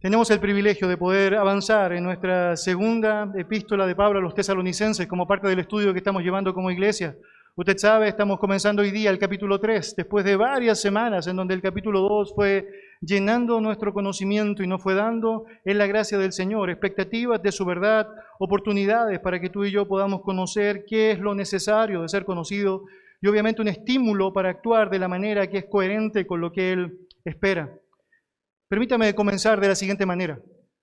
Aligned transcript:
Tenemos 0.00 0.30
el 0.30 0.40
privilegio 0.40 0.88
de 0.88 0.98
poder 0.98 1.34
avanzar 1.36 1.94
en 1.94 2.04
nuestra 2.04 2.54
segunda 2.54 3.32
epístola 3.34 3.86
de 3.86 3.94
Pablo 3.94 4.18
a 4.18 4.22
los 4.22 4.34
tesalonicenses 4.34 5.06
como 5.06 5.26
parte 5.26 5.48
del 5.48 5.60
estudio 5.60 5.94
que 5.94 5.98
estamos 5.98 6.22
llevando 6.22 6.52
como 6.52 6.70
iglesia. 6.70 7.16
Usted 7.54 7.78
sabe, 7.78 8.08
estamos 8.08 8.38
comenzando 8.38 8.82
hoy 8.82 8.90
día 8.90 9.08
el 9.08 9.18
capítulo 9.18 9.58
3, 9.58 9.96
después 9.96 10.22
de 10.26 10.36
varias 10.36 10.82
semanas 10.82 11.26
en 11.26 11.36
donde 11.36 11.54
el 11.54 11.62
capítulo 11.62 12.00
2 12.00 12.34
fue 12.34 12.68
llenando 13.00 13.58
nuestro 13.62 13.94
conocimiento 13.94 14.62
y 14.62 14.66
nos 14.66 14.82
fue 14.82 14.94
dando 14.94 15.46
en 15.64 15.78
la 15.78 15.86
gracia 15.86 16.18
del 16.18 16.34
Señor 16.34 16.68
expectativas 16.68 17.42
de 17.42 17.50
su 17.50 17.64
verdad, 17.64 18.06
oportunidades 18.38 19.18
para 19.20 19.40
que 19.40 19.48
tú 19.48 19.64
y 19.64 19.70
yo 19.70 19.88
podamos 19.88 20.20
conocer 20.20 20.84
qué 20.86 21.12
es 21.12 21.18
lo 21.18 21.34
necesario 21.34 22.02
de 22.02 22.10
ser 22.10 22.26
conocido 22.26 22.84
y 23.22 23.28
obviamente 23.28 23.62
un 23.62 23.68
estímulo 23.68 24.34
para 24.34 24.50
actuar 24.50 24.90
de 24.90 24.98
la 24.98 25.08
manera 25.08 25.46
que 25.46 25.56
es 25.56 25.64
coherente 25.64 26.26
con 26.26 26.42
lo 26.42 26.52
que 26.52 26.72
Él 26.72 26.98
espera. 27.24 27.70
Permítame 28.68 29.14
comenzar 29.14 29.60
de 29.60 29.68
la 29.68 29.76
siguiente 29.76 30.06
manera. 30.06 30.40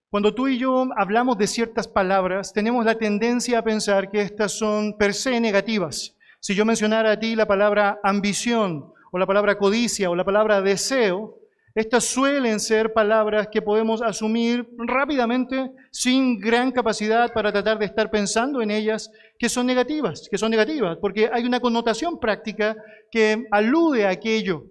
Cuando 0.09 0.33
tú 0.33 0.47
y 0.47 0.57
yo 0.57 0.87
hablamos 0.95 1.37
de 1.37 1.47
ciertas 1.47 1.85
palabras, 1.85 2.53
tenemos 2.53 2.85
la 2.85 2.95
tendencia 2.95 3.59
a 3.59 3.63
pensar 3.63 4.09
que 4.09 4.21
estas 4.21 4.53
son 4.53 4.97
per 4.97 5.13
se 5.13 5.37
negativas. 5.41 6.15
Si 6.39 6.55
yo 6.55 6.63
mencionara 6.63 7.11
a 7.11 7.19
ti 7.19 7.35
la 7.35 7.45
palabra 7.45 7.99
ambición 8.01 8.93
o 9.11 9.17
la 9.17 9.25
palabra 9.25 9.57
codicia 9.57 10.09
o 10.09 10.15
la 10.15 10.23
palabra 10.23 10.61
deseo, 10.61 11.39
estas 11.75 12.05
suelen 12.05 12.61
ser 12.61 12.93
palabras 12.93 13.49
que 13.51 13.61
podemos 13.61 14.01
asumir 14.01 14.65
rápidamente 14.77 15.71
sin 15.91 16.39
gran 16.39 16.71
capacidad 16.71 17.33
para 17.33 17.51
tratar 17.51 17.79
de 17.79 17.85
estar 17.85 18.09
pensando 18.09 18.61
en 18.61 18.71
ellas 18.71 19.11
que 19.37 19.49
son 19.49 19.65
negativas, 19.65 20.29
que 20.31 20.37
son 20.37 20.51
negativas, 20.51 20.97
porque 21.01 21.29
hay 21.33 21.43
una 21.43 21.59
connotación 21.59 22.17
práctica 22.17 22.77
que 23.11 23.45
alude 23.51 24.05
a 24.05 24.11
aquello. 24.11 24.67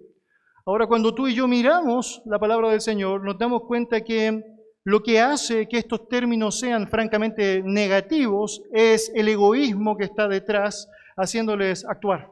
Ahora, 0.65 0.87
cuando 0.87 1.13
tú 1.13 1.27
y 1.27 1.35
yo 1.35 1.45
miramos 1.45 2.21
la 2.25 2.39
palabra 2.39 2.69
del 2.69 2.79
Señor, 2.79 3.21
nos 3.21 3.37
damos 3.37 3.63
cuenta 3.63 4.01
que 4.01 4.41
lo 4.85 5.03
que 5.03 5.19
hace 5.19 5.67
que 5.67 5.77
estos 5.77 6.07
términos 6.07 6.57
sean 6.57 6.87
francamente 6.87 7.61
negativos 7.65 8.61
es 8.71 9.11
el 9.13 9.27
egoísmo 9.27 9.97
que 9.97 10.05
está 10.05 10.29
detrás 10.29 10.89
haciéndoles 11.17 11.85
actuar. 11.85 12.29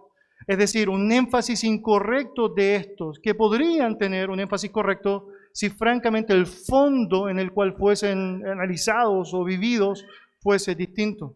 Es 0.48 0.58
decir, 0.58 0.88
un 0.88 1.12
énfasis 1.12 1.66
incorrecto 1.66 2.48
de 2.48 2.78
estos, 2.78 3.20
que 3.22 3.36
podrían 3.36 3.98
tener 3.98 4.30
un 4.30 4.40
énfasis 4.40 4.72
correcto 4.72 5.28
si 5.52 5.70
francamente 5.70 6.32
el 6.32 6.46
fondo 6.46 7.28
en 7.28 7.38
el 7.38 7.52
cual 7.52 7.74
fuesen 7.74 8.48
analizados 8.48 9.34
o 9.34 9.44
vividos 9.44 10.06
fuese 10.40 10.74
distinto. 10.74 11.36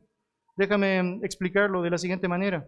Déjame 0.55 1.19
explicarlo 1.23 1.81
de 1.81 1.89
la 1.89 1.97
siguiente 1.97 2.29
manera. 2.29 2.65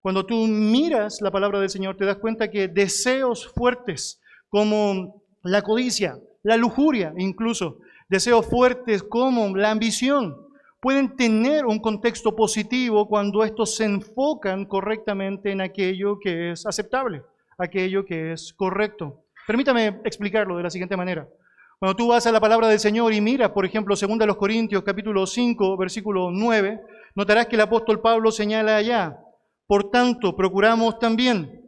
Cuando 0.00 0.24
tú 0.24 0.46
miras 0.46 1.20
la 1.20 1.30
palabra 1.30 1.60
del 1.60 1.70
Señor, 1.70 1.96
te 1.96 2.04
das 2.04 2.18
cuenta 2.18 2.50
que 2.50 2.68
deseos 2.68 3.48
fuertes 3.48 4.20
como 4.48 5.22
la 5.42 5.62
codicia, 5.62 6.18
la 6.42 6.56
lujuria 6.56 7.12
incluso, 7.16 7.78
deseos 8.08 8.46
fuertes 8.46 9.02
como 9.02 9.56
la 9.56 9.70
ambición, 9.70 10.36
pueden 10.80 11.16
tener 11.16 11.66
un 11.66 11.80
contexto 11.80 12.36
positivo 12.36 13.08
cuando 13.08 13.42
estos 13.42 13.74
se 13.76 13.84
enfocan 13.84 14.64
correctamente 14.66 15.50
en 15.50 15.60
aquello 15.60 16.18
que 16.20 16.52
es 16.52 16.64
aceptable, 16.64 17.22
aquello 17.58 18.04
que 18.04 18.32
es 18.32 18.52
correcto. 18.52 19.24
Permítame 19.46 20.00
explicarlo 20.04 20.56
de 20.56 20.62
la 20.62 20.70
siguiente 20.70 20.96
manera. 20.96 21.28
Cuando 21.80 21.96
tú 21.96 22.08
vas 22.08 22.26
a 22.26 22.32
la 22.32 22.40
palabra 22.40 22.68
del 22.68 22.78
Señor 22.78 23.12
y 23.12 23.20
miras, 23.20 23.50
por 23.50 23.64
ejemplo, 23.64 23.94
2 23.94 24.36
Corintios 24.36 24.82
capítulo 24.82 25.26
5, 25.26 25.76
versículo 25.76 26.30
9, 26.30 26.80
notarás 27.14 27.46
que 27.46 27.56
el 27.56 27.62
apóstol 27.62 28.00
Pablo 28.00 28.30
señala 28.30 28.76
allá, 28.76 29.18
por 29.68 29.90
tanto, 29.90 30.34
procuramos 30.34 30.98
también, 30.98 31.62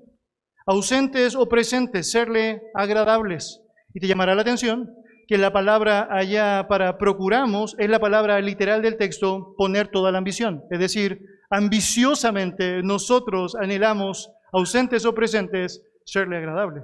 ausentes 0.67 1.37
o 1.37 1.47
presentes, 1.47 2.11
serle 2.11 2.63
agradables. 2.75 3.61
Y 3.93 4.01
te 4.01 4.07
llamará 4.07 4.35
la 4.35 4.41
atención 4.41 4.89
que 5.29 5.37
la 5.37 5.53
palabra 5.53 6.09
allá 6.11 6.67
para 6.67 6.97
procuramos 6.97 7.77
es 7.79 7.91
la 7.91 8.01
palabra 8.01 8.41
literal 8.41 8.81
del 8.81 8.97
texto, 8.97 9.55
poner 9.59 9.89
toda 9.89 10.11
la 10.11 10.19
ambición. 10.19 10.65
Es 10.71 10.81
decir, 10.81 11.21
ambiciosamente 11.51 12.83
nosotros 12.83 13.55
anhelamos, 13.55 14.31
ausentes 14.51 15.05
o 15.05 15.15
presentes, 15.15 15.83
serle 16.07 16.39
agradable. 16.39 16.81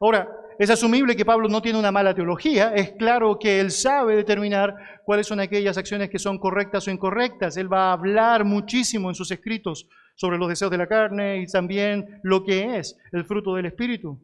Ahora, 0.00 0.28
es 0.60 0.70
asumible 0.70 1.16
que 1.16 1.24
Pablo 1.24 1.48
no 1.48 1.60
tiene 1.60 1.78
una 1.78 1.90
mala 1.90 2.14
teología, 2.14 2.72
es 2.72 2.92
claro 2.92 3.36
que 3.38 3.58
él 3.58 3.72
sabe 3.72 4.14
determinar 4.14 4.74
cuáles 5.04 5.26
son 5.26 5.40
aquellas 5.40 5.76
acciones 5.76 6.08
que 6.08 6.20
son 6.20 6.38
correctas 6.38 6.86
o 6.86 6.90
incorrectas. 6.92 7.56
Él 7.56 7.70
va 7.70 7.90
a 7.90 7.94
hablar 7.94 8.44
muchísimo 8.44 9.08
en 9.08 9.16
sus 9.16 9.30
escritos 9.32 9.88
sobre 10.16 10.38
los 10.38 10.48
deseos 10.48 10.70
de 10.70 10.78
la 10.78 10.88
carne 10.88 11.38
y 11.40 11.46
también 11.46 12.20
lo 12.22 12.42
que 12.42 12.78
es 12.78 12.98
el 13.12 13.24
fruto 13.24 13.54
del 13.54 13.66
Espíritu. 13.66 14.20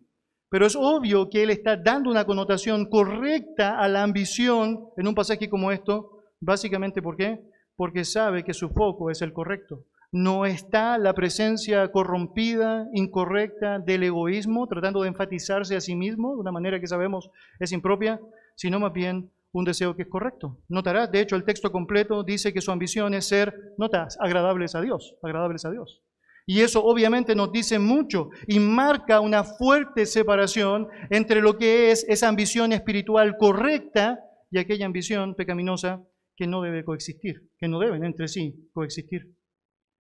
Pero 0.49 0.67
es 0.67 0.77
obvio 0.77 1.31
que 1.31 1.43
él 1.43 1.51
está 1.51 1.77
dando 1.77 2.11
una 2.11 2.27
connotación 2.27 2.87
correcta 2.87 3.79
a 3.79 3.89
la 3.89 4.03
ambición 4.03 4.89
en 4.97 5.07
un 5.07 5.15
pasaje 5.15 5.49
como 5.49 5.73
esto, 5.73 6.25
básicamente 6.41 7.01
¿por 7.01 7.17
qué? 7.17 7.41
Porque 7.77 8.05
sabe 8.05 8.45
que 8.45 8.53
su 8.53 8.69
foco 8.69 9.11
es 9.11 9.23
el 9.23 9.33
correcto. 9.33 9.87
No 10.11 10.45
está 10.45 10.99
la 10.99 11.15
presencia 11.15 11.91
corrompida, 11.91 12.87
incorrecta 12.93 13.79
del 13.79 14.03
egoísmo, 14.03 14.67
tratando 14.67 15.01
de 15.01 15.09
enfatizarse 15.09 15.75
a 15.75 15.81
sí 15.81 15.95
mismo 15.95 16.35
de 16.35 16.41
una 16.41 16.53
manera 16.53 16.79
que 16.79 16.87
sabemos 16.87 17.31
es 17.59 17.73
impropia, 17.73 18.21
sino 18.55 18.79
más 18.79 18.93
bien 18.93 19.31
un 19.53 19.65
deseo 19.65 19.95
que 19.95 20.03
es 20.03 20.09
correcto. 20.09 20.59
Notarás, 20.69 21.11
de 21.11 21.21
hecho, 21.21 21.37
el 21.37 21.45
texto 21.45 21.71
completo 21.71 22.25
dice 22.25 22.53
que 22.53 22.61
su 22.61 22.73
ambición 22.73 23.15
es 23.15 23.29
ser, 23.29 23.55
notas, 23.79 24.17
agradables 24.21 24.75
a 24.75 24.81
Dios, 24.81 25.15
agradables 25.23 25.65
a 25.65 25.71
Dios. 25.71 26.03
Y 26.47 26.61
eso 26.61 26.83
obviamente 26.85 27.35
nos 27.35 27.53
dice 27.53 27.79
mucho 27.79 28.31
y 28.49 28.59
marca 28.59 29.21
una 29.21 29.45
fuerte 29.45 30.07
separación 30.07 30.89
entre 31.11 31.41
lo 31.41 31.57
que 31.57 31.93
es 31.93 32.05
esa 32.09 32.29
ambición 32.29 32.73
espiritual 32.73 33.37
correcta 33.37 34.19
y 34.51 34.59
aquella 34.59 34.87
ambición 34.87 35.35
pecaminosa 35.35 36.03
que 36.37 36.47
no 36.47 36.63
debe 36.63 36.85
coexistir, 36.85 37.49
que 37.59 37.69
no 37.69 37.79
deben 37.79 38.05
entre 38.05 38.27
sí 38.27 38.69
coexistir. 38.73 39.37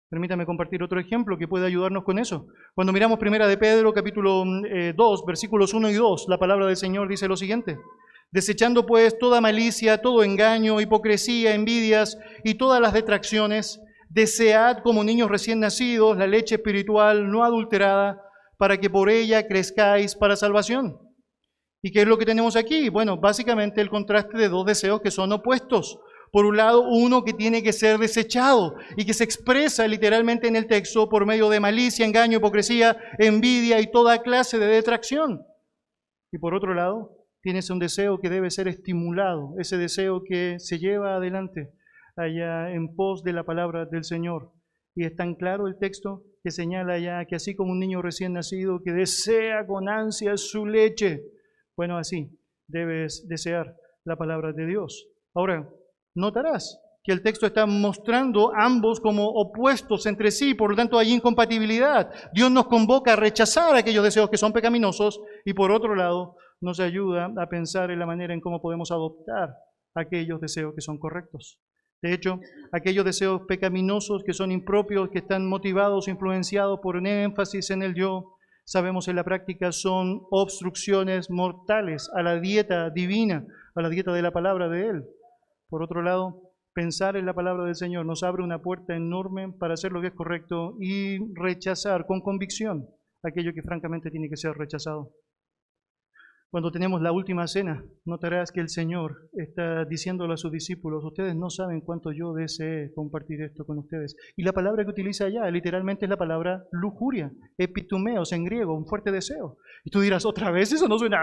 Permítame 0.08 0.44
compartir 0.44 0.82
otro 0.82 1.00
ejemplo 1.00 1.38
que 1.38 1.48
puede 1.48 1.66
ayudarnos 1.66 2.04
con 2.04 2.18
eso. 2.18 2.48
Cuando 2.74 2.92
miramos 2.92 3.18
primera 3.18 3.46
de 3.46 3.56
Pedro, 3.56 3.94
capítulo 3.94 4.44
2, 4.44 4.64
eh, 4.68 4.94
versículos 5.26 5.72
1 5.72 5.90
y 5.90 5.94
2, 5.94 6.26
la 6.28 6.38
palabra 6.38 6.66
del 6.66 6.76
Señor 6.76 7.08
dice 7.08 7.28
lo 7.28 7.36
siguiente. 7.36 7.78
Desechando 8.32 8.86
pues 8.86 9.18
toda 9.18 9.42
malicia, 9.42 9.98
todo 9.98 10.22
engaño, 10.24 10.80
hipocresía, 10.80 11.54
envidias 11.54 12.16
y 12.42 12.54
todas 12.54 12.80
las 12.80 12.94
detracciones, 12.94 13.78
desead 14.08 14.78
como 14.82 15.04
niños 15.04 15.30
recién 15.30 15.60
nacidos 15.60 16.16
la 16.16 16.26
leche 16.26 16.54
espiritual 16.54 17.30
no 17.30 17.44
adulterada, 17.44 18.22
para 18.56 18.78
que 18.78 18.88
por 18.88 19.10
ella 19.10 19.46
crezcáis 19.46 20.16
para 20.16 20.36
salvación. 20.36 20.98
¿Y 21.82 21.92
qué 21.92 22.02
es 22.02 22.06
lo 22.06 22.16
que 22.16 22.24
tenemos 22.24 22.56
aquí? 22.56 22.88
Bueno, 22.88 23.18
básicamente 23.18 23.82
el 23.82 23.90
contraste 23.90 24.38
de 24.38 24.48
dos 24.48 24.64
deseos 24.64 25.02
que 25.02 25.10
son 25.10 25.32
opuestos. 25.32 25.98
Por 26.30 26.46
un 26.46 26.56
lado, 26.56 26.88
uno 26.88 27.24
que 27.24 27.34
tiene 27.34 27.62
que 27.62 27.74
ser 27.74 27.98
desechado 27.98 28.76
y 28.96 29.04
que 29.04 29.12
se 29.12 29.24
expresa 29.24 29.86
literalmente 29.86 30.48
en 30.48 30.56
el 30.56 30.66
texto 30.66 31.06
por 31.10 31.26
medio 31.26 31.50
de 31.50 31.60
malicia, 31.60 32.06
engaño, 32.06 32.38
hipocresía, 32.38 32.96
envidia 33.18 33.78
y 33.80 33.90
toda 33.90 34.22
clase 34.22 34.58
de 34.58 34.66
detracción. 34.66 35.44
Y 36.30 36.38
por 36.38 36.54
otro 36.54 36.72
lado, 36.72 37.21
Tienes 37.42 37.70
un 37.70 37.80
deseo 37.80 38.18
que 38.18 38.30
debe 38.30 38.50
ser 38.50 38.68
estimulado, 38.68 39.54
ese 39.58 39.76
deseo 39.76 40.22
que 40.22 40.60
se 40.60 40.78
lleva 40.78 41.16
adelante 41.16 41.72
allá 42.16 42.70
en 42.70 42.94
pos 42.94 43.24
de 43.24 43.32
la 43.32 43.44
palabra 43.44 43.84
del 43.84 44.04
Señor. 44.04 44.52
Y 44.94 45.04
es 45.04 45.16
tan 45.16 45.34
claro 45.34 45.66
el 45.66 45.76
texto 45.78 46.22
que 46.44 46.52
señala 46.52 46.98
ya 46.98 47.24
que 47.24 47.34
así 47.34 47.56
como 47.56 47.72
un 47.72 47.80
niño 47.80 48.00
recién 48.00 48.34
nacido 48.34 48.80
que 48.84 48.92
desea 48.92 49.66
con 49.66 49.88
ansia 49.88 50.36
su 50.36 50.66
leche, 50.66 51.22
bueno, 51.76 51.98
así 51.98 52.30
debes 52.68 53.26
desear 53.28 53.74
la 54.04 54.16
palabra 54.16 54.52
de 54.52 54.66
Dios. 54.66 55.08
Ahora, 55.34 55.68
notarás 56.14 56.78
que 57.02 57.12
el 57.12 57.22
texto 57.22 57.46
está 57.46 57.66
mostrando 57.66 58.52
ambos 58.54 59.00
como 59.00 59.26
opuestos 59.26 60.06
entre 60.06 60.30
sí, 60.30 60.54
por 60.54 60.70
lo 60.70 60.76
tanto 60.76 60.98
hay 60.98 61.12
incompatibilidad. 61.12 62.12
Dios 62.32 62.50
nos 62.52 62.66
convoca 62.66 63.14
a 63.14 63.16
rechazar 63.16 63.74
aquellos 63.74 64.04
deseos 64.04 64.30
que 64.30 64.36
son 64.36 64.52
pecaminosos 64.52 65.20
y 65.44 65.54
por 65.54 65.72
otro 65.72 65.96
lado 65.96 66.36
nos 66.62 66.80
ayuda 66.80 67.32
a 67.36 67.46
pensar 67.48 67.90
en 67.90 67.98
la 67.98 68.06
manera 68.06 68.34
en 68.34 68.40
cómo 68.40 68.60
podemos 68.60 68.90
adoptar 68.90 69.54
aquellos 69.94 70.40
deseos 70.40 70.74
que 70.74 70.80
son 70.80 70.98
correctos. 70.98 71.60
De 72.02 72.12
hecho, 72.12 72.40
aquellos 72.72 73.04
deseos 73.04 73.42
pecaminosos 73.46 74.24
que 74.24 74.32
son 74.32 74.50
impropios, 74.50 75.10
que 75.10 75.18
están 75.18 75.48
motivados, 75.48 76.08
influenciados 76.08 76.80
por 76.82 76.96
un 76.96 77.06
énfasis 77.06 77.70
en 77.70 77.82
el 77.82 77.94
yo, 77.94 78.36
sabemos 78.64 79.06
en 79.08 79.16
la 79.16 79.24
práctica 79.24 79.70
son 79.70 80.22
obstrucciones 80.30 81.30
mortales 81.30 82.10
a 82.14 82.22
la 82.22 82.40
dieta 82.40 82.90
divina, 82.90 83.46
a 83.74 83.82
la 83.82 83.88
dieta 83.88 84.12
de 84.12 84.22
la 84.22 84.32
palabra 84.32 84.68
de 84.68 84.88
Él. 84.88 85.04
Por 85.68 85.82
otro 85.82 86.02
lado, 86.02 86.52
pensar 86.74 87.16
en 87.16 87.26
la 87.26 87.34
palabra 87.34 87.64
del 87.64 87.76
Señor 87.76 88.04
nos 88.04 88.22
abre 88.22 88.42
una 88.42 88.60
puerta 88.60 88.96
enorme 88.96 89.52
para 89.52 89.74
hacer 89.74 89.92
lo 89.92 90.00
que 90.00 90.08
es 90.08 90.14
correcto 90.14 90.76
y 90.80 91.18
rechazar 91.34 92.06
con 92.06 92.20
convicción 92.20 92.88
aquello 93.22 93.52
que 93.54 93.62
francamente 93.62 94.10
tiene 94.10 94.28
que 94.28 94.36
ser 94.36 94.52
rechazado. 94.54 95.12
Cuando 96.52 96.70
tenemos 96.70 97.00
la 97.00 97.12
última 97.12 97.46
cena, 97.46 97.82
notarás 98.04 98.52
que 98.52 98.60
el 98.60 98.68
Señor 98.68 99.30
está 99.32 99.86
diciéndole 99.86 100.34
a 100.34 100.36
sus 100.36 100.52
discípulos, 100.52 101.02
ustedes 101.02 101.34
no 101.34 101.48
saben 101.48 101.80
cuánto 101.80 102.12
yo 102.12 102.34
deseé 102.34 102.92
compartir 102.92 103.40
esto 103.40 103.64
con 103.64 103.78
ustedes. 103.78 104.14
Y 104.36 104.42
la 104.42 104.52
palabra 104.52 104.84
que 104.84 104.90
utiliza 104.90 105.24
allá 105.24 105.50
literalmente 105.50 106.04
es 106.04 106.10
la 106.10 106.18
palabra 106.18 106.62
lujuria, 106.70 107.32
epitumeos 107.56 108.32
en 108.32 108.44
griego, 108.44 108.76
un 108.76 108.84
fuerte 108.84 109.10
deseo. 109.10 109.56
Y 109.82 109.90
tú 109.90 110.00
dirás, 110.00 110.26
otra 110.26 110.50
vez, 110.50 110.70
eso 110.74 110.88
no 110.88 110.98
suena 110.98 111.22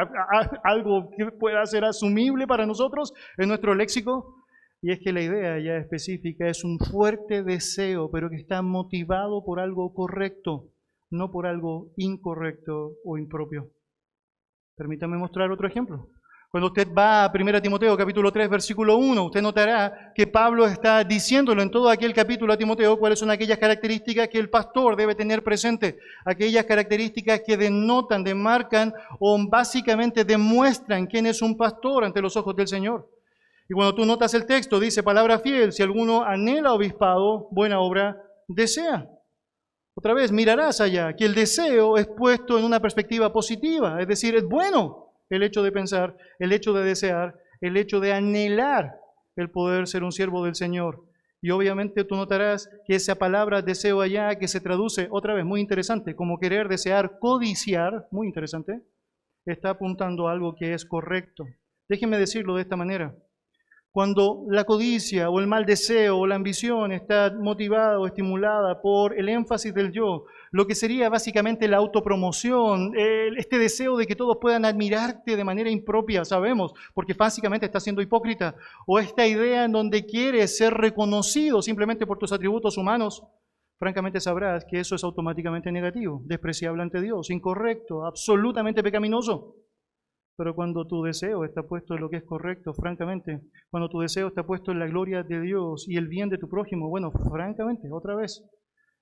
algo 0.64 1.12
que 1.16 1.28
pueda 1.28 1.64
ser 1.68 1.86
asumible 1.86 2.48
para 2.48 2.66
nosotros 2.66 3.14
en 3.38 3.50
nuestro 3.50 3.76
léxico. 3.76 4.34
Y 4.82 4.94
es 4.94 5.00
que 5.00 5.14
la 5.14 5.22
idea 5.22 5.60
ya 5.60 5.78
específica 5.78 6.48
es 6.48 6.64
un 6.64 6.80
fuerte 6.80 7.44
deseo, 7.44 8.10
pero 8.10 8.32
que 8.32 8.38
está 8.38 8.64
motivado 8.64 9.46
por 9.46 9.60
algo 9.60 9.94
correcto, 9.94 10.72
no 11.12 11.30
por 11.30 11.46
algo 11.46 11.92
incorrecto 11.98 12.96
o 13.06 13.20
impropio. 13.20 13.70
Permítame 14.80 15.18
mostrar 15.18 15.52
otro 15.52 15.68
ejemplo. 15.68 16.08
Cuando 16.50 16.68
usted 16.68 16.88
va 16.98 17.26
a 17.26 17.32
1 17.36 17.62
Timoteo 17.62 17.98
capítulo 17.98 18.32
3 18.32 18.50
versículo 18.50 18.96
1, 18.96 19.26
usted 19.26 19.42
notará 19.42 20.14
que 20.16 20.26
Pablo 20.26 20.66
está 20.66 21.04
diciéndolo 21.04 21.62
en 21.62 21.70
todo 21.70 21.90
aquel 21.90 22.14
capítulo 22.14 22.54
a 22.54 22.58
Timoteo 22.58 22.98
cuáles 22.98 23.20
son 23.20 23.30
aquellas 23.30 23.58
características 23.58 24.30
que 24.30 24.40
el 24.40 24.50
pastor 24.50 24.96
debe 24.96 25.16
tener 25.16 25.44
presente, 25.44 25.98
aquellas 26.24 26.64
características 26.64 27.42
que 27.46 27.58
denotan, 27.58 28.24
demarcan 28.24 28.94
o 29.20 29.38
básicamente 29.50 30.24
demuestran 30.24 31.08
quién 31.08 31.26
es 31.26 31.42
un 31.42 31.58
pastor 31.58 32.06
ante 32.06 32.22
los 32.22 32.38
ojos 32.38 32.56
del 32.56 32.70
Señor. 32.70 33.06
Y 33.68 33.74
cuando 33.74 33.94
tú 33.94 34.06
notas 34.06 34.34
el 34.34 34.46
texto, 34.46 34.80
dice 34.80 35.04
palabra 35.04 35.40
fiel, 35.40 35.74
si 35.74 35.84
alguno 35.84 36.24
anhela 36.24 36.72
obispado, 36.72 37.50
buena 37.52 37.82
obra 37.82 38.16
desea. 38.48 39.10
Otra 40.00 40.14
vez, 40.14 40.32
mirarás 40.32 40.80
allá 40.80 41.14
que 41.14 41.26
el 41.26 41.36
deseo 41.36 41.98
es 41.98 42.08
puesto 42.08 42.58
en 42.58 42.64
una 42.64 42.80
perspectiva 42.80 43.34
positiva, 43.34 44.00
es 44.00 44.08
decir, 44.08 44.34
es 44.34 44.46
bueno 44.46 45.12
el 45.30 45.44
hecho 45.44 45.62
de 45.62 45.74
pensar, 45.74 46.16
el 46.40 46.54
hecho 46.54 46.72
de 46.72 46.86
desear, 46.86 47.38
el 47.60 47.76
hecho 47.76 48.00
de 48.00 48.14
anhelar 48.14 48.96
el 49.36 49.52
poder 49.52 49.88
ser 49.88 50.06
un 50.06 50.14
siervo 50.14 50.46
del 50.46 50.56
Señor. 50.56 51.04
Y 51.42 51.50
obviamente 51.50 52.06
tú 52.06 52.16
notarás 52.16 52.70
que 52.88 52.96
esa 52.96 53.16
palabra 53.16 53.62
deseo 53.62 54.00
allá, 54.00 54.36
que 54.36 54.48
se 54.48 54.62
traduce, 54.62 55.10
otra 55.12 55.34
vez, 55.34 55.44
muy 55.44 55.60
interesante, 55.60 56.16
como 56.16 56.40
querer, 56.40 56.70
desear, 56.70 57.20
codiciar, 57.20 58.08
muy 58.10 58.26
interesante, 58.26 58.82
está 59.46 59.72
apuntando 59.72 60.30
a 60.30 60.32
algo 60.32 60.56
que 60.56 60.74
es 60.74 60.86
correcto. 60.86 61.46
Déjenme 61.90 62.18
decirlo 62.18 62.56
de 62.56 62.62
esta 62.62 62.78
manera. 62.78 63.14
Cuando 63.92 64.46
la 64.48 64.66
codicia 64.66 65.32
o 65.32 65.40
el 65.40 65.48
mal 65.48 65.66
deseo 65.66 66.20
o 66.20 66.28
la 66.28 66.36
ambición 66.36 66.92
está 66.92 67.34
motivada 67.36 68.00
o 68.00 68.06
estimulada 68.06 68.80
por 68.82 69.18
el 69.18 69.30
énfasis 69.30 69.74
del 69.74 69.92
yo, 69.92 70.26
lo 70.52 70.68
que 70.68 70.76
sería 70.76 71.10
básicamente 71.10 71.68
la 71.68 71.78
autopromoción, 71.78 72.94
este 73.36 73.58
deseo 73.58 73.98
de 73.98 74.06
que 74.06 74.16
todos 74.16 74.38
puedan 74.40 74.64
admirarte 74.64 75.36
de 75.36 75.44
manera 75.44 75.72
impropia, 75.72 76.24
sabemos, 76.24 76.72
porque 76.94 77.16
básicamente 77.16 77.66
está 77.66 77.80
siendo 77.80 78.04
hipócrita, 78.04 78.56
o 78.86 79.00
esta 79.00 79.26
idea 79.26 79.66
en 79.66 79.72
donde 79.72 80.06
quieres 80.06 80.56
ser 80.56 80.76
reconocido 80.76 81.64
simplemente 81.64 82.06
por 82.06 82.20
tus 82.20 82.32
atributos 82.32 82.78
humanos, 82.78 83.24
francamente 83.80 84.20
sabrás 84.20 84.66
que 84.70 84.82
eso 84.82 84.94
es 84.94 85.04
automáticamente 85.04 85.72
negativo, 85.72 86.22
despreciable 86.26 86.84
ante 86.84 87.02
Dios, 87.02 87.32
incorrecto, 87.32 88.06
absolutamente 88.06 88.84
pecaminoso. 88.84 89.56
Pero 90.40 90.56
cuando 90.56 90.88
tu 90.88 91.04
deseo 91.04 91.44
está 91.44 91.64
puesto 91.64 91.96
en 91.96 92.00
lo 92.00 92.10
que 92.10 92.16
es 92.16 92.24
correcto, 92.24 92.74
francamente, 92.74 93.42
cuando 93.70 93.90
tu 93.90 94.00
deseo 94.00 94.30
está 94.30 94.44
puesto 94.44 94.72
en 94.72 94.80
la 94.80 94.88
gloria 94.88 95.22
de 95.22 95.42
Dios 95.42 95.86
y 95.86 95.98
el 95.98 96.08
bien 96.08 96.30
de 96.30 96.38
tu 96.38 96.48
prójimo, 96.48 96.88
bueno, 96.88 97.12
francamente, 97.12 97.90
otra 97.92 98.16
vez, 98.16 98.42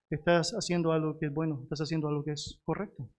estás 0.10 0.54
haciendo 0.54 0.94
algo 0.94 1.20
que 1.20 1.28
es 1.28 1.32
bueno, 1.32 1.60
estás 1.62 1.82
haciendo 1.82 2.08
algo 2.08 2.24
que 2.24 2.32
es 2.32 2.60
correcto. 2.66 3.12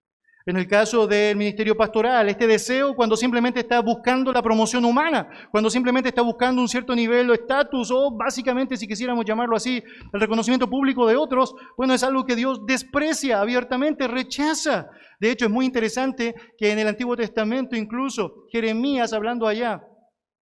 En 0.49 0.57
el 0.57 0.67
caso 0.67 1.05
del 1.05 1.37
ministerio 1.37 1.77
pastoral, 1.77 2.27
este 2.27 2.47
deseo 2.47 2.95
cuando 2.95 3.15
simplemente 3.15 3.59
está 3.59 3.81
buscando 3.81 4.33
la 4.33 4.41
promoción 4.41 4.83
humana, 4.83 5.29
cuando 5.51 5.69
simplemente 5.69 6.09
está 6.09 6.23
buscando 6.23 6.59
un 6.59 6.67
cierto 6.67 6.95
nivel 6.95 7.27
de 7.27 7.35
estatus 7.35 7.91
o 7.91 8.09
básicamente, 8.09 8.75
si 8.75 8.87
quisiéramos 8.87 9.25
llamarlo 9.25 9.55
así, 9.55 9.83
el 10.11 10.19
reconocimiento 10.19 10.67
público 10.67 11.05
de 11.05 11.15
otros, 11.15 11.53
bueno, 11.77 11.93
es 11.93 12.01
algo 12.01 12.25
que 12.25 12.35
Dios 12.35 12.65
desprecia 12.65 13.41
abiertamente, 13.41 14.07
rechaza. 14.07 14.89
De 15.19 15.29
hecho, 15.29 15.45
es 15.45 15.51
muy 15.51 15.67
interesante 15.67 16.33
que 16.57 16.71
en 16.71 16.79
el 16.79 16.87
Antiguo 16.87 17.15
Testamento 17.15 17.75
incluso 17.75 18.47
Jeremías 18.51 19.13
hablando 19.13 19.45
allá 19.45 19.83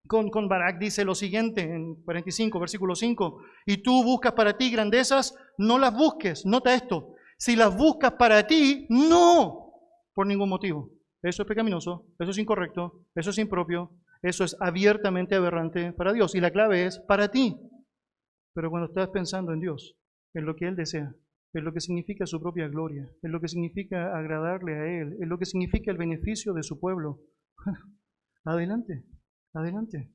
con, 0.07 0.29
con 0.29 0.47
Barak 0.47 0.79
dice 0.79 1.03
lo 1.03 1.15
siguiente 1.15 1.63
en 1.63 1.95
45, 2.05 2.57
versículo 2.61 2.95
5, 2.95 3.41
y 3.65 3.83
tú 3.83 4.05
buscas 4.05 4.31
para 4.31 4.55
ti 4.55 4.71
grandezas, 4.71 5.35
no 5.57 5.77
las 5.77 5.93
busques, 5.93 6.45
nota 6.45 6.73
esto, 6.73 7.09
si 7.37 7.57
las 7.57 7.75
buscas 7.75 8.13
para 8.13 8.47
ti, 8.47 8.85
no 8.87 9.66
por 10.17 10.25
ningún 10.25 10.49
motivo. 10.49 10.89
Eso 11.21 11.43
es 11.43 11.47
pecaminoso, 11.47 12.07
eso 12.17 12.31
es 12.31 12.39
incorrecto, 12.39 13.05
eso 13.13 13.29
es 13.29 13.37
impropio, 13.37 13.91
eso 14.23 14.43
es 14.43 14.57
abiertamente 14.59 15.35
aberrante 15.35 15.93
para 15.93 16.11
Dios. 16.11 16.33
Y 16.33 16.41
la 16.41 16.49
clave 16.49 16.87
es 16.87 16.97
para 16.97 17.29
ti. 17.29 17.55
Pero 18.55 18.71
cuando 18.71 18.87
estás 18.87 19.09
pensando 19.09 19.53
en 19.53 19.59
Dios, 19.59 19.95
en 20.33 20.47
lo 20.47 20.55
que 20.55 20.65
Él 20.65 20.75
desea, 20.75 21.13
en 21.53 21.63
lo 21.63 21.71
que 21.71 21.81
significa 21.81 22.25
su 22.25 22.41
propia 22.41 22.67
gloria, 22.67 23.07
en 23.21 23.31
lo 23.31 23.39
que 23.39 23.47
significa 23.47 24.17
agradarle 24.17 24.73
a 24.73 25.01
Él, 25.01 25.17
en 25.21 25.29
lo 25.29 25.37
que 25.37 25.45
significa 25.45 25.91
el 25.91 25.97
beneficio 25.97 26.51
de 26.55 26.63
su 26.63 26.79
pueblo, 26.79 27.19
adelante, 28.43 29.03
adelante. 29.53 30.11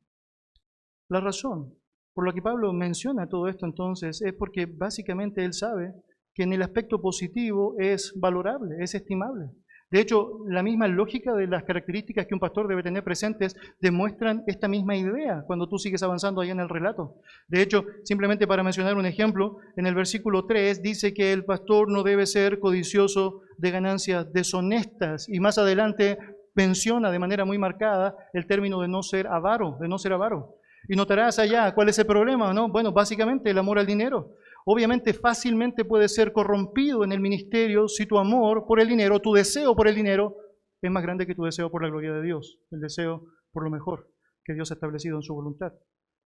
La 1.10 1.20
razón 1.20 1.78
por 2.12 2.26
la 2.26 2.34
que 2.34 2.42
Pablo 2.42 2.72
menciona 2.72 3.28
todo 3.28 3.46
esto 3.46 3.66
entonces 3.66 4.20
es 4.20 4.32
porque 4.32 4.66
básicamente 4.66 5.44
él 5.44 5.52
sabe 5.52 5.94
que 6.34 6.42
en 6.42 6.54
el 6.54 6.62
aspecto 6.62 7.00
positivo 7.00 7.76
es 7.78 8.12
valorable, 8.18 8.82
es 8.82 8.96
estimable. 8.96 9.52
De 9.92 10.00
hecho, 10.00 10.38
la 10.46 10.62
misma 10.62 10.88
lógica 10.88 11.34
de 11.34 11.46
las 11.46 11.64
características 11.64 12.26
que 12.26 12.32
un 12.32 12.40
pastor 12.40 12.66
debe 12.66 12.82
tener 12.82 13.04
presentes 13.04 13.54
demuestran 13.78 14.42
esta 14.46 14.66
misma 14.66 14.96
idea 14.96 15.44
cuando 15.46 15.68
tú 15.68 15.78
sigues 15.78 16.02
avanzando 16.02 16.40
ahí 16.40 16.48
en 16.48 16.60
el 16.60 16.70
relato. 16.70 17.16
De 17.46 17.60
hecho, 17.60 17.84
simplemente 18.02 18.46
para 18.46 18.62
mencionar 18.62 18.96
un 18.96 19.04
ejemplo, 19.04 19.58
en 19.76 19.86
el 19.86 19.94
versículo 19.94 20.46
3 20.46 20.80
dice 20.80 21.12
que 21.12 21.34
el 21.34 21.44
pastor 21.44 21.92
no 21.92 22.02
debe 22.02 22.24
ser 22.24 22.58
codicioso 22.58 23.42
de 23.58 23.70
ganancias 23.70 24.32
deshonestas 24.32 25.28
y 25.28 25.40
más 25.40 25.58
adelante 25.58 26.16
menciona 26.54 27.10
de 27.10 27.18
manera 27.18 27.44
muy 27.44 27.58
marcada 27.58 28.16
el 28.32 28.46
término 28.46 28.80
de 28.80 28.88
no 28.88 29.02
ser 29.02 29.26
avaro, 29.26 29.76
de 29.78 29.88
no 29.88 29.98
ser 29.98 30.14
avaro. 30.14 30.56
Y 30.88 30.96
notarás 30.96 31.38
allá 31.38 31.74
cuál 31.74 31.90
es 31.90 31.98
el 31.98 32.06
problema, 32.06 32.54
¿no? 32.54 32.68
Bueno, 32.68 32.92
básicamente 32.92 33.50
el 33.50 33.58
amor 33.58 33.78
al 33.78 33.86
dinero. 33.86 34.36
Obviamente 34.64 35.12
fácilmente 35.12 35.84
puede 35.84 36.08
ser 36.08 36.32
corrompido 36.32 37.04
en 37.04 37.12
el 37.12 37.20
ministerio 37.20 37.88
si 37.88 38.06
tu 38.06 38.18
amor 38.18 38.64
por 38.66 38.80
el 38.80 38.88
dinero, 38.88 39.20
tu 39.20 39.32
deseo 39.32 39.74
por 39.74 39.88
el 39.88 39.94
dinero, 39.94 40.36
es 40.80 40.90
más 40.90 41.02
grande 41.02 41.26
que 41.26 41.34
tu 41.34 41.44
deseo 41.44 41.70
por 41.70 41.82
la 41.82 41.88
gloria 41.88 42.12
de 42.12 42.22
Dios, 42.22 42.60
el 42.70 42.80
deseo 42.80 43.24
por 43.52 43.64
lo 43.64 43.70
mejor 43.70 44.08
que 44.44 44.54
Dios 44.54 44.70
ha 44.70 44.74
establecido 44.74 45.16
en 45.16 45.22
su 45.22 45.34
voluntad. 45.34 45.72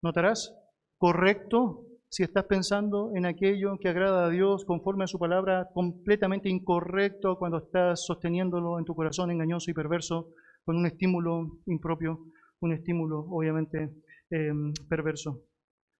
¿Notarás? 0.02 0.54
Correcto 0.98 1.86
si 2.08 2.22
estás 2.22 2.44
pensando 2.44 3.12
en 3.14 3.26
aquello 3.26 3.78
que 3.78 3.88
agrada 3.88 4.26
a 4.26 4.30
Dios 4.30 4.64
conforme 4.64 5.04
a 5.04 5.06
su 5.08 5.18
palabra, 5.18 5.68
completamente 5.74 6.48
incorrecto 6.48 7.36
cuando 7.38 7.58
estás 7.58 8.06
sosteniéndolo 8.06 8.78
en 8.78 8.84
tu 8.84 8.94
corazón 8.94 9.30
engañoso 9.30 9.70
y 9.70 9.74
perverso 9.74 10.30
con 10.64 10.76
un 10.76 10.86
estímulo 10.86 11.58
impropio, 11.66 12.20
un 12.60 12.72
estímulo 12.72 13.26
obviamente 13.30 14.02
em, 14.30 14.72
perverso. 14.88 15.42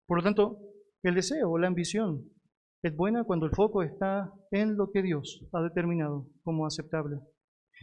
Por 0.07 0.19
lo 0.19 0.25
tanto, 0.25 0.59
el 1.09 1.15
deseo 1.15 1.51
o 1.51 1.59
la 1.59 1.69
ambición 1.69 2.31
es 2.83 2.95
buena 2.95 3.25
cuando 3.25 3.47
el 3.47 3.53
foco 3.53 3.83
está 3.83 4.33
en 4.51 4.77
lo 4.77 4.91
que 4.91 5.03
Dios 5.03 5.45
ha 5.53 5.63
determinado 5.63 6.29
como 6.43 6.67
aceptable. 6.67 7.19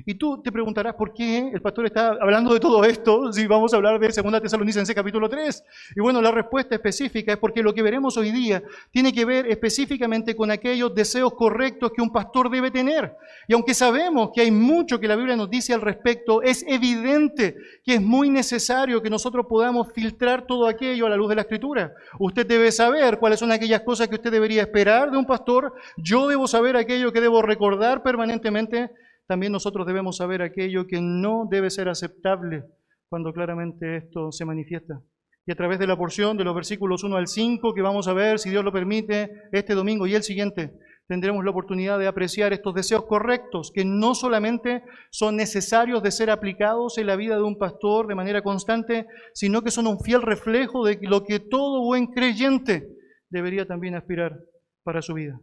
Y 0.05 0.15
tú 0.15 0.41
te 0.41 0.51
preguntarás 0.51 0.95
por 0.95 1.13
qué 1.13 1.51
el 1.53 1.61
pastor 1.61 1.85
está 1.85 2.17
hablando 2.19 2.51
de 2.51 2.59
todo 2.59 2.83
esto 2.83 3.31
si 3.31 3.45
vamos 3.45 3.73
a 3.73 3.77
hablar 3.77 3.99
de 3.99 4.07
2 4.07 4.41
Tesalonicenses 4.41 4.95
capítulo 4.95 5.29
3. 5.29 5.63
Y 5.95 6.01
bueno, 6.01 6.19
la 6.19 6.31
respuesta 6.31 6.73
específica 6.73 7.33
es 7.33 7.37
porque 7.37 7.61
lo 7.61 7.75
que 7.75 7.83
veremos 7.83 8.17
hoy 8.17 8.31
día 8.31 8.63
tiene 8.89 9.13
que 9.13 9.23
ver 9.23 9.45
específicamente 9.45 10.35
con 10.35 10.49
aquellos 10.49 10.95
deseos 10.95 11.33
correctos 11.35 11.91
que 11.95 12.01
un 12.01 12.11
pastor 12.11 12.49
debe 12.49 12.71
tener. 12.71 13.15
Y 13.47 13.53
aunque 13.53 13.75
sabemos 13.75 14.31
que 14.33 14.41
hay 14.41 14.49
mucho 14.49 14.99
que 14.99 15.07
la 15.07 15.15
Biblia 15.15 15.35
nos 15.35 15.49
dice 15.49 15.75
al 15.75 15.81
respecto, 15.81 16.41
es 16.41 16.65
evidente 16.67 17.55
que 17.85 17.93
es 17.93 18.01
muy 18.01 18.29
necesario 18.29 18.99
que 18.99 19.11
nosotros 19.11 19.45
podamos 19.47 19.93
filtrar 19.93 20.47
todo 20.47 20.67
aquello 20.67 21.05
a 21.05 21.09
la 21.09 21.17
luz 21.17 21.29
de 21.29 21.35
la 21.35 21.41
Escritura. 21.41 21.93
Usted 22.17 22.47
debe 22.47 22.71
saber 22.71 23.19
cuáles 23.19 23.39
son 23.39 23.51
aquellas 23.51 23.81
cosas 23.81 24.07
que 24.07 24.15
usted 24.15 24.31
debería 24.31 24.63
esperar 24.63 25.11
de 25.11 25.17
un 25.17 25.25
pastor. 25.27 25.75
Yo 25.97 26.27
debo 26.27 26.47
saber 26.47 26.77
aquello 26.77 27.13
que 27.13 27.21
debo 27.21 27.43
recordar 27.43 28.01
permanentemente 28.01 28.89
también 29.27 29.51
nosotros 29.51 29.87
debemos 29.87 30.17
saber 30.17 30.41
aquello 30.41 30.85
que 30.85 30.99
no 31.01 31.47
debe 31.49 31.69
ser 31.69 31.87
aceptable 31.87 32.63
cuando 33.07 33.31
claramente 33.31 33.97
esto 33.97 34.31
se 34.31 34.45
manifiesta. 34.45 35.01
Y 35.45 35.51
a 35.51 35.55
través 35.55 35.77
de 35.79 35.87
la 35.87 35.97
porción 35.97 36.37
de 36.37 36.43
los 36.43 36.55
versículos 36.55 37.03
1 37.03 37.15
al 37.17 37.27
5 37.27 37.73
que 37.73 37.81
vamos 37.81 38.07
a 38.07 38.13
ver, 38.13 38.39
si 38.39 38.49
Dios 38.49 38.63
lo 38.63 38.71
permite, 38.71 39.29
este 39.51 39.75
domingo 39.75 40.07
y 40.07 40.15
el 40.15 40.23
siguiente, 40.23 40.73
tendremos 41.07 41.43
la 41.43 41.51
oportunidad 41.51 41.99
de 41.99 42.07
apreciar 42.07 42.53
estos 42.53 42.73
deseos 42.73 43.05
correctos 43.05 43.71
que 43.73 43.83
no 43.83 44.15
solamente 44.15 44.83
son 45.11 45.35
necesarios 45.35 46.01
de 46.01 46.11
ser 46.11 46.29
aplicados 46.29 46.97
en 46.97 47.07
la 47.07 47.17
vida 47.17 47.35
de 47.35 47.43
un 47.43 47.57
pastor 47.57 48.07
de 48.07 48.15
manera 48.15 48.41
constante, 48.41 49.05
sino 49.33 49.61
que 49.61 49.71
son 49.71 49.87
un 49.87 49.99
fiel 49.99 50.21
reflejo 50.21 50.85
de 50.85 50.97
lo 51.01 51.23
que 51.23 51.39
todo 51.39 51.83
buen 51.83 52.07
creyente 52.07 52.87
debería 53.29 53.65
también 53.65 53.95
aspirar 53.95 54.39
para 54.83 55.01
su 55.01 55.13
vida. 55.13 55.39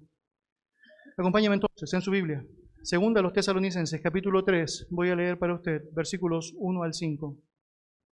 Acompáñame 1.19 1.57
entonces 1.57 1.93
en 1.93 2.01
su 2.01 2.11
Biblia 2.11 2.43
Segunda 2.83 3.21
a 3.21 3.23
los 3.23 3.35
tesalonicenses, 3.35 4.01
capítulo 4.01 4.43
3. 4.43 4.89
Voy 4.91 5.11
a 5.11 5.15
leer 5.15 5.39
para 5.39 5.55
usted 5.55 5.83
versículos 5.93 6.55
1 6.57 6.83
al 6.83 6.95
5. 6.95 7.37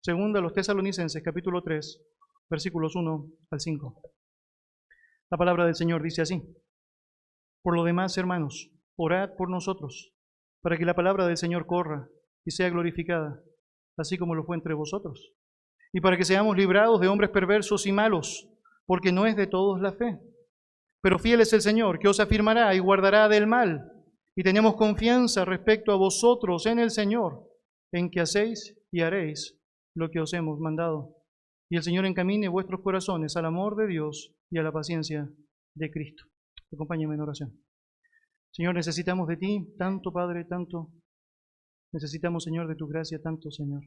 Segunda 0.04 0.38
a 0.38 0.42
los 0.44 0.54
tesalonicenses, 0.54 1.24
capítulo 1.24 1.64
3, 1.64 2.00
versículos 2.48 2.96
1 2.96 3.28
al 3.50 3.60
5. 3.60 4.02
La 5.32 5.38
palabra 5.38 5.66
del 5.66 5.74
Señor 5.74 6.04
dice 6.04 6.22
así. 6.22 6.44
Por 7.64 7.76
lo 7.76 7.84
demás, 7.84 8.16
hermanos, 8.20 8.70
orad 8.98 9.32
por 9.36 9.50
nosotros, 9.50 10.14
para 10.62 10.78
que 10.78 10.86
la 10.86 10.94
palabra 10.94 11.26
del 11.26 11.38
Señor 11.38 11.66
corra 11.66 12.08
y 12.46 12.52
sea 12.52 12.70
glorificada, 12.70 13.42
así 13.98 14.20
como 14.20 14.36
lo 14.36 14.44
fue 14.44 14.58
entre 14.58 14.76
vosotros, 14.76 15.34
y 15.92 16.02
para 16.02 16.18
que 16.18 16.26
seamos 16.26 16.56
librados 16.56 17.02
de 17.02 17.08
hombres 17.08 17.32
perversos 17.32 17.88
y 17.88 17.92
malos, 17.92 18.48
porque 18.86 19.12
no 19.12 19.26
es 19.26 19.36
de 19.36 19.48
todos 19.48 19.82
la 19.82 19.94
fe. 19.94 20.20
Pero 21.02 21.18
fiel 21.18 21.42
es 21.42 21.52
el 21.52 21.62
Señor, 21.62 21.98
que 21.98 22.08
os 22.08 22.20
afirmará 22.20 22.76
y 22.76 22.80
guardará 22.80 23.28
del 23.28 23.48
mal, 23.48 23.92
y 24.36 24.44
tenemos 24.44 24.76
confianza 24.76 25.46
respecto 25.46 25.92
a 25.92 25.98
vosotros 25.98 26.66
en 26.66 26.80
el 26.80 26.92
Señor, 26.92 27.48
en 27.92 28.10
que 28.10 28.22
hacéis 28.22 28.78
y 28.92 29.02
haréis 29.02 29.60
lo 29.96 30.10
que 30.10 30.20
os 30.20 30.34
hemos 30.34 30.60
mandado. 30.60 31.18
Y 31.70 31.78
el 31.78 31.84
Señor 31.84 32.06
encamine 32.06 32.48
vuestros 32.48 32.82
corazones 32.82 33.36
al 33.36 33.46
amor 33.46 33.76
de 33.76 33.88
Dios 33.88 34.34
y 34.50 34.58
a 34.60 34.64
la 34.64 34.72
paciencia 34.72 35.30
de 35.76 35.92
Cristo. 35.92 36.26
Acompáñeme 36.74 37.16
en 37.16 37.22
oración. 37.22 37.64
Señor, 38.52 38.76
necesitamos 38.76 39.28
de 39.28 39.38
ti 39.38 39.76
tanto, 39.78 40.12
Padre, 40.12 40.46
tanto. 40.46 40.92
Necesitamos, 41.94 42.44
Señor, 42.44 42.68
de 42.68 42.76
tu 42.76 42.88
gracia 42.88 43.22
tanto, 43.22 43.52
Señor. 43.52 43.84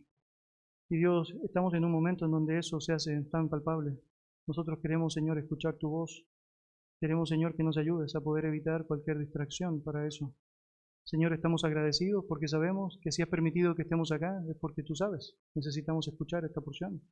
Y 0.91 0.99
Dios, 0.99 1.35
estamos 1.45 1.73
en 1.75 1.85
un 1.85 1.93
momento 1.93 2.27
en 2.27 2.31
donde 2.31 2.59
eso 2.59 2.81
se 2.81 2.93
hace 2.93 3.23
tan 3.31 3.49
palpable. 3.49 3.99
Nosotros 4.47 4.79
queremos, 4.83 5.15
Señor, 5.15 5.39
escuchar 5.39 5.77
tu 5.77 5.89
voz. 5.89 6.25
Queremos, 7.01 7.29
Señor, 7.29 7.55
que 7.57 7.63
nos 7.63 7.77
ayudes 7.77 8.15
a 8.15 8.21
poder 8.21 8.47
evitar 8.47 8.87
cualquier 8.87 9.19
distracción 9.19 9.83
para 9.83 10.07
eso. 10.07 10.35
Señor, 11.05 11.35
estamos 11.35 11.65
agradecidos 11.65 12.25
porque 12.27 12.49
sabemos 12.49 12.99
que 13.03 13.13
si 13.13 13.21
has 13.21 13.29
permitido 13.29 13.75
que 13.75 13.83
estemos 13.83 14.11
acá 14.11 14.43
es 14.49 14.57
porque 14.59 14.83
tú 14.83 14.95
sabes. 14.95 15.37
Necesitamos 15.55 16.09
escuchar 16.09 16.45
esta 16.45 16.63
porción. 16.63 17.03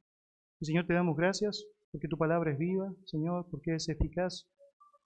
Y 0.61 0.65
Señor, 0.65 0.87
te 0.87 0.95
damos 0.95 1.17
gracias 1.17 1.67
porque 1.91 2.09
tu 2.09 2.17
palabra 2.17 2.53
es 2.53 2.59
viva, 2.59 2.91
Señor, 3.05 3.47
porque 3.51 3.75
es 3.75 3.89
eficaz 3.89 4.49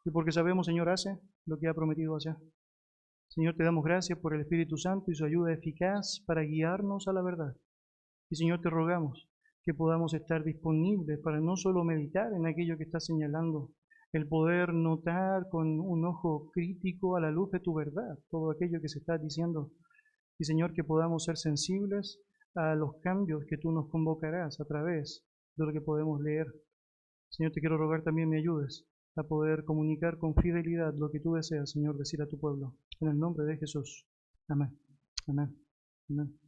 y 0.05 0.11
porque 0.11 0.31
sabemos, 0.31 0.67
Señor, 0.67 0.89
hace 0.89 1.19
lo 1.47 1.59
que 1.59 1.67
ha 1.67 1.75
prometido 1.75 2.15
hacer. 2.15 2.37
Señor, 3.29 3.57
te 3.57 3.65
damos 3.65 3.85
gracias 3.85 4.19
por 4.21 4.35
el 4.35 4.43
Espíritu 4.43 4.77
Santo 4.77 5.11
y 5.11 5.17
su 5.17 5.25
ayuda 5.25 5.53
eficaz 5.53 6.23
para 6.27 6.43
guiarnos 6.43 7.09
a 7.09 7.13
la 7.13 7.23
verdad. 7.23 7.57
Y 8.31 8.37
Señor, 8.37 8.61
te 8.61 8.71
rogamos 8.71 9.29
que 9.65 9.75
podamos 9.75 10.15
estar 10.15 10.45
disponibles 10.45 11.19
para 11.19 11.41
no 11.41 11.57
solo 11.57 11.83
meditar 11.83 12.33
en 12.33 12.47
aquello 12.47 12.77
que 12.77 12.85
estás 12.85 13.05
señalando, 13.05 13.73
el 14.17 14.27
poder 14.27 14.73
notar 14.73 15.49
con 15.51 15.79
un 15.81 16.05
ojo 16.05 16.51
crítico 16.53 17.17
a 17.17 17.21
la 17.21 17.31
luz 17.31 17.51
de 17.51 17.61
tu 17.61 17.75
verdad 17.75 18.19
todo 18.31 18.51
aquello 18.51 18.81
que 18.81 18.89
se 18.89 18.99
está 18.99 19.19
diciendo. 19.19 19.71
Y 20.39 20.45
Señor, 20.45 20.73
que 20.75 20.85
podamos 20.85 21.25
ser 21.25 21.37
sensibles 21.37 22.21
a 22.55 22.75
los 22.75 23.01
cambios 23.03 23.45
que 23.49 23.59
tú 23.59 23.71
nos 23.73 23.89
convocarás 23.91 24.61
a 24.61 24.65
través 24.65 25.25
de 25.57 25.67
lo 25.67 25.73
que 25.73 25.81
podemos 25.81 26.21
leer. 26.21 26.47
Señor, 27.31 27.53
te 27.53 27.61
quiero 27.61 27.77
rogar 27.77 28.03
también 28.03 28.29
me 28.29 28.39
ayudes 28.39 28.87
a 29.17 29.23
poder 29.23 29.65
comunicar 29.65 30.19
con 30.19 30.35
fidelidad 30.35 30.95
lo 30.95 31.11
que 31.11 31.21
tú 31.21 31.35
deseas, 31.35 31.71
Señor, 31.71 31.97
decir 31.97 32.21
a 32.23 32.29
tu 32.29 32.39
pueblo. 32.39 32.75
En 33.01 33.09
el 33.09 33.19
nombre 33.19 33.47
de 33.47 33.57
Jesús. 33.57 34.07
Amén. 34.49 34.79
Amén. 35.27 35.57
Amén. 36.11 36.46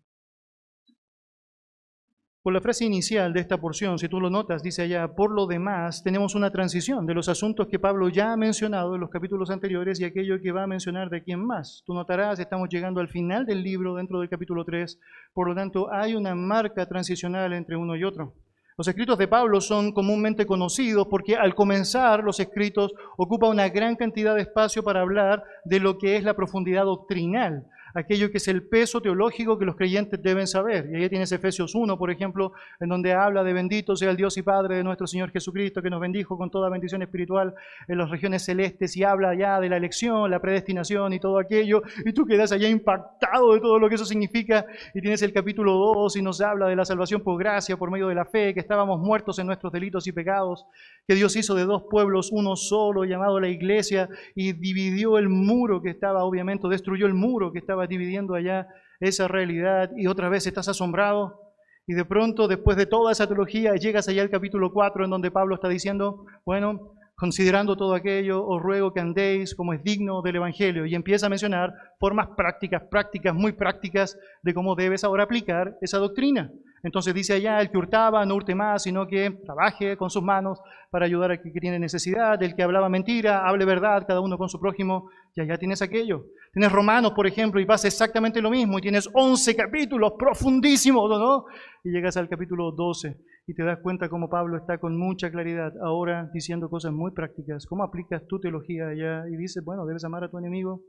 Por 2.48 2.54
la 2.54 2.62
frase 2.62 2.86
inicial 2.86 3.34
de 3.34 3.40
esta 3.40 3.60
porción, 3.60 3.98
si 3.98 4.08
tú 4.08 4.20
lo 4.20 4.30
notas, 4.30 4.62
dice 4.62 4.80
allá, 4.80 5.14
por 5.14 5.30
lo 5.30 5.46
demás, 5.46 6.02
tenemos 6.02 6.34
una 6.34 6.50
transición 6.50 7.04
de 7.04 7.12
los 7.12 7.28
asuntos 7.28 7.66
que 7.66 7.78
Pablo 7.78 8.08
ya 8.08 8.32
ha 8.32 8.38
mencionado 8.38 8.94
en 8.94 9.02
los 9.02 9.10
capítulos 9.10 9.50
anteriores 9.50 10.00
y 10.00 10.06
aquello 10.06 10.40
que 10.40 10.50
va 10.50 10.62
a 10.62 10.66
mencionar 10.66 11.10
de 11.10 11.22
quién 11.22 11.44
más. 11.44 11.82
Tú 11.84 11.92
notarás, 11.92 12.38
estamos 12.40 12.70
llegando 12.70 13.02
al 13.02 13.08
final 13.08 13.44
del 13.44 13.62
libro 13.62 13.96
dentro 13.96 14.20
del 14.20 14.30
capítulo 14.30 14.64
3, 14.64 14.98
por 15.34 15.46
lo 15.46 15.54
tanto 15.54 15.92
hay 15.92 16.14
una 16.14 16.34
marca 16.34 16.86
transicional 16.86 17.52
entre 17.52 17.76
uno 17.76 17.94
y 17.96 18.04
otro. 18.04 18.32
Los 18.78 18.88
escritos 18.88 19.18
de 19.18 19.28
Pablo 19.28 19.60
son 19.60 19.92
comúnmente 19.92 20.46
conocidos 20.46 21.06
porque 21.10 21.36
al 21.36 21.54
comenzar 21.54 22.24
los 22.24 22.40
escritos 22.40 22.94
ocupa 23.18 23.50
una 23.50 23.68
gran 23.68 23.94
cantidad 23.94 24.34
de 24.34 24.40
espacio 24.40 24.82
para 24.82 25.02
hablar 25.02 25.44
de 25.66 25.80
lo 25.80 25.98
que 25.98 26.16
es 26.16 26.24
la 26.24 26.34
profundidad 26.34 26.84
doctrinal, 26.84 27.66
aquello 27.98 28.30
que 28.30 28.38
es 28.38 28.48
el 28.48 28.62
peso 28.62 29.00
teológico 29.00 29.58
que 29.58 29.64
los 29.64 29.76
creyentes 29.76 30.22
deben 30.22 30.46
saber. 30.46 30.88
Y 30.90 30.96
ahí 30.96 31.08
tienes 31.08 31.32
Efesios 31.32 31.74
1, 31.74 31.98
por 31.98 32.10
ejemplo, 32.10 32.52
en 32.80 32.88
donde 32.88 33.12
habla 33.12 33.44
de 33.44 33.52
bendito 33.52 33.96
sea 33.96 34.10
el 34.10 34.16
Dios 34.16 34.36
y 34.36 34.42
Padre 34.42 34.76
de 34.76 34.84
nuestro 34.84 35.06
Señor 35.06 35.30
Jesucristo, 35.30 35.82
que 35.82 35.90
nos 35.90 36.00
bendijo 36.00 36.36
con 36.36 36.50
toda 36.50 36.68
bendición 36.68 37.02
espiritual 37.02 37.54
en 37.88 37.98
las 37.98 38.10
regiones 38.10 38.44
celestes 38.44 38.96
y 38.96 39.04
habla 39.04 39.34
ya 39.34 39.60
de 39.60 39.68
la 39.68 39.76
elección, 39.76 40.30
la 40.30 40.40
predestinación 40.40 41.12
y 41.12 41.20
todo 41.20 41.38
aquello. 41.38 41.82
Y 42.04 42.12
tú 42.12 42.24
quedas 42.24 42.52
allá 42.52 42.68
impactado 42.68 43.54
de 43.54 43.60
todo 43.60 43.78
lo 43.78 43.88
que 43.88 43.96
eso 43.96 44.04
significa. 44.04 44.64
Y 44.94 45.00
tienes 45.00 45.22
el 45.22 45.32
capítulo 45.32 45.72
2 45.72 46.16
y 46.16 46.22
nos 46.22 46.40
habla 46.40 46.66
de 46.66 46.76
la 46.76 46.84
salvación 46.84 47.22
por 47.22 47.38
gracia, 47.38 47.76
por 47.76 47.90
medio 47.90 48.08
de 48.08 48.14
la 48.14 48.24
fe, 48.24 48.54
que 48.54 48.60
estábamos 48.60 49.00
muertos 49.00 49.38
en 49.38 49.46
nuestros 49.46 49.72
delitos 49.72 50.06
y 50.06 50.12
pecados, 50.12 50.66
que 51.06 51.14
Dios 51.14 51.34
hizo 51.36 51.54
de 51.54 51.64
dos 51.64 51.84
pueblos 51.90 52.30
uno 52.32 52.56
solo, 52.56 53.04
llamado 53.04 53.40
la 53.40 53.48
iglesia, 53.48 54.08
y 54.34 54.52
dividió 54.52 55.18
el 55.18 55.28
muro 55.28 55.82
que 55.82 55.90
estaba, 55.90 56.24
obviamente, 56.24 56.68
destruyó 56.68 57.06
el 57.06 57.14
muro 57.14 57.52
que 57.52 57.58
estaba 57.58 57.87
dividiendo 57.88 58.34
allá 58.34 58.68
esa 59.00 59.28
realidad 59.28 59.90
y 59.96 60.06
otra 60.06 60.28
vez 60.28 60.46
estás 60.46 60.68
asombrado. 60.68 61.40
Y 61.86 61.94
de 61.94 62.04
pronto 62.04 62.48
después 62.48 62.76
de 62.76 62.86
toda 62.86 63.12
esa 63.12 63.26
teología 63.26 63.74
llegas 63.74 64.08
allá 64.08 64.22
al 64.22 64.30
capítulo 64.30 64.72
4 64.72 65.04
en 65.04 65.10
donde 65.10 65.30
Pablo 65.30 65.54
está 65.54 65.68
diciendo, 65.68 66.26
bueno, 66.44 66.92
considerando 67.18 67.76
todo 67.76 67.94
aquello, 67.94 68.46
os 68.46 68.62
ruego 68.62 68.92
que 68.92 69.00
andéis 69.00 69.54
como 69.56 69.72
es 69.72 69.82
digno 69.82 70.22
del 70.22 70.36
Evangelio 70.36 70.86
y 70.86 70.94
empieza 70.94 71.26
a 71.26 71.28
mencionar 71.28 71.74
formas 71.98 72.28
prácticas, 72.36 72.82
prácticas, 72.88 73.34
muy 73.34 73.52
prácticas 73.52 74.16
de 74.42 74.54
cómo 74.54 74.76
debes 74.76 75.02
ahora 75.02 75.24
aplicar 75.24 75.76
esa 75.80 75.98
doctrina. 75.98 76.52
Entonces 76.84 77.12
dice 77.12 77.32
allá, 77.32 77.60
el 77.60 77.70
que 77.70 77.78
hurtaba 77.78 78.24
no 78.24 78.36
hurte 78.36 78.54
más, 78.54 78.84
sino 78.84 79.08
que 79.08 79.32
trabaje 79.44 79.96
con 79.96 80.10
sus 80.10 80.22
manos 80.22 80.60
para 80.90 81.06
ayudar 81.06 81.32
al 81.32 81.42
que 81.42 81.50
tiene 81.50 81.80
necesidad, 81.80 82.40
el 82.40 82.54
que 82.54 82.62
hablaba 82.62 82.88
mentira, 82.88 83.48
hable 83.48 83.64
verdad, 83.64 84.04
cada 84.06 84.20
uno 84.20 84.38
con 84.38 84.48
su 84.48 84.60
prójimo, 84.60 85.10
y 85.34 85.40
allá 85.40 85.58
tienes 85.58 85.82
aquello. 85.82 86.26
Tienes 86.52 86.70
Romanos, 86.70 87.12
por 87.16 87.26
ejemplo, 87.26 87.60
y 87.60 87.66
pasa 87.66 87.88
exactamente 87.88 88.40
lo 88.40 88.48
mismo, 88.48 88.78
y 88.78 88.82
tienes 88.82 89.10
11 89.12 89.56
capítulos 89.56 90.12
profundísimos, 90.16 91.10
¿no? 91.10 91.46
Y 91.82 91.90
llegas 91.90 92.16
al 92.16 92.28
capítulo 92.28 92.70
12 92.70 93.16
y 93.48 93.54
te 93.54 93.64
das 93.64 93.78
cuenta 93.82 94.10
cómo 94.10 94.28
Pablo 94.28 94.58
está 94.58 94.78
con 94.78 94.96
mucha 94.96 95.30
claridad 95.30 95.72
ahora 95.82 96.30
diciendo 96.34 96.68
cosas 96.68 96.92
muy 96.92 97.12
prácticas. 97.12 97.66
¿Cómo 97.66 97.82
aplicas 97.82 98.26
tu 98.28 98.38
teología 98.38 98.88
allá? 98.88 99.24
Y 99.28 99.36
dices, 99.36 99.64
bueno, 99.64 99.86
debes 99.86 100.04
amar 100.04 100.22
a 100.22 100.30
tu 100.30 100.38
enemigo, 100.38 100.82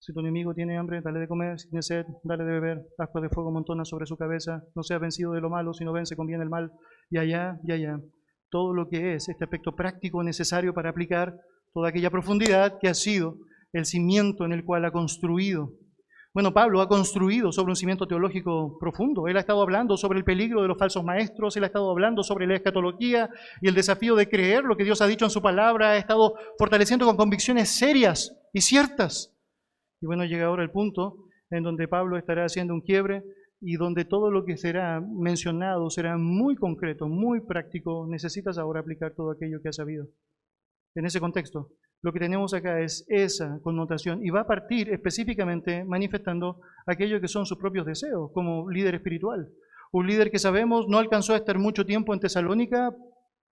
si 0.00 0.12
tu 0.12 0.18
enemigo 0.18 0.52
tiene 0.52 0.76
hambre, 0.78 1.00
dale 1.00 1.20
de 1.20 1.28
comer. 1.28 1.60
Si 1.60 1.68
tiene 1.68 1.82
sed, 1.82 2.04
dale 2.24 2.42
de 2.42 2.50
beber. 2.50 2.86
Agua 2.98 3.20
de 3.20 3.28
fuego 3.28 3.52
montona 3.52 3.84
sobre 3.84 4.06
su 4.06 4.16
cabeza. 4.16 4.64
No 4.74 4.82
sea 4.82 4.98
vencido 4.98 5.30
de 5.30 5.40
lo 5.40 5.48
malo, 5.48 5.72
sino 5.74 5.92
vence 5.92 6.16
con 6.16 6.26
bien 6.26 6.42
el 6.42 6.50
mal. 6.50 6.72
Y 7.08 7.18
allá, 7.18 7.60
y 7.62 7.70
allá. 7.70 8.00
Todo 8.50 8.74
lo 8.74 8.88
que 8.88 9.14
es 9.14 9.28
este 9.28 9.44
aspecto 9.44 9.76
práctico 9.76 10.24
necesario 10.24 10.74
para 10.74 10.90
aplicar 10.90 11.38
toda 11.72 11.90
aquella 11.90 12.10
profundidad 12.10 12.78
que 12.80 12.88
ha 12.88 12.94
sido 12.94 13.36
el 13.72 13.84
cimiento 13.84 14.44
en 14.44 14.50
el 14.50 14.64
cual 14.64 14.84
ha 14.86 14.90
construido. 14.90 15.70
Bueno, 16.34 16.54
Pablo 16.54 16.80
ha 16.80 16.88
construido 16.88 17.52
sobre 17.52 17.72
un 17.72 17.76
cimiento 17.76 18.06
teológico 18.06 18.78
profundo. 18.78 19.28
Él 19.28 19.36
ha 19.36 19.40
estado 19.40 19.60
hablando 19.60 19.98
sobre 19.98 20.18
el 20.18 20.24
peligro 20.24 20.62
de 20.62 20.68
los 20.68 20.78
falsos 20.78 21.04
maestros, 21.04 21.56
él 21.56 21.64
ha 21.64 21.66
estado 21.66 21.90
hablando 21.90 22.22
sobre 22.22 22.46
la 22.46 22.54
escatología 22.54 23.28
y 23.60 23.68
el 23.68 23.74
desafío 23.74 24.16
de 24.16 24.28
creer 24.28 24.64
lo 24.64 24.76
que 24.76 24.84
Dios 24.84 25.02
ha 25.02 25.06
dicho 25.06 25.26
en 25.26 25.30
su 25.30 25.42
palabra, 25.42 25.90
ha 25.90 25.96
estado 25.98 26.34
fortaleciendo 26.58 27.04
con 27.04 27.16
convicciones 27.16 27.68
serias 27.68 28.34
y 28.54 28.62
ciertas 28.62 29.32
y 30.02 30.06
bueno, 30.06 30.24
llega 30.24 30.46
ahora 30.46 30.64
el 30.64 30.70
punto 30.70 31.28
en 31.50 31.62
donde 31.62 31.86
Pablo 31.86 32.18
estará 32.18 32.44
haciendo 32.44 32.74
un 32.74 32.80
quiebre 32.80 33.22
y 33.60 33.76
donde 33.76 34.04
todo 34.04 34.32
lo 34.32 34.44
que 34.44 34.56
será 34.56 35.00
mencionado 35.00 35.88
será 35.90 36.18
muy 36.18 36.56
concreto, 36.56 37.08
muy 37.08 37.40
práctico. 37.40 38.08
Necesitas 38.08 38.58
ahora 38.58 38.80
aplicar 38.80 39.14
todo 39.14 39.30
aquello 39.30 39.62
que 39.62 39.68
has 39.68 39.76
sabido. 39.76 40.08
En 40.96 41.06
ese 41.06 41.20
contexto, 41.20 41.70
lo 42.02 42.12
que 42.12 42.18
tenemos 42.18 42.52
acá 42.52 42.80
es 42.80 43.04
esa 43.08 43.60
connotación 43.62 44.24
y 44.26 44.30
va 44.30 44.40
a 44.40 44.46
partir 44.46 44.90
específicamente 44.90 45.84
manifestando 45.84 46.60
aquello 46.84 47.20
que 47.20 47.28
son 47.28 47.46
sus 47.46 47.58
propios 47.58 47.86
deseos 47.86 48.30
como 48.34 48.68
líder 48.68 48.96
espiritual. 48.96 49.48
Un 49.92 50.08
líder 50.08 50.30
que 50.30 50.40
sabemos 50.40 50.88
no 50.88 50.98
alcanzó 50.98 51.34
a 51.34 51.36
estar 51.36 51.58
mucho 51.58 51.86
tiempo 51.86 52.12
en 52.12 52.20
Tesalónica, 52.20 52.94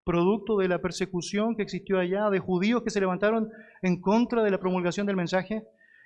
producto 0.04 0.58
de 0.58 0.68
la 0.68 0.82
persecución 0.82 1.56
que 1.56 1.62
existió 1.62 2.00
allá, 2.00 2.32
de 2.32 2.40
judíos 2.40 2.82
que 2.82 2.90
se 2.90 3.00
levantaron 3.00 3.52
en 3.84 4.02
contra 4.02 4.42
de 4.42 4.50
la 4.50 4.60
promulgación 4.60 5.06
del 5.06 5.16
mensaje, 5.16 5.64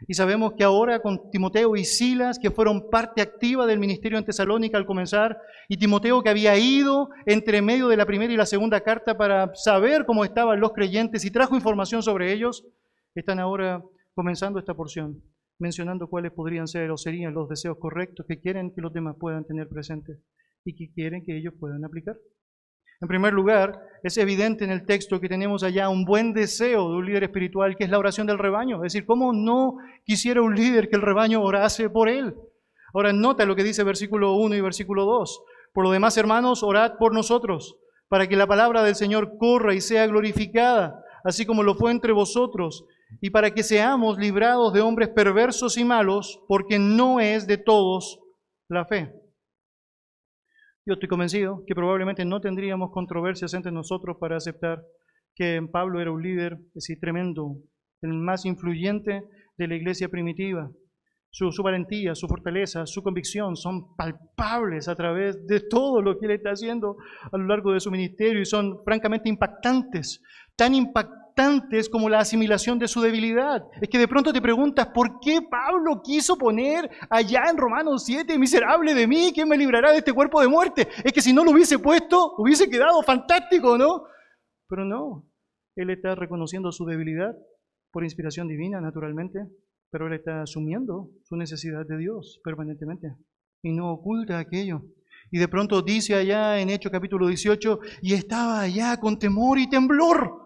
y 0.07 0.13
sabemos 0.13 0.53
que 0.57 0.63
ahora 0.63 1.00
con 1.00 1.29
Timoteo 1.31 1.75
y 1.75 1.85
Silas, 1.85 2.39
que 2.39 2.51
fueron 2.51 2.89
parte 2.89 3.21
activa 3.21 3.65
del 3.65 3.79
ministerio 3.79 4.17
en 4.17 4.25
Tesalónica 4.25 4.77
al 4.77 4.85
comenzar, 4.85 5.38
y 5.69 5.77
Timoteo 5.77 6.21
que 6.21 6.29
había 6.29 6.57
ido 6.57 7.09
entre 7.25 7.62
medio 7.62 7.88
de 7.88 7.97
la 7.97 8.05
primera 8.05 8.33
y 8.33 8.38
la 8.38 8.45
segunda 8.45 8.81
carta 8.81 9.17
para 9.17 9.51
saber 9.55 10.05
cómo 10.05 10.25
estaban 10.25 10.59
los 10.59 10.73
creyentes 10.73 11.23
y 11.25 11.31
trajo 11.31 11.55
información 11.55 12.03
sobre 12.03 12.33
ellos, 12.33 12.65
están 13.15 13.39
ahora 13.39 13.83
comenzando 14.13 14.59
esta 14.59 14.73
porción, 14.73 15.21
mencionando 15.59 16.07
cuáles 16.07 16.31
podrían 16.31 16.67
ser 16.67 16.91
o 16.91 16.97
serían 16.97 17.33
los 17.33 17.50
deseos 17.50 17.77
correctos 17.79 18.25
que 18.27 18.39
quieren 18.39 18.73
que 18.73 18.81
los 18.81 18.93
demás 18.93 19.15
puedan 19.19 19.45
tener 19.45 19.69
presentes 19.69 20.19
y 20.65 20.75
que 20.75 20.93
quieren 20.93 21.23
que 21.23 21.38
ellos 21.38 21.53
puedan 21.59 21.85
aplicar. 21.85 22.17
En 23.03 23.07
primer 23.10 23.33
lugar, 23.33 23.81
es 24.01 24.17
evidente 24.17 24.63
en 24.63 24.72
el 24.72 24.86
texto 24.86 25.19
que 25.19 25.27
tenemos 25.27 25.62
allá 25.62 25.89
un 25.89 26.05
buen 26.05 26.31
deseo 26.31 26.89
de 26.89 26.95
un 26.95 27.05
líder 27.05 27.25
espiritual, 27.25 27.75
que 27.75 27.83
es 27.83 27.89
la 27.89 28.00
oración 28.00 28.25
del 28.27 28.39
rebaño. 28.39 28.77
Es 28.77 28.93
decir, 28.93 29.05
¿cómo 29.05 29.33
no 29.33 29.75
quisiera 30.05 30.41
un 30.41 30.55
líder 30.55 30.88
que 30.88 30.95
el 30.95 31.01
rebaño 31.01 31.43
orase 31.43 31.89
por 31.89 32.07
él? 32.07 32.33
Ahora 32.93 33.12
nota 33.12 33.43
lo 33.43 33.57
que 33.57 33.63
dice 33.65 33.83
versículo 33.83 34.36
1 34.36 34.55
y 34.55 34.62
versículo 34.62 35.03
2. 35.03 35.43
Por 35.74 35.83
lo 35.83 35.91
demás, 35.91 36.15
hermanos, 36.15 36.63
orad 36.63 36.93
por 36.98 37.13
nosotros, 37.13 37.75
para 38.07 38.25
que 38.25 38.38
la 38.38 38.48
palabra 38.48 38.83
del 38.83 38.95
Señor 38.95 39.38
corra 39.38 39.74
y 39.74 39.81
sea 39.81 40.07
glorificada, 40.07 41.03
así 41.25 41.45
como 41.45 41.62
lo 41.62 41.75
fue 41.75 41.91
entre 41.91 42.13
vosotros, 42.13 42.86
y 43.19 43.31
para 43.31 43.51
que 43.51 43.63
seamos 43.63 44.17
librados 44.17 44.72
de 44.72 44.79
hombres 44.79 45.10
perversos 45.10 45.77
y 45.77 45.83
malos, 45.83 46.39
porque 46.48 46.79
no 46.79 47.19
es 47.19 47.48
de 47.48 47.57
todos 47.57 48.22
la 48.69 48.86
fe. 48.86 49.22
Yo 50.85 50.95
estoy 50.95 51.07
convencido 51.07 51.63
que 51.65 51.75
probablemente 51.75 52.25
no 52.25 52.41
tendríamos 52.41 52.91
controversias 52.91 53.53
entre 53.53 53.71
nosotros 53.71 54.17
para 54.19 54.35
aceptar 54.35 54.83
que 55.33 55.61
Pablo 55.71 56.01
era 56.01 56.11
un 56.11 56.21
líder 56.21 56.57
así 56.75 56.99
tremendo, 56.99 57.55
el 58.01 58.13
más 58.13 58.45
influyente 58.45 59.23
de 59.57 59.67
la 59.67 59.75
iglesia 59.75 60.09
primitiva. 60.09 60.69
Su, 61.29 61.53
su, 61.53 61.63
valentía, 61.63 62.15
su 62.15 62.27
fortaleza, 62.27 62.85
su 62.85 63.01
convicción 63.01 63.55
son 63.55 63.95
palpables 63.95 64.89
a 64.89 64.95
través 64.95 65.47
de 65.47 65.61
todo 65.61 66.01
lo 66.01 66.19
que 66.19 66.25
él 66.25 66.33
está 66.33 66.49
haciendo 66.49 66.97
a 67.31 67.37
lo 67.37 67.47
largo 67.47 67.71
de 67.71 67.79
su 67.79 67.89
ministerio 67.89 68.41
y 68.41 68.45
son 68.45 68.83
francamente 68.83 69.29
impactantes, 69.29 70.21
tan 70.57 70.75
impactantes 70.75 71.22
es 71.71 71.89
como 71.89 72.09
la 72.09 72.19
asimilación 72.19 72.77
de 72.79 72.87
su 72.87 73.01
debilidad. 73.01 73.63
Es 73.81 73.89
que 73.89 73.97
de 73.97 74.07
pronto 74.07 74.31
te 74.31 74.41
preguntas, 74.41 74.87
¿por 74.93 75.19
qué 75.19 75.41
Pablo 75.41 76.01
quiso 76.03 76.37
poner 76.37 76.89
allá 77.09 77.43
en 77.49 77.57
Romanos 77.57 78.03
7, 78.05 78.37
miserable 78.37 78.93
de 78.93 79.07
mí, 79.07 79.31
¿quién 79.33 79.49
me 79.49 79.57
librará 79.57 79.91
de 79.91 79.97
este 79.97 80.13
cuerpo 80.13 80.41
de 80.41 80.47
muerte? 80.47 80.87
Es 81.03 81.11
que 81.11 81.21
si 81.21 81.33
no 81.33 81.43
lo 81.43 81.51
hubiese 81.51 81.79
puesto, 81.79 82.35
hubiese 82.37 82.69
quedado 82.69 83.01
fantástico, 83.01 83.77
¿no? 83.77 84.03
Pero 84.69 84.85
no, 84.85 85.25
él 85.75 85.89
está 85.89 86.15
reconociendo 86.15 86.71
su 86.71 86.85
debilidad 86.85 87.35
por 87.91 88.03
inspiración 88.03 88.47
divina, 88.47 88.79
naturalmente, 88.79 89.39
pero 89.91 90.07
él 90.07 90.13
está 90.13 90.41
asumiendo 90.43 91.09
su 91.23 91.35
necesidad 91.35 91.85
de 91.87 91.97
Dios 91.97 92.39
permanentemente 92.43 93.15
y 93.61 93.71
no 93.71 93.91
oculta 93.91 94.39
aquello. 94.39 94.83
Y 95.31 95.39
de 95.39 95.47
pronto 95.47 95.81
dice 95.81 96.15
allá 96.15 96.59
en 96.59 96.69
Hechos 96.69 96.91
capítulo 96.91 97.27
18, 97.27 97.79
y 98.01 98.13
estaba 98.13 98.61
allá 98.61 98.97
con 98.97 99.17
temor 99.17 99.57
y 99.57 99.69
temblor. 99.69 100.42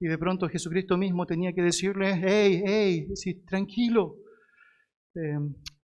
Y 0.00 0.06
de 0.06 0.18
pronto 0.18 0.48
Jesucristo 0.48 0.96
mismo 0.96 1.26
tenía 1.26 1.52
que 1.52 1.62
decirle, 1.62 2.20
hey, 2.24 2.62
hey, 2.64 3.06
sí, 3.14 3.44
tranquilo, 3.44 4.16
eh, 5.14 5.38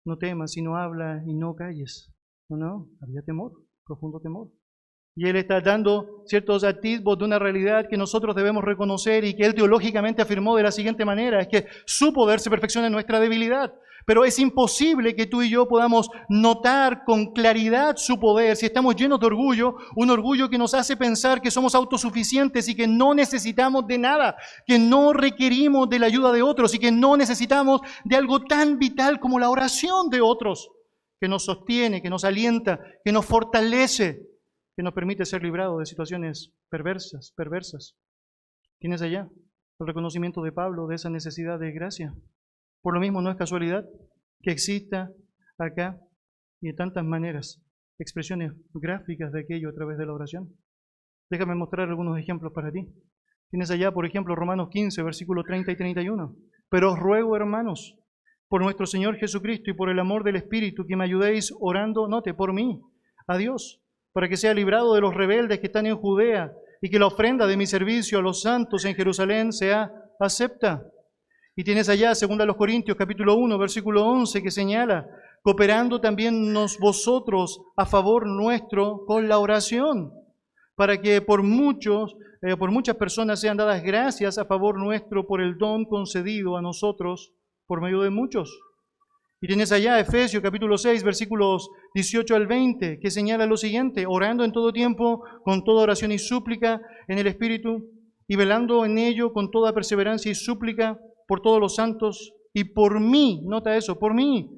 no 0.05 0.17
temas, 0.17 0.51
sino 0.51 0.75
habla 0.75 1.21
y 1.27 1.33
no 1.35 1.53
calles. 1.53 2.11
No, 2.49 2.57
no, 2.57 2.89
había 3.01 3.21
temor, 3.21 3.51
profundo 3.85 4.19
temor. 4.19 4.49
Y 5.15 5.27
Él 5.27 5.35
está 5.35 5.61
dando 5.61 6.23
ciertos 6.25 6.63
atisbos 6.63 7.17
de 7.17 7.25
una 7.25 7.37
realidad 7.37 7.87
que 7.89 7.97
nosotros 7.97 8.35
debemos 8.35 8.63
reconocer 8.63 9.25
y 9.25 9.35
que 9.35 9.43
Él 9.43 9.53
teológicamente 9.53 10.21
afirmó 10.21 10.55
de 10.55 10.63
la 10.63 10.71
siguiente 10.71 11.05
manera, 11.05 11.41
es 11.41 11.47
que 11.47 11.65
su 11.85 12.13
poder 12.13 12.39
se 12.39 12.49
perfecciona 12.49 12.87
en 12.87 12.93
nuestra 12.93 13.19
debilidad. 13.19 13.73
Pero 14.09 14.25
es 14.25 14.39
imposible 14.39 15.15
que 15.15 15.27
tú 15.27 15.43
y 15.43 15.51
yo 15.51 15.67
podamos 15.67 16.09
notar 16.29 17.03
con 17.05 17.31
claridad 17.31 17.95
su 17.95 18.19
poder 18.19 18.55
si 18.55 18.65
estamos 18.65 18.95
llenos 18.95 19.19
de 19.19 19.27
orgullo, 19.27 19.75
un 19.95 20.09
orgullo 20.09 20.49
que 20.49 20.57
nos 20.57 20.73
hace 20.73 20.97
pensar 20.97 21.39
que 21.39 21.51
somos 21.51 21.75
autosuficientes 21.75 22.67
y 22.69 22.75
que 22.75 22.87
no 22.87 23.13
necesitamos 23.13 23.85
de 23.85 23.99
nada, 23.99 24.35
que 24.65 24.79
no 24.79 25.13
requerimos 25.13 25.87
de 25.91 25.99
la 25.99 26.07
ayuda 26.07 26.31
de 26.31 26.41
otros 26.41 26.73
y 26.73 26.79
que 26.79 26.91
no 26.91 27.17
necesitamos 27.17 27.81
de 28.03 28.15
algo 28.15 28.43
tan 28.45 28.79
vital 28.79 29.19
como 29.19 29.37
la 29.37 29.51
oración 29.51 30.09
de 30.09 30.21
otros, 30.21 30.71
que 31.21 31.27
nos 31.27 31.45
sostiene, 31.45 32.01
que 32.01 32.09
nos 32.09 32.23
alienta, 32.23 32.79
que 33.05 33.11
nos 33.11 33.27
fortalece, 33.27 34.23
que 34.75 34.81
nos 34.81 34.95
permite 34.95 35.23
ser 35.23 35.43
librados 35.43 35.77
de 35.77 35.85
situaciones 35.85 36.51
perversas, 36.71 37.31
perversas. 37.37 37.95
¿Tienes 38.79 39.03
allá 39.03 39.29
el 39.79 39.85
reconocimiento 39.85 40.41
de 40.41 40.51
Pablo 40.51 40.87
de 40.87 40.95
esa 40.95 41.11
necesidad 41.11 41.59
de 41.59 41.71
gracia? 41.73 42.15
Por 42.81 42.93
lo 42.93 42.99
mismo, 42.99 43.21
no 43.21 43.31
es 43.31 43.37
casualidad 43.37 43.85
que 44.41 44.51
exista 44.51 45.11
acá 45.57 45.99
y 46.61 46.67
de 46.67 46.73
tantas 46.73 47.03
maneras 47.03 47.61
expresiones 47.99 48.53
gráficas 48.73 49.31
de 49.31 49.41
aquello 49.41 49.69
a 49.69 49.73
través 49.73 49.97
de 49.97 50.05
la 50.05 50.13
oración. 50.13 50.49
Déjame 51.29 51.55
mostrar 51.55 51.89
algunos 51.89 52.17
ejemplos 52.17 52.53
para 52.53 52.71
ti. 52.71 52.87
Tienes 53.49 53.69
allá, 53.71 53.91
por 53.91 54.05
ejemplo, 54.05 54.35
Romanos 54.35 54.69
15, 54.71 55.03
versículos 55.03 55.45
30 55.45 55.71
y 55.71 55.75
31. 55.75 56.35
Pero 56.69 56.93
os 56.93 56.99
ruego, 56.99 57.35
hermanos, 57.35 57.97
por 58.47 58.63
nuestro 58.63 58.85
Señor 58.85 59.17
Jesucristo 59.17 59.71
y 59.71 59.73
por 59.73 59.89
el 59.89 59.99
amor 59.99 60.23
del 60.23 60.37
Espíritu, 60.37 60.85
que 60.85 60.95
me 60.95 61.03
ayudéis 61.03 61.53
orando, 61.59 62.07
note, 62.07 62.33
por 62.33 62.53
mí, 62.53 62.81
a 63.27 63.37
Dios, 63.37 63.81
para 64.13 64.27
que 64.27 64.37
sea 64.37 64.53
librado 64.53 64.93
de 64.95 65.01
los 65.01 65.13
rebeldes 65.13 65.59
que 65.59 65.67
están 65.67 65.85
en 65.85 65.97
Judea 65.97 66.51
y 66.81 66.89
que 66.89 66.99
la 66.99 67.07
ofrenda 67.07 67.45
de 67.45 67.57
mi 67.57 67.65
servicio 67.65 68.19
a 68.19 68.21
los 68.21 68.41
santos 68.41 68.85
en 68.85 68.95
Jerusalén 68.95 69.51
sea 69.51 69.91
acepta 70.19 70.83
y 71.59 71.63
tienes 71.65 71.89
allá, 71.89 72.15
según 72.15 72.39
a 72.39 72.45
los 72.45 72.55
Corintios, 72.55 72.95
capítulo 72.95 73.35
1, 73.35 73.57
versículo 73.57 74.05
11, 74.05 74.41
que 74.41 74.49
señala, 74.49 75.05
cooperando 75.41 75.99
también 75.99 76.53
nos 76.53 76.79
vosotros 76.79 77.59
a 77.75 77.85
favor 77.85 78.25
nuestro 78.25 79.03
con 79.05 79.27
la 79.27 79.39
oración, 79.39 80.09
para 80.77 81.01
que 81.01 81.21
por 81.21 81.43
muchos, 81.43 82.15
eh, 82.43 82.55
por 82.55 82.71
muchas 82.71 82.95
personas 82.95 83.41
sean 83.41 83.57
dadas 83.57 83.83
gracias 83.83 84.37
a 84.37 84.45
favor 84.45 84.79
nuestro 84.79 85.27
por 85.27 85.41
el 85.41 85.57
don 85.57 85.83
concedido 85.83 86.55
a 86.55 86.61
nosotros 86.61 87.33
por 87.67 87.81
medio 87.81 88.03
de 88.03 88.09
muchos. 88.09 88.57
Y 89.41 89.47
tienes 89.47 89.73
allá 89.73 89.99
Efesios 89.99 90.41
capítulo 90.41 90.77
6, 90.77 91.03
versículos 91.03 91.69
18 91.93 92.37
al 92.37 92.47
20, 92.47 93.01
que 93.01 93.11
señala 93.11 93.45
lo 93.45 93.57
siguiente, 93.57 94.05
orando 94.07 94.45
en 94.45 94.53
todo 94.53 94.71
tiempo, 94.71 95.25
con 95.43 95.65
toda 95.65 95.83
oración 95.83 96.13
y 96.13 96.19
súplica 96.19 96.79
en 97.09 97.19
el 97.19 97.27
Espíritu, 97.27 97.83
y 98.29 98.37
velando 98.37 98.85
en 98.85 98.97
ello 98.97 99.33
con 99.33 99.51
toda 99.51 99.73
perseverancia 99.73 100.31
y 100.31 100.35
súplica 100.35 100.97
por 101.29 101.41
todos 101.41 101.61
los 101.61 101.75
santos 101.75 102.33
y 102.53 102.63
por 102.63 102.99
mí, 102.99 103.43
nota 103.45 103.77
eso, 103.77 103.99
por 103.99 104.15
mí, 104.15 104.49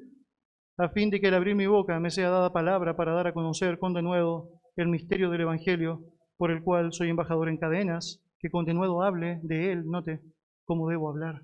a 0.78 0.88
fin 0.88 1.10
de 1.10 1.20
que 1.20 1.28
al 1.28 1.34
abrir 1.34 1.54
mi 1.54 1.66
boca 1.66 2.00
me 2.00 2.10
sea 2.10 2.30
dada 2.30 2.50
palabra 2.50 2.96
para 2.96 3.12
dar 3.12 3.26
a 3.26 3.34
conocer 3.34 3.78
con 3.78 3.92
denuedo 3.92 4.48
el 4.76 4.88
misterio 4.88 5.28
del 5.28 5.42
Evangelio, 5.42 6.00
por 6.38 6.50
el 6.50 6.62
cual 6.62 6.90
soy 6.94 7.10
embajador 7.10 7.50
en 7.50 7.58
cadenas, 7.58 8.22
que 8.38 8.48
con 8.50 8.64
denuedo 8.64 9.02
hable 9.02 9.38
de 9.42 9.70
él, 9.70 9.84
note 9.84 10.22
cómo 10.64 10.88
debo 10.88 11.10
hablar. 11.10 11.42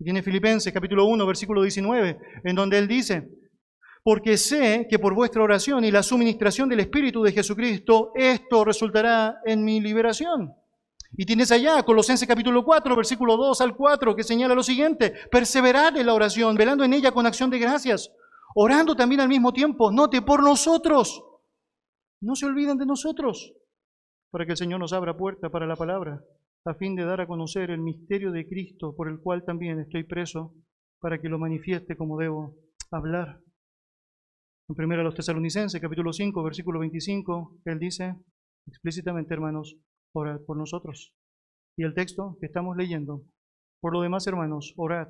Y 0.00 0.04
tiene 0.04 0.20
Filipenses 0.20 0.72
capítulo 0.72 1.06
1, 1.06 1.24
versículo 1.24 1.62
19, 1.62 2.18
en 2.42 2.56
donde 2.56 2.78
él 2.78 2.88
dice, 2.88 3.30
porque 4.02 4.36
sé 4.36 4.88
que 4.90 4.98
por 4.98 5.14
vuestra 5.14 5.44
oración 5.44 5.84
y 5.84 5.92
la 5.92 6.02
suministración 6.02 6.68
del 6.68 6.80
Espíritu 6.80 7.22
de 7.22 7.30
Jesucristo, 7.30 8.10
esto 8.16 8.64
resultará 8.64 9.36
en 9.44 9.64
mi 9.64 9.80
liberación. 9.80 10.52
Y 11.18 11.24
tienes 11.24 11.50
allá 11.50 11.82
Colosenses 11.82 12.28
capítulo 12.28 12.62
4, 12.62 12.94
versículo 12.94 13.38
2 13.38 13.62
al 13.62 13.74
4, 13.74 14.14
que 14.14 14.22
señala 14.22 14.54
lo 14.54 14.62
siguiente, 14.62 15.14
perseverad 15.30 15.96
en 15.96 16.06
la 16.06 16.14
oración, 16.14 16.56
velando 16.56 16.84
en 16.84 16.92
ella 16.92 17.10
con 17.10 17.24
acción 17.24 17.48
de 17.48 17.58
gracias, 17.58 18.12
orando 18.54 18.94
también 18.94 19.22
al 19.22 19.28
mismo 19.28 19.54
tiempo, 19.54 19.90
note, 19.90 20.20
por 20.20 20.42
nosotros. 20.42 21.24
No 22.20 22.36
se 22.36 22.44
olviden 22.44 22.76
de 22.76 22.84
nosotros, 22.84 23.54
para 24.30 24.44
que 24.44 24.52
el 24.52 24.58
Señor 24.58 24.78
nos 24.78 24.92
abra 24.92 25.16
puerta 25.16 25.48
para 25.48 25.66
la 25.66 25.76
palabra, 25.76 26.20
a 26.66 26.74
fin 26.74 26.94
de 26.94 27.04
dar 27.04 27.22
a 27.22 27.26
conocer 27.26 27.70
el 27.70 27.80
misterio 27.80 28.30
de 28.30 28.46
Cristo, 28.46 28.94
por 28.94 29.08
el 29.08 29.18
cual 29.20 29.42
también 29.42 29.80
estoy 29.80 30.04
preso, 30.04 30.54
para 31.00 31.18
que 31.18 31.30
lo 31.30 31.38
manifieste 31.38 31.96
como 31.96 32.18
debo 32.18 32.56
hablar. 32.90 33.40
En 34.68 34.74
primera 34.74 35.02
los 35.02 35.14
tesalonicenses, 35.14 35.80
capítulo 35.80 36.12
5, 36.12 36.42
versículo 36.42 36.80
25, 36.80 37.60
él 37.64 37.78
dice 37.78 38.16
explícitamente, 38.66 39.32
hermanos, 39.32 39.78
orad 40.12 40.40
por 40.46 40.56
nosotros. 40.56 41.14
Y 41.76 41.84
el 41.84 41.94
texto 41.94 42.36
que 42.40 42.46
estamos 42.46 42.76
leyendo, 42.76 43.22
por 43.80 43.92
lo 43.92 44.00
demás, 44.00 44.26
hermanos, 44.26 44.74
orad 44.76 45.08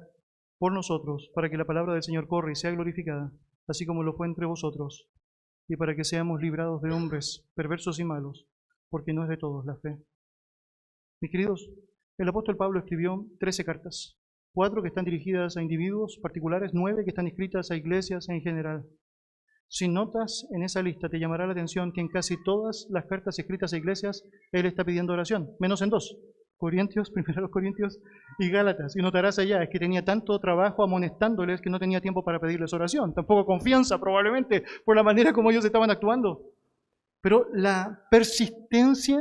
por 0.59 0.73
nosotros, 0.73 1.31
para 1.35 1.51
que 1.51 1.57
la 1.57 1.67
palabra 1.67 1.93
del 1.93 2.03
Señor 2.03 2.27
corra 2.27 2.53
y 2.53 2.57
sea 2.57 2.71
glorificada, 2.71 3.33
así 3.69 3.87
como 3.87 4.03
lo 4.03 4.15
fue 4.15 4.27
entre 4.27 4.47
vosotros, 4.47 5.09
y 5.69 5.77
para 5.77 5.95
que 5.95 6.05
seamos 6.05 6.41
librados 6.41 6.83
de 6.83 6.93
hombres 6.93 7.47
perversos 7.55 7.99
y 8.01 8.05
malos, 8.05 8.47
porque 8.91 9.13
no 9.13 9.23
es 9.25 9.29
de 9.29 9.37
todos 9.37 9.67
la 9.67 9.77
fe. 9.77 9.99
Mis 11.21 11.31
queridos, 11.31 11.71
el 12.19 12.29
apóstol 12.29 12.57
Pablo 12.57 12.79
escribió 12.79 13.27
trece 13.39 13.65
cartas, 13.65 14.19
cuatro 14.55 14.83
que 14.83 14.89
están 14.89 15.05
dirigidas 15.05 15.57
a 15.57 15.63
individuos 15.63 16.19
particulares, 16.23 16.73
nueve 16.73 17.05
que 17.05 17.11
están 17.11 17.27
escritas 17.27 17.71
a 17.71 17.77
iglesias 17.77 18.29
en 18.29 18.41
general. 18.41 18.87
Si 19.69 19.89
notas 19.89 20.47
en 20.55 20.63
esa 20.63 20.83
lista, 20.83 21.09
te 21.09 21.19
llamará 21.19 21.47
la 21.47 21.53
atención 21.53 21.93
que 21.93 22.01
en 22.01 22.09
casi 22.09 22.43
todas 22.45 22.87
las 22.91 23.07
cartas 23.07 23.39
escritas 23.39 23.73
a 23.73 23.77
iglesias, 23.77 24.25
él 24.53 24.67
está 24.67 24.85
pidiendo 24.85 25.13
oración, 25.13 25.51
menos 25.59 25.83
en 25.83 25.91
dos, 25.91 26.17
Corintios, 26.57 27.11
primero 27.15 27.43
los 27.43 27.51
Corintios 27.51 27.99
y 28.39 28.51
Gálatas. 28.51 28.97
Y 28.97 29.03
notarás 29.03 29.39
allá, 29.39 29.63
es 29.63 29.69
que 29.71 29.79
tenía 29.79 30.05
tanto 30.05 30.39
trabajo 30.39 30.83
amonestándoles 30.83 31.61
que 31.61 31.71
no 31.71 31.79
tenía 31.79 32.01
tiempo 32.01 32.25
para 32.25 32.41
pedirles 32.41 32.73
oración, 32.73 33.15
tampoco 33.15 33.45
confianza 33.45 33.99
probablemente 33.99 34.65
por 34.85 34.97
la 34.97 35.03
manera 35.03 35.33
como 35.33 35.51
ellos 35.51 35.65
estaban 35.65 35.91
actuando. 35.91 36.43
Pero 37.21 37.47
la 37.53 38.07
persistencia 38.11 39.19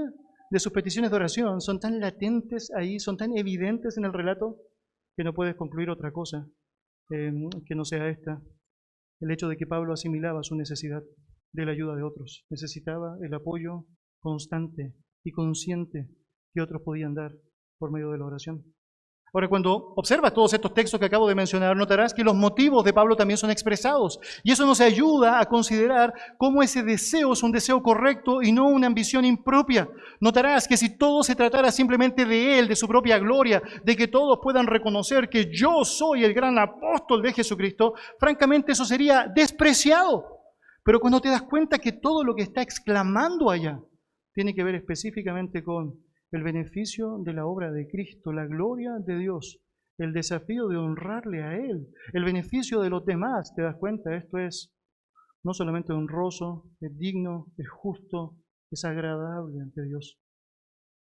de 0.51 0.59
sus 0.59 0.71
peticiones 0.71 1.09
de 1.09 1.17
oración 1.17 1.59
son 1.59 1.79
tan 1.79 1.99
latentes 1.99 2.71
ahí, 2.75 2.99
son 2.99 3.17
tan 3.17 3.35
evidentes 3.35 3.97
en 3.97 4.05
el 4.05 4.13
relato, 4.13 4.57
que 5.17 5.23
no 5.23 5.33
puedes 5.33 5.55
concluir 5.55 5.89
otra 5.89 6.11
cosa 6.11 6.45
eh, 7.09 7.31
que 7.65 7.75
no 7.75 7.85
sea 7.85 8.09
esta 8.09 8.41
el 9.19 9.31
hecho 9.31 9.47
de 9.47 9.57
que 9.57 9.67
Pablo 9.67 9.93
asimilaba 9.93 10.43
su 10.43 10.55
necesidad 10.55 11.03
de 11.53 11.65
la 11.65 11.71
ayuda 11.71 11.95
de 11.95 12.03
otros, 12.03 12.45
necesitaba 12.49 13.17
el 13.21 13.33
apoyo 13.33 13.85
constante 14.19 14.93
y 15.23 15.31
consciente 15.31 16.09
que 16.53 16.61
otros 16.61 16.81
podían 16.83 17.13
dar 17.13 17.31
por 17.77 17.91
medio 17.91 18.11
de 18.11 18.17
la 18.17 18.25
oración. 18.25 18.63
Ahora, 19.35 19.49
cuando 19.49 19.91
observas 19.97 20.33
todos 20.33 20.53
estos 20.53 20.73
textos 20.73 20.97
que 20.97 21.07
acabo 21.07 21.27
de 21.27 21.35
mencionar, 21.35 21.75
notarás 21.75 22.13
que 22.13 22.23
los 22.23 22.33
motivos 22.33 22.85
de 22.85 22.93
Pablo 22.93 23.17
también 23.17 23.37
son 23.37 23.51
expresados. 23.51 24.17
Y 24.45 24.53
eso 24.53 24.65
nos 24.65 24.79
ayuda 24.79 25.41
a 25.41 25.45
considerar 25.45 26.13
cómo 26.37 26.63
ese 26.63 26.83
deseo 26.83 27.33
es 27.33 27.43
un 27.43 27.51
deseo 27.51 27.83
correcto 27.83 28.41
y 28.41 28.53
no 28.53 28.69
una 28.69 28.87
ambición 28.87 29.25
impropia. 29.25 29.89
Notarás 30.21 30.69
que 30.69 30.77
si 30.77 30.97
todo 30.97 31.21
se 31.21 31.35
tratara 31.35 31.69
simplemente 31.73 32.23
de 32.23 32.59
él, 32.59 32.69
de 32.69 32.77
su 32.77 32.87
propia 32.87 33.19
gloria, 33.19 33.61
de 33.83 33.97
que 33.97 34.07
todos 34.07 34.39
puedan 34.41 34.67
reconocer 34.67 35.27
que 35.27 35.51
yo 35.51 35.83
soy 35.83 36.23
el 36.23 36.33
gran 36.33 36.57
apóstol 36.57 37.21
de 37.21 37.33
Jesucristo, 37.33 37.93
francamente 38.17 38.71
eso 38.71 38.85
sería 38.85 39.27
despreciado. 39.27 40.23
Pero 40.81 41.01
cuando 41.01 41.19
te 41.19 41.27
das 41.27 41.41
cuenta 41.41 41.77
que 41.77 41.91
todo 41.91 42.23
lo 42.23 42.35
que 42.35 42.43
está 42.43 42.61
exclamando 42.61 43.49
allá 43.49 43.81
tiene 44.33 44.55
que 44.55 44.63
ver 44.63 44.75
específicamente 44.75 45.61
con 45.61 46.04
el 46.31 46.43
beneficio 46.43 47.17
de 47.19 47.33
la 47.33 47.45
obra 47.45 47.71
de 47.71 47.87
Cristo, 47.87 48.31
la 48.31 48.45
gloria 48.45 48.93
de 48.99 49.17
Dios, 49.17 49.59
el 49.97 50.13
desafío 50.13 50.67
de 50.67 50.77
honrarle 50.77 51.43
a 51.43 51.55
Él, 51.57 51.87
el 52.13 52.25
beneficio 52.25 52.81
de 52.81 52.89
los 52.89 53.05
demás, 53.05 53.53
te 53.55 53.61
das 53.61 53.75
cuenta, 53.77 54.15
esto 54.15 54.37
es 54.37 54.73
no 55.43 55.53
solamente 55.53 55.93
honroso, 55.93 56.65
es 56.81 56.97
digno, 56.97 57.47
es 57.57 57.69
justo, 57.69 58.35
es 58.71 58.83
agradable 58.83 59.61
ante 59.61 59.83
Dios. 59.83 60.19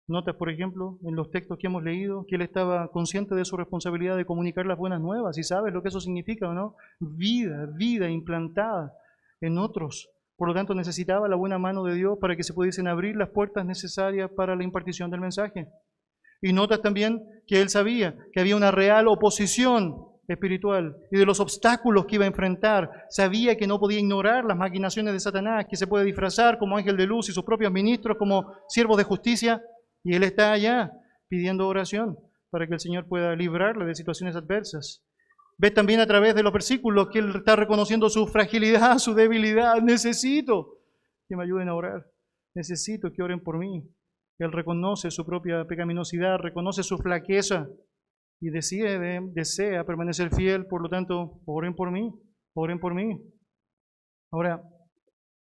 Notas, 0.07 0.35
por 0.35 0.49
ejemplo, 0.49 0.97
en 1.03 1.15
los 1.15 1.29
textos 1.29 1.59
que 1.59 1.67
hemos 1.67 1.83
leído, 1.83 2.25
que 2.27 2.35
él 2.35 2.41
estaba 2.41 2.89
consciente 2.89 3.35
de 3.35 3.45
su 3.45 3.57
responsabilidad 3.57 4.17
de 4.17 4.25
comunicar 4.25 4.65
las 4.65 4.77
buenas 4.77 4.99
nuevas. 4.99 5.37
¿Y 5.37 5.43
sabes 5.43 5.71
lo 5.71 5.83
que 5.83 5.89
eso 5.89 5.99
significa 5.99 6.49
o 6.49 6.53
no? 6.53 6.75
Vida, 6.99 7.67
vida 7.75 8.09
implantada 8.09 8.91
en 9.39 9.59
otros. 9.59 10.09
Por 10.39 10.47
lo 10.47 10.53
tanto, 10.53 10.73
necesitaba 10.73 11.27
la 11.27 11.35
buena 11.35 11.57
mano 11.57 11.83
de 11.83 11.95
Dios 11.95 12.17
para 12.19 12.37
que 12.37 12.45
se 12.45 12.53
pudiesen 12.53 12.87
abrir 12.87 13.17
las 13.17 13.27
puertas 13.27 13.65
necesarias 13.65 14.31
para 14.37 14.55
la 14.55 14.63
impartición 14.63 15.11
del 15.11 15.19
mensaje. 15.19 15.67
Y 16.41 16.53
notas 16.53 16.81
también 16.81 17.21
que 17.45 17.61
él 17.61 17.67
sabía 17.67 18.15
que 18.31 18.39
había 18.39 18.55
una 18.55 18.71
real 18.71 19.09
oposición 19.09 19.97
espiritual 20.29 20.95
y 21.11 21.17
de 21.17 21.25
los 21.25 21.41
obstáculos 21.41 22.05
que 22.05 22.15
iba 22.15 22.23
a 22.23 22.29
enfrentar. 22.29 22.89
Sabía 23.09 23.57
que 23.57 23.67
no 23.67 23.81
podía 23.81 23.99
ignorar 23.99 24.45
las 24.45 24.55
maquinaciones 24.55 25.11
de 25.11 25.19
Satanás, 25.19 25.65
que 25.69 25.75
se 25.75 25.87
puede 25.87 26.05
disfrazar 26.05 26.57
como 26.57 26.77
ángel 26.77 26.95
de 26.95 27.05
luz 27.05 27.27
y 27.27 27.33
sus 27.33 27.43
propios 27.43 27.73
ministros 27.73 28.15
como 28.17 28.53
siervos 28.69 28.95
de 28.95 29.03
justicia. 29.03 29.61
Y 30.05 30.15
él 30.15 30.23
está 30.23 30.53
allá 30.53 30.89
pidiendo 31.27 31.67
oración 31.67 32.17
para 32.49 32.65
que 32.65 32.75
el 32.75 32.79
Señor 32.79 33.09
pueda 33.09 33.35
librarle 33.35 33.83
de 33.83 33.93
situaciones 33.93 34.37
adversas. 34.37 35.03
Ves 35.61 35.73
también 35.73 35.99
a 35.99 36.07
través 36.07 36.33
de 36.35 36.41
los 36.41 36.53
versículos 36.53 37.09
que 37.09 37.19
él 37.19 37.33
está 37.35 37.57
reconociendo 37.57 38.09
su 38.09 38.25
fragilidad, 38.27 38.97
su 38.97 39.13
debilidad. 39.13 39.81
Necesito 39.81 40.77
que 41.27 41.35
me 41.35 41.43
ayuden 41.43 41.67
a 41.67 41.75
orar. 41.75 42.05
Necesito 42.55 43.11
que 43.11 43.21
oren 43.21 43.41
por 43.41 43.57
mí. 43.57 43.83
Él 44.39 44.53
reconoce 44.53 45.11
su 45.11 45.25
propia 45.25 45.65
pecaminosidad, 45.65 46.37
reconoce 46.37 46.81
su 46.81 46.97
flaqueza 46.97 47.67
y 48.39 48.51
desea 48.51 49.83
permanecer 49.83 50.33
fiel. 50.33 50.65
Por 50.65 50.81
lo 50.81 50.87
tanto, 50.87 51.41
oren 51.45 51.75
por 51.75 51.91
mí, 51.91 52.09
oren 52.55 52.79
por 52.79 52.95
mí. 52.95 53.21
Ahora, 54.31 54.63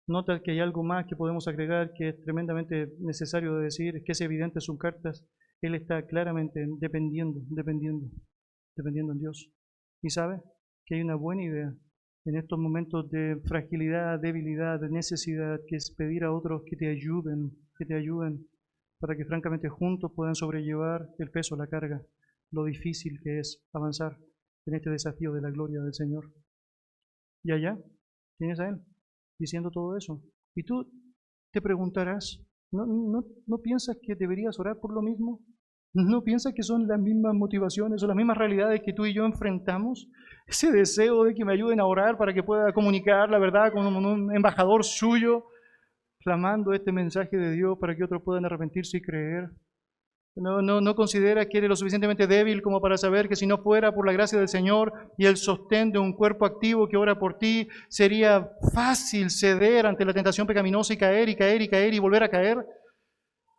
nota 0.07 0.41
que 0.41 0.49
hay 0.49 0.61
algo 0.61 0.83
más 0.83 1.05
que 1.05 1.15
podemos 1.15 1.47
agregar 1.47 1.91
que 1.95 2.09
es 2.09 2.23
tremendamente 2.23 2.91
necesario 3.01 3.55
de 3.57 3.65
decir, 3.65 4.01
que 4.03 4.13
es 4.13 4.21
evidente 4.21 4.57
en 4.57 4.61
sus 4.61 4.79
cartas. 4.79 5.23
Él 5.61 5.75
está 5.75 6.07
claramente 6.07 6.65
dependiendo, 6.79 7.39
dependiendo, 7.49 8.07
dependiendo 8.75 9.13
en 9.13 9.19
Dios. 9.19 9.51
Y 10.01 10.09
sabe 10.09 10.41
que 10.85 10.95
hay 10.95 11.01
una 11.01 11.15
buena 11.15 11.43
idea 11.43 11.73
en 12.25 12.35
estos 12.35 12.59
momentos 12.59 13.09
de 13.09 13.39
fragilidad, 13.45 14.19
debilidad, 14.19 14.79
de 14.79 14.89
necesidad, 14.89 15.59
que 15.65 15.77
es 15.77 15.91
pedir 15.91 16.25
a 16.25 16.33
otros 16.33 16.63
que 16.65 16.75
te 16.75 16.89
ayuden, 16.89 17.51
que 17.77 17.85
te 17.85 17.95
ayuden, 17.95 18.45
para 18.99 19.15
que 19.15 19.23
francamente 19.23 19.69
juntos 19.69 20.11
puedan 20.13 20.35
sobrellevar 20.35 21.09
el 21.19 21.31
peso, 21.31 21.55
la 21.55 21.67
carga, 21.67 22.01
lo 22.51 22.65
difícil 22.65 23.19
que 23.23 23.39
es 23.39 23.63
avanzar 23.71 24.17
en 24.65 24.75
este 24.75 24.89
desafío 24.89 25.31
de 25.31 25.41
la 25.41 25.51
gloria 25.51 25.79
del 25.81 25.93
Señor. 25.93 26.33
Y 27.43 27.51
allá 27.53 27.77
tienes 28.37 28.59
a 28.59 28.69
Él 28.69 28.81
diciendo 29.39 29.71
todo 29.71 29.95
eso. 29.95 30.21
Y 30.53 30.63
tú 30.63 30.91
te 31.53 31.61
preguntarás, 31.61 32.41
¿no, 32.71 32.85
no, 32.85 33.23
no 33.45 33.57
piensas 33.59 33.97
que 34.01 34.15
deberías 34.15 34.59
orar 34.59 34.79
por 34.79 34.93
lo 34.93 35.01
mismo? 35.01 35.41
¿No 35.97 36.23
piensas 36.23 36.53
que 36.53 36.61
son 36.61 36.87
las 36.87 36.99
mismas 36.99 37.33
motivaciones 37.33 38.03
o 38.03 38.07
las 38.07 38.15
mismas 38.15 38.37
realidades 38.37 38.81
que 38.85 38.93
tú 38.93 39.07
y 39.07 39.15
yo 39.15 39.25
enfrentamos? 39.25 40.07
Ese 40.45 40.71
deseo 40.71 41.23
de 41.23 41.33
que 41.33 41.43
me 41.43 41.53
ayuden 41.53 41.79
a 41.79 41.85
orar 41.85 42.19
para 42.19 42.35
que 42.35 42.43
pueda 42.43 42.71
comunicar 42.71 43.31
la 43.31 43.39
verdad 43.39 43.73
con 43.73 43.83
un 43.83 44.35
embajador 44.35 44.83
suyo, 44.83 45.45
clamando 46.19 46.71
este 46.73 46.91
mensaje 46.91 47.35
de 47.35 47.51
Dios 47.51 47.79
para 47.81 47.95
que 47.95 48.03
otros 48.03 48.21
puedan 48.23 48.45
arrepentirse 48.45 48.97
y 48.97 49.01
creer. 49.01 49.49
No, 50.35 50.61
no, 50.61 50.81
no 50.81 50.95
considera 50.95 51.47
que 51.47 51.57
eres 51.57 51.69
lo 51.71 51.75
suficientemente 51.75 52.27
débil 52.27 52.61
como 52.61 52.79
para 52.79 52.95
saber 52.95 53.27
que 53.27 53.35
si 53.35 53.47
no 53.47 53.57
fuera 53.57 53.91
por 53.91 54.05
la 54.05 54.13
gracia 54.13 54.37
del 54.37 54.49
Señor 54.49 54.93
y 55.17 55.25
el 55.25 55.35
sostén 55.35 55.91
de 55.91 55.97
un 55.97 56.13
cuerpo 56.13 56.45
activo 56.45 56.87
que 56.87 56.95
ora 56.95 57.17
por 57.17 57.39
ti, 57.39 57.67
sería 57.89 58.51
fácil 58.71 59.31
ceder 59.31 59.87
ante 59.87 60.05
la 60.05 60.13
tentación 60.13 60.45
pecaminosa 60.45 60.93
y 60.93 60.97
caer 60.97 61.27
y 61.29 61.35
caer 61.35 61.63
y 61.63 61.67
caer 61.67 61.91
y 61.95 61.99
volver 61.99 62.21
a 62.21 62.29
caer. 62.29 62.63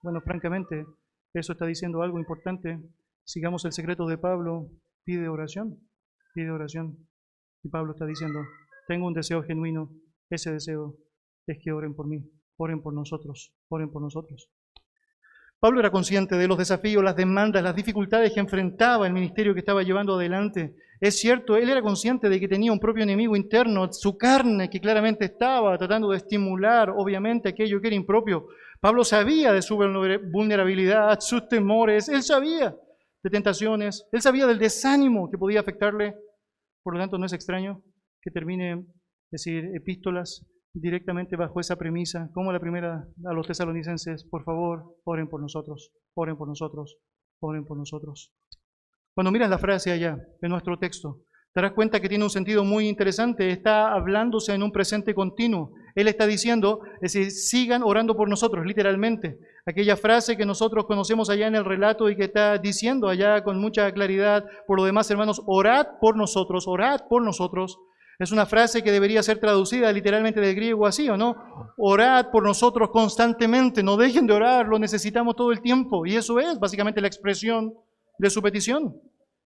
Bueno, 0.02 0.20
francamente, 0.20 0.86
eso 1.34 1.52
está 1.52 1.66
diciendo 1.66 2.02
algo 2.02 2.18
importante. 2.18 2.78
Sigamos 3.24 3.64
el 3.64 3.72
secreto 3.72 4.06
de 4.06 4.18
Pablo. 4.18 4.70
Pide 5.04 5.28
oración. 5.28 5.78
Pide 6.34 6.50
oración. 6.50 6.96
Y 7.62 7.68
Pablo 7.68 7.92
está 7.92 8.06
diciendo, 8.06 8.40
tengo 8.86 9.06
un 9.06 9.14
deseo 9.14 9.42
genuino. 9.42 9.90
Ese 10.30 10.52
deseo 10.52 10.96
es 11.46 11.58
que 11.62 11.72
oren 11.72 11.94
por 11.94 12.06
mí. 12.06 12.22
Oren 12.56 12.82
por 12.82 12.94
nosotros. 12.94 13.52
Oren 13.68 13.90
por 13.90 14.02
nosotros. 14.02 14.50
Pablo 15.60 15.80
era 15.80 15.90
consciente 15.90 16.36
de 16.36 16.46
los 16.46 16.56
desafíos, 16.56 17.02
las 17.02 17.16
demandas, 17.16 17.64
las 17.64 17.74
dificultades 17.74 18.32
que 18.32 18.38
enfrentaba 18.38 19.08
el 19.08 19.12
ministerio 19.12 19.54
que 19.54 19.60
estaba 19.60 19.82
llevando 19.82 20.14
adelante. 20.14 20.76
Es 21.00 21.18
cierto, 21.18 21.56
él 21.56 21.68
era 21.68 21.82
consciente 21.82 22.28
de 22.28 22.38
que 22.38 22.46
tenía 22.46 22.72
un 22.72 22.78
propio 22.78 23.02
enemigo 23.02 23.34
interno, 23.34 23.92
su 23.92 24.16
carne, 24.16 24.70
que 24.70 24.80
claramente 24.80 25.24
estaba 25.24 25.76
tratando 25.76 26.10
de 26.10 26.18
estimular, 26.18 26.90
obviamente, 26.90 27.48
aquello 27.48 27.80
que 27.80 27.88
era 27.88 27.96
impropio. 27.96 28.46
Pablo 28.80 29.04
sabía 29.04 29.52
de 29.52 29.62
su 29.62 29.76
vulnerabilidad, 29.76 31.18
sus 31.20 31.48
temores, 31.48 32.08
él 32.08 32.22
sabía 32.22 32.76
de 33.22 33.30
tentaciones, 33.30 34.06
él 34.12 34.22
sabía 34.22 34.46
del 34.46 34.58
desánimo 34.58 35.30
que 35.30 35.38
podía 35.38 35.60
afectarle. 35.60 36.14
Por 36.82 36.94
lo 36.94 37.00
tanto, 37.00 37.18
no 37.18 37.26
es 37.26 37.32
extraño 37.32 37.82
que 38.22 38.30
termine, 38.30 38.86
decir, 39.30 39.64
epístolas 39.74 40.46
directamente 40.72 41.36
bajo 41.36 41.60
esa 41.60 41.76
premisa, 41.76 42.30
como 42.32 42.52
la 42.52 42.60
primera 42.60 43.08
a 43.24 43.32
los 43.32 43.46
tesalonicenses, 43.46 44.24
por 44.24 44.44
favor, 44.44 44.96
oren 45.04 45.28
por 45.28 45.40
nosotros, 45.40 45.92
oren 46.14 46.36
por 46.36 46.48
nosotros, 46.48 46.98
oren 47.40 47.64
por 47.64 47.76
nosotros. 47.76 48.32
Cuando 49.14 49.32
miras 49.32 49.50
la 49.50 49.58
frase 49.58 49.90
allá 49.90 50.16
en 50.40 50.50
nuestro 50.50 50.78
texto, 50.78 51.22
te 51.52 51.60
darás 51.60 51.72
cuenta 51.72 52.00
que 52.00 52.08
tiene 52.08 52.24
un 52.24 52.30
sentido 52.30 52.62
muy 52.62 52.88
interesante. 52.88 53.50
Está 53.50 53.92
hablándose 53.92 54.54
en 54.54 54.62
un 54.62 54.70
presente 54.70 55.14
continuo. 55.14 55.72
Él 55.98 56.06
está 56.06 56.28
diciendo, 56.28 56.78
es 57.02 57.12
decir, 57.12 57.32
sigan 57.32 57.82
orando 57.82 58.16
por 58.16 58.28
nosotros, 58.28 58.64
literalmente. 58.64 59.36
Aquella 59.66 59.96
frase 59.96 60.36
que 60.36 60.46
nosotros 60.46 60.86
conocemos 60.86 61.28
allá 61.28 61.48
en 61.48 61.56
el 61.56 61.64
relato 61.64 62.08
y 62.08 62.14
que 62.14 62.26
está 62.26 62.56
diciendo 62.56 63.08
allá 63.08 63.42
con 63.42 63.58
mucha 63.60 63.90
claridad, 63.90 64.44
por 64.68 64.78
lo 64.78 64.84
demás, 64.84 65.10
hermanos, 65.10 65.42
orad 65.44 65.88
por 66.00 66.16
nosotros, 66.16 66.68
orad 66.68 67.00
por 67.08 67.22
nosotros. 67.22 67.80
Es 68.20 68.30
una 68.30 68.46
frase 68.46 68.84
que 68.84 68.92
debería 68.92 69.24
ser 69.24 69.40
traducida 69.40 69.90
literalmente 69.90 70.40
del 70.40 70.54
griego 70.54 70.86
así, 70.86 71.08
¿o 71.08 71.16
no? 71.16 71.34
Orad 71.76 72.30
por 72.30 72.44
nosotros 72.44 72.90
constantemente, 72.90 73.82
no 73.82 73.96
dejen 73.96 74.28
de 74.28 74.34
orar, 74.34 74.68
lo 74.68 74.78
necesitamos 74.78 75.34
todo 75.34 75.50
el 75.50 75.60
tiempo. 75.60 76.06
Y 76.06 76.14
eso 76.14 76.38
es 76.38 76.60
básicamente 76.60 77.00
la 77.00 77.08
expresión 77.08 77.74
de 78.20 78.30
su 78.30 78.40
petición. 78.40 78.94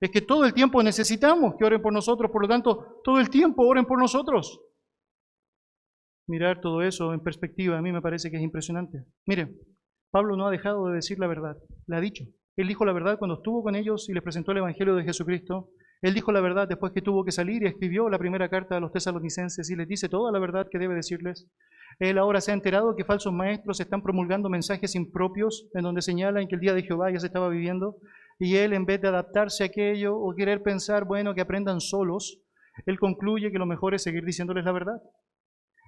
Es 0.02 0.10
que 0.10 0.20
todo 0.20 0.44
el 0.44 0.52
tiempo 0.52 0.82
necesitamos 0.82 1.54
que 1.58 1.64
oren 1.64 1.80
por 1.80 1.94
nosotros, 1.94 2.30
por 2.30 2.42
lo 2.42 2.48
tanto, 2.48 3.00
todo 3.02 3.18
el 3.18 3.30
tiempo 3.30 3.66
oren 3.66 3.86
por 3.86 3.98
nosotros. 3.98 4.60
Mirar 6.26 6.61
todo 6.61 6.82
eso 6.82 7.12
en 7.12 7.20
perspectiva 7.20 7.78
a 7.78 7.82
mí 7.82 7.92
me 7.92 8.00
parece 8.00 8.30
que 8.30 8.37
es 8.37 8.42
impresionante. 8.42 9.04
Mire, 9.26 9.56
Pablo 10.11 10.37
no 10.37 10.46
ha 10.46 10.50
dejado 10.50 10.87
de 10.87 10.94
decir 10.94 11.18
la 11.18 11.26
verdad, 11.26 11.56
la 11.87 11.96
ha 11.96 12.00
dicho. 12.00 12.24
Él 12.56 12.68
dijo 12.68 12.85
la 12.85 12.92
verdad 12.92 13.18
cuando 13.18 13.37
estuvo 13.37 13.62
con 13.62 13.74
ellos 13.74 14.08
y 14.08 14.12
les 14.12 14.22
presentó 14.22 14.52
el 14.52 14.58
Evangelio 14.58 14.94
de 14.94 15.04
Jesucristo. 15.04 15.70
Él 16.02 16.14
dijo 16.14 16.32
la 16.32 16.40
verdad 16.40 16.68
después 16.68 16.92
que 16.92 17.00
tuvo 17.00 17.24
que 17.24 17.32
salir 17.32 17.62
y 17.62 17.66
escribió 17.66 18.08
la 18.08 18.18
primera 18.18 18.48
carta 18.48 18.76
a 18.76 18.80
los 18.80 18.92
tesalonicenses 18.92 19.70
y 19.70 19.76
les 19.76 19.88
dice 19.88 20.08
toda 20.08 20.30
la 20.30 20.38
verdad 20.38 20.68
que 20.70 20.78
debe 20.78 20.94
decirles. 20.94 21.48
Él 21.98 22.18
ahora 22.18 22.40
se 22.40 22.50
ha 22.50 22.54
enterado 22.54 22.94
que 22.96 23.04
falsos 23.04 23.32
maestros 23.32 23.80
están 23.80 24.02
promulgando 24.02 24.48
mensajes 24.48 24.94
impropios 24.94 25.68
en 25.74 25.82
donde 25.82 26.02
señalan 26.02 26.46
que 26.46 26.56
el 26.56 26.61
día 26.61 26.74
de 26.74 26.82
Jehová 26.82 27.11
ya 27.11 27.20
se 27.20 27.26
estaba 27.26 27.48
viviendo 27.48 27.96
y 28.38 28.56
él 28.56 28.72
en 28.72 28.85
vez 28.85 29.00
de 29.00 29.08
adaptarse 29.08 29.62
a 29.62 29.66
aquello 29.66 30.16
o 30.16 30.35
querer 30.35 30.62
pensar, 30.62 31.04
bueno, 31.04 31.35
que 31.35 31.40
aprendan 31.40 31.80
solos, 31.80 32.40
él 32.87 32.98
concluye 32.98 33.52
que 33.52 33.58
lo 33.58 33.66
mejor 33.66 33.94
es 33.94 34.02
seguir 34.02 34.24
diciéndoles 34.24 34.64
la 34.64 34.72
verdad. 34.72 35.02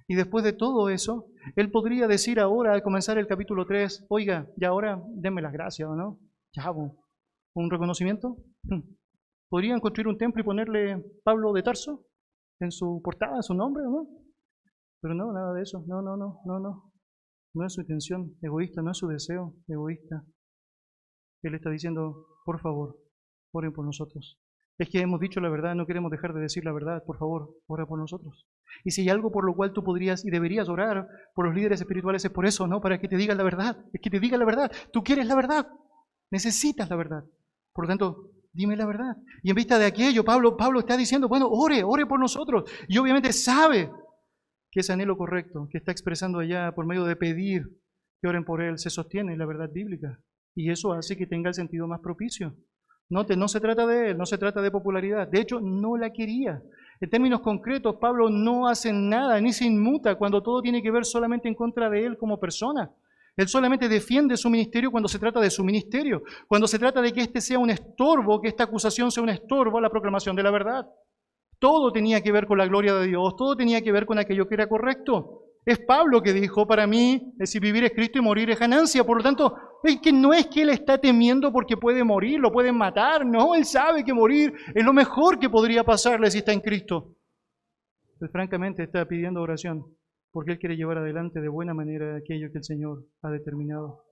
Y 0.07 0.15
después 0.17 0.45
de 0.45 0.53
todo 0.53 0.91
eso, 0.91 1.27
él 1.57 1.71
podría 1.71 2.07
decir 2.07 2.39
ahora, 2.39 2.75
al 2.75 2.83
comenzar 2.83 3.17
el 3.19 3.27
capítulo 3.27 3.65
3, 3.65 4.07
oiga, 4.09 4.51
ya 4.57 4.69
ahora 4.69 5.03
denme 5.15 5.41
las 5.41 5.53
gracias, 5.53 5.89
¿no? 5.89 6.21
Ya, 6.53 6.71
un 6.71 7.71
reconocimiento. 7.71 8.37
Hmm. 8.65 8.81
¿Podrían 9.49 9.81
construir 9.81 10.09
un 10.09 10.19
templo 10.19 10.43
y 10.43 10.45
ponerle 10.45 11.05
Pablo 11.23 11.53
de 11.53 11.63
Tarso 11.63 12.07
en 12.61 12.71
su 12.71 13.01
portada, 13.03 13.37
en 13.37 13.43
su 13.43 13.55
nombre, 13.55 13.83
no? 13.85 14.09
Pero 15.01 15.15
no, 15.15 15.33
nada 15.33 15.55
de 15.55 15.63
eso. 15.63 15.85
No, 15.87 16.03
no, 16.03 16.17
no, 16.17 16.41
no, 16.45 16.59
no. 16.59 16.93
no 17.55 17.67
es 17.67 17.73
su 17.73 17.81
intención 17.81 18.37
egoísta, 18.43 18.83
no 18.83 18.91
es 18.91 18.99
su 18.99 19.07
deseo 19.07 19.55
egoísta. 19.69 20.25
Él 21.43 21.55
está 21.55 21.71
diciendo, 21.71 22.27
por 22.45 22.61
favor, 22.61 22.99
oren 23.53 23.73
por 23.73 23.85
nosotros. 23.85 24.39
Es 24.77 24.89
que 24.89 25.01
hemos 25.01 25.21
dicho 25.21 25.41
la 25.41 25.49
verdad, 25.49 25.75
no 25.75 25.87
queremos 25.87 26.11
dejar 26.11 26.35
de 26.35 26.41
decir 26.41 26.65
la 26.65 26.73
verdad, 26.73 27.05
por 27.05 27.17
favor, 27.19 27.55
ora 27.67 27.87
por 27.87 27.99
nosotros. 27.99 28.47
Y 28.83 28.91
si 28.91 29.03
hay 29.03 29.09
algo 29.09 29.31
por 29.31 29.45
lo 29.45 29.55
cual 29.55 29.73
tú 29.73 29.85
podrías 29.85 30.25
y 30.25 30.31
deberías 30.31 30.69
orar 30.69 31.07
por 31.35 31.47
los 31.47 31.55
líderes 31.55 31.81
espirituales 31.81 32.25
es 32.25 32.31
por 32.33 32.45
eso, 32.45 32.67
¿no? 32.67 32.81
Para 32.81 33.01
que 33.01 33.09
te 33.09 33.17
digan 33.17 33.39
la 33.39 33.45
verdad, 33.45 33.85
es 33.93 34.01
que 34.01 34.11
te 34.11 34.19
digan 34.19 34.41
la 34.41 34.47
verdad. 34.47 34.73
Tú 34.93 35.05
quieres 35.05 35.27
la 35.27 35.37
verdad, 35.37 35.69
necesitas 36.31 36.91
la 36.91 36.97
verdad. 36.97 37.25
Por 37.73 37.85
lo 37.85 37.89
tanto, 37.89 38.31
dime 38.53 38.77
la 38.77 38.87
verdad. 38.87 39.17
Y 39.43 39.51
en 39.51 39.57
vista 39.57 39.79
de 39.79 39.87
aquello, 39.87 40.25
Pablo, 40.25 40.57
Pablo 40.57 40.81
está 40.81 40.97
diciendo, 40.97 41.29
bueno, 41.29 41.49
ore, 41.49 41.85
ore 41.85 42.07
por 42.07 42.19
nosotros. 42.19 42.69
Y 42.89 42.99
obviamente 42.99 43.33
sabe 43.33 43.91
que 44.73 44.81
ese 44.81 44.93
anhelo 44.93 45.17
correcto 45.17 45.69
que 45.71 45.79
está 45.79 45.93
expresando 45.93 46.41
allá 46.41 46.73
por 46.75 46.85
medio 46.85 47.05
de 47.05 47.15
pedir 47.15 47.63
que 48.21 48.29
oren 48.29 48.45
por 48.45 48.61
él 48.61 48.79
se 48.79 48.91
sostiene 48.91 49.35
en 49.35 49.39
la 49.39 49.47
verdad 49.47 49.71
bíblica. 49.73 50.19
Y 50.57 50.71
eso 50.71 50.93
hace 50.93 51.17
que 51.17 51.27
tenga 51.27 51.49
el 51.49 51.55
sentido 51.55 51.87
más 51.87 52.01
propicio. 52.01 52.57
No 53.11 53.49
se 53.49 53.61
trata 53.61 53.87
de 53.87 54.11
él, 54.11 54.19
no 54.19 54.27
se 54.27 54.39
trata 54.39 54.63
de 54.63 54.71
popularidad. 54.71 55.29
De 55.29 55.41
hecho, 55.41 55.61
no 55.61 55.97
la 55.97 56.11
quería. 56.11 56.63
En 57.01 57.11
términos 57.11 57.41
concretos, 57.41 57.97
Pablo 58.01 58.31
no 58.31 58.67
hace 58.67 58.93
nada 58.93 59.41
ni 59.41 59.53
se 59.53 59.67
inmuta 59.67 60.15
cuando 60.15 60.43
todo 60.43 60.63
tiene 60.63 60.83
que 60.83 60.91
ver 60.91 61.05
solamente 61.05 61.49
en 61.49 61.55
contra 61.55 61.91
de 61.91 62.07
él 62.07 62.17
como 62.17 62.41
persona. 62.41 62.91
Él 63.37 63.49
solamente 63.49 63.89
defiende 63.89 64.37
su 64.37 64.49
ministerio 64.49 64.91
cuando 64.91 65.09
se 65.09 65.19
trata 65.19 65.41
de 65.41 65.51
su 65.51 65.65
ministerio, 65.65 66.23
cuando 66.47 66.69
se 66.69 66.79
trata 66.79 67.03
de 67.03 67.13
que 67.13 67.21
este 67.21 67.41
sea 67.41 67.59
un 67.59 67.71
estorbo, 67.71 68.41
que 68.41 68.49
esta 68.49 68.65
acusación 68.65 69.11
sea 69.11 69.25
un 69.25 69.29
estorbo 69.29 69.79
a 69.79 69.81
la 69.81 69.91
proclamación 69.91 70.37
de 70.37 70.45
la 70.45 70.53
verdad. 70.53 70.87
Todo 71.59 71.91
tenía 71.91 72.23
que 72.23 72.31
ver 72.31 72.47
con 72.47 72.59
la 72.59 72.67
gloria 72.67 72.95
de 72.95 73.09
Dios, 73.09 73.35
todo 73.37 73.57
tenía 73.57 73.83
que 73.83 73.91
ver 73.91 74.07
con 74.07 74.19
aquello 74.19 74.47
que 74.47 74.55
era 74.55 74.69
correcto. 74.69 75.43
Es 75.65 75.79
Pablo 75.81 76.23
que 76.23 76.33
dijo, 76.33 76.67
para 76.67 76.87
mí, 76.87 77.35
es 77.39 77.51
si 77.51 77.59
vivir 77.59 77.85
es 77.85 77.93
Cristo 77.93 78.19
y 78.19 78.23
morir 78.23 78.51
es 78.51 78.59
ganancia. 78.59 79.03
Por 79.03 79.17
lo 79.17 79.23
tanto, 79.23 79.57
es 79.87 80.01
que 80.01 80.13
no 80.13 80.33
es 80.33 80.47
que 80.47 80.63
él 80.63 80.71
está 80.71 80.99
temiendo 80.99 81.53
porque 81.53 81.77
puede 81.77 82.05
morir, 82.05 82.41
lo 82.41 82.53
pueden 82.53 82.77
matar. 82.77 83.25
No, 83.25 83.55
él 83.55 83.65
sabe 83.65 84.05
que 84.05 84.13
morir 84.13 84.53
es 84.75 84.85
lo 84.85 84.93
mejor 84.93 85.39
que 85.39 85.51
podría 85.51 85.85
pasarle 85.85 86.31
si 86.31 86.39
está 86.39 86.53
en 86.53 86.61
Cristo. 86.61 87.17
Él 88.21 88.29
francamente 88.31 88.83
está 88.83 89.07
pidiendo 89.07 89.43
oración 89.43 89.85
porque 90.35 90.53
él 90.53 90.59
quiere 90.59 90.77
llevar 90.77 90.99
adelante 90.99 91.41
de 91.41 91.49
buena 91.49 91.75
manera 91.75 92.17
aquello 92.17 92.51
que 92.51 92.59
el 92.59 92.65
Señor 92.65 93.07
ha 93.23 93.31
determinado. 93.31 94.05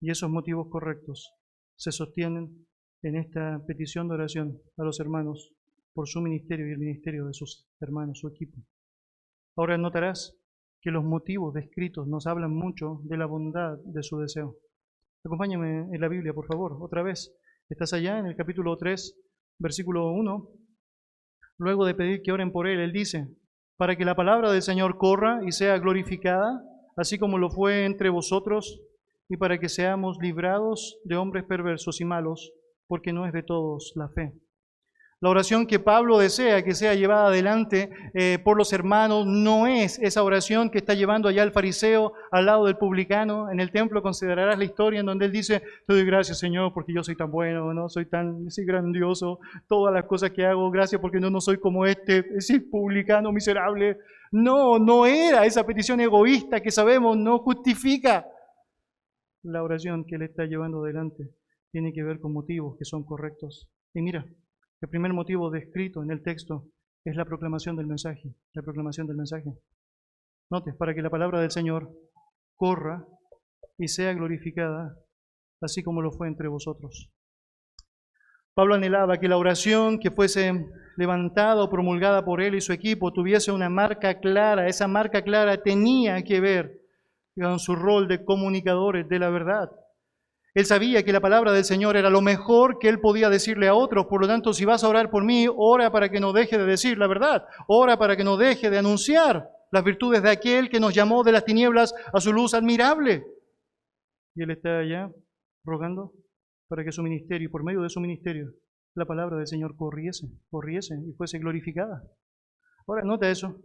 Y 0.00 0.10
esos 0.10 0.28
motivos 0.28 0.68
correctos 0.68 1.32
se 1.76 1.90
sostienen 1.90 2.66
en 3.02 3.16
esta 3.16 3.58
petición 3.66 4.08
de 4.08 4.14
oración 4.14 4.60
a 4.76 4.84
los 4.84 5.00
hermanos 5.00 5.54
por 5.94 6.06
su 6.06 6.20
ministerio 6.20 6.68
y 6.68 6.72
el 6.72 6.78
ministerio 6.78 7.26
de 7.26 7.32
sus 7.32 7.66
hermanos, 7.80 8.18
su 8.18 8.28
equipo. 8.28 8.58
Ahora 9.56 9.78
notarás 9.78 10.36
que 10.82 10.90
los 10.90 11.02
motivos 11.02 11.54
descritos 11.54 12.06
nos 12.08 12.26
hablan 12.26 12.54
mucho 12.54 13.00
de 13.04 13.16
la 13.16 13.26
bondad 13.26 13.78
de 13.84 14.02
su 14.02 14.18
deseo. 14.18 14.56
Acompáñame 15.24 15.86
en 15.92 16.00
la 16.00 16.08
Biblia, 16.08 16.34
por 16.34 16.46
favor, 16.46 16.76
otra 16.80 17.02
vez. 17.04 17.32
Estás 17.68 17.92
allá 17.92 18.18
en 18.18 18.26
el 18.26 18.34
capítulo 18.34 18.76
3, 18.76 19.16
versículo 19.58 20.10
1. 20.10 20.48
Luego 21.58 21.84
de 21.86 21.94
pedir 21.94 22.22
que 22.22 22.32
oren 22.32 22.50
por 22.50 22.66
él, 22.66 22.80
él 22.80 22.92
dice, 22.92 23.28
para 23.76 23.94
que 23.94 24.04
la 24.04 24.16
palabra 24.16 24.50
del 24.50 24.62
Señor 24.62 24.98
corra 24.98 25.40
y 25.46 25.52
sea 25.52 25.78
glorificada, 25.78 26.60
así 26.96 27.18
como 27.18 27.38
lo 27.38 27.50
fue 27.50 27.84
entre 27.84 28.10
vosotros, 28.10 28.82
y 29.28 29.36
para 29.36 29.60
que 29.60 29.68
seamos 29.68 30.18
librados 30.20 30.98
de 31.04 31.14
hombres 31.14 31.44
perversos 31.44 32.00
y 32.00 32.04
malos, 32.04 32.52
porque 32.88 33.12
no 33.12 33.24
es 33.24 33.32
de 33.32 33.44
todos 33.44 33.92
la 33.94 34.08
fe. 34.08 34.32
La 35.22 35.28
oración 35.28 35.68
que 35.68 35.78
Pablo 35.78 36.18
desea 36.18 36.64
que 36.64 36.74
sea 36.74 36.96
llevada 36.96 37.28
adelante 37.28 37.90
eh, 38.12 38.40
por 38.42 38.56
los 38.58 38.72
hermanos 38.72 39.24
no 39.24 39.68
es 39.68 40.00
esa 40.00 40.24
oración 40.24 40.68
que 40.68 40.78
está 40.78 40.94
llevando 40.94 41.28
allá 41.28 41.44
el 41.44 41.52
fariseo 41.52 42.12
al 42.32 42.46
lado 42.46 42.66
del 42.66 42.76
publicano. 42.76 43.48
En 43.48 43.60
el 43.60 43.70
templo 43.70 44.02
considerarás 44.02 44.58
la 44.58 44.64
historia 44.64 44.98
en 44.98 45.06
donde 45.06 45.26
él 45.26 45.30
dice, 45.30 45.62
te 45.86 45.94
doy 45.94 46.04
gracias 46.04 46.40
Señor 46.40 46.74
porque 46.74 46.92
yo 46.92 47.04
soy 47.04 47.14
tan 47.14 47.30
bueno, 47.30 47.72
no 47.72 47.88
soy 47.88 48.06
tan 48.06 48.48
grandioso, 48.66 49.38
todas 49.68 49.94
las 49.94 50.06
cosas 50.06 50.32
que 50.32 50.44
hago, 50.44 50.68
gracias 50.72 51.00
porque 51.00 51.20
no, 51.20 51.30
no 51.30 51.40
soy 51.40 51.58
como 51.58 51.86
este, 51.86 52.24
ese 52.36 52.60
publicano 52.60 53.30
miserable. 53.30 53.98
No, 54.32 54.80
no 54.80 55.06
era 55.06 55.46
esa 55.46 55.64
petición 55.64 56.00
egoísta 56.00 56.60
que 56.60 56.72
sabemos, 56.72 57.16
no 57.16 57.38
justifica 57.38 58.26
la 59.44 59.62
oración 59.62 60.04
que 60.04 60.16
él 60.16 60.22
está 60.22 60.46
llevando 60.46 60.82
adelante. 60.82 61.30
Tiene 61.70 61.92
que 61.92 62.02
ver 62.02 62.18
con 62.18 62.32
motivos 62.32 62.76
que 62.76 62.84
son 62.84 63.04
correctos. 63.04 63.70
Y 63.94 64.02
mira, 64.02 64.26
el 64.82 64.88
primer 64.88 65.12
motivo 65.12 65.50
descrito 65.50 66.02
en 66.02 66.10
el 66.10 66.22
texto 66.22 66.66
es 67.04 67.14
la 67.14 67.24
proclamación 67.24 67.76
del 67.76 67.86
mensaje, 67.86 68.34
la 68.52 68.62
proclamación 68.62 69.06
del 69.06 69.16
mensaje. 69.16 69.54
Note, 70.50 70.72
para 70.74 70.92
que 70.92 71.02
la 71.02 71.10
palabra 71.10 71.40
del 71.40 71.52
Señor 71.52 71.88
corra 72.56 73.06
y 73.78 73.88
sea 73.88 74.12
glorificada, 74.12 74.96
así 75.60 75.82
como 75.84 76.02
lo 76.02 76.10
fue 76.10 76.26
entre 76.26 76.48
vosotros. 76.48 77.10
Pablo 78.54 78.74
anhelaba 78.74 79.18
que 79.18 79.28
la 79.28 79.38
oración 79.38 79.98
que 79.98 80.10
fuese 80.10 80.52
levantada 80.96 81.62
o 81.62 81.70
promulgada 81.70 82.24
por 82.24 82.42
él 82.42 82.56
y 82.56 82.60
su 82.60 82.72
equipo 82.72 83.12
tuviese 83.12 83.50
una 83.50 83.70
marca 83.70 84.18
clara. 84.20 84.66
Esa 84.66 84.88
marca 84.88 85.22
clara 85.22 85.62
tenía 85.62 86.22
que 86.22 86.40
ver 86.40 86.80
con 87.34 87.58
su 87.58 87.74
rol 87.76 88.08
de 88.08 88.24
comunicadores 88.24 89.08
de 89.08 89.18
la 89.18 89.30
verdad. 89.30 89.70
Él 90.54 90.66
sabía 90.66 91.02
que 91.02 91.12
la 91.12 91.20
palabra 91.20 91.52
del 91.52 91.64
Señor 91.64 91.96
era 91.96 92.10
lo 92.10 92.20
mejor 92.20 92.78
que 92.78 92.88
él 92.88 93.00
podía 93.00 93.30
decirle 93.30 93.68
a 93.68 93.74
otros. 93.74 94.06
Por 94.06 94.20
lo 94.20 94.26
tanto, 94.26 94.52
si 94.52 94.66
vas 94.66 94.84
a 94.84 94.88
orar 94.88 95.10
por 95.10 95.24
mí, 95.24 95.46
ora 95.48 95.90
para 95.90 96.10
que 96.10 96.20
no 96.20 96.32
deje 96.32 96.58
de 96.58 96.66
decir 96.66 96.98
la 96.98 97.06
verdad. 97.06 97.46
Ora 97.68 97.98
para 97.98 98.16
que 98.16 98.24
no 98.24 98.36
deje 98.36 98.68
de 98.68 98.78
anunciar 98.78 99.48
las 99.70 99.84
virtudes 99.84 100.22
de 100.22 100.30
aquel 100.30 100.68
que 100.68 100.78
nos 100.78 100.94
llamó 100.94 101.24
de 101.24 101.32
las 101.32 101.46
tinieblas 101.46 101.94
a 102.12 102.20
su 102.20 102.32
luz 102.34 102.52
admirable. 102.52 103.24
Y 104.34 104.42
él 104.42 104.50
está 104.50 104.80
allá 104.80 105.10
rogando 105.64 106.12
para 106.68 106.84
que 106.84 106.92
su 106.92 107.02
ministerio, 107.02 107.50
por 107.50 107.64
medio 107.64 107.80
de 107.80 107.88
su 107.88 108.00
ministerio, 108.00 108.52
la 108.94 109.06
palabra 109.06 109.38
del 109.38 109.46
Señor 109.46 109.74
corriese, 109.76 110.26
corriese 110.50 110.94
y 111.08 111.14
fuese 111.14 111.38
glorificada. 111.38 112.02
Ahora, 112.86 113.04
nota 113.04 113.30
eso. 113.30 113.56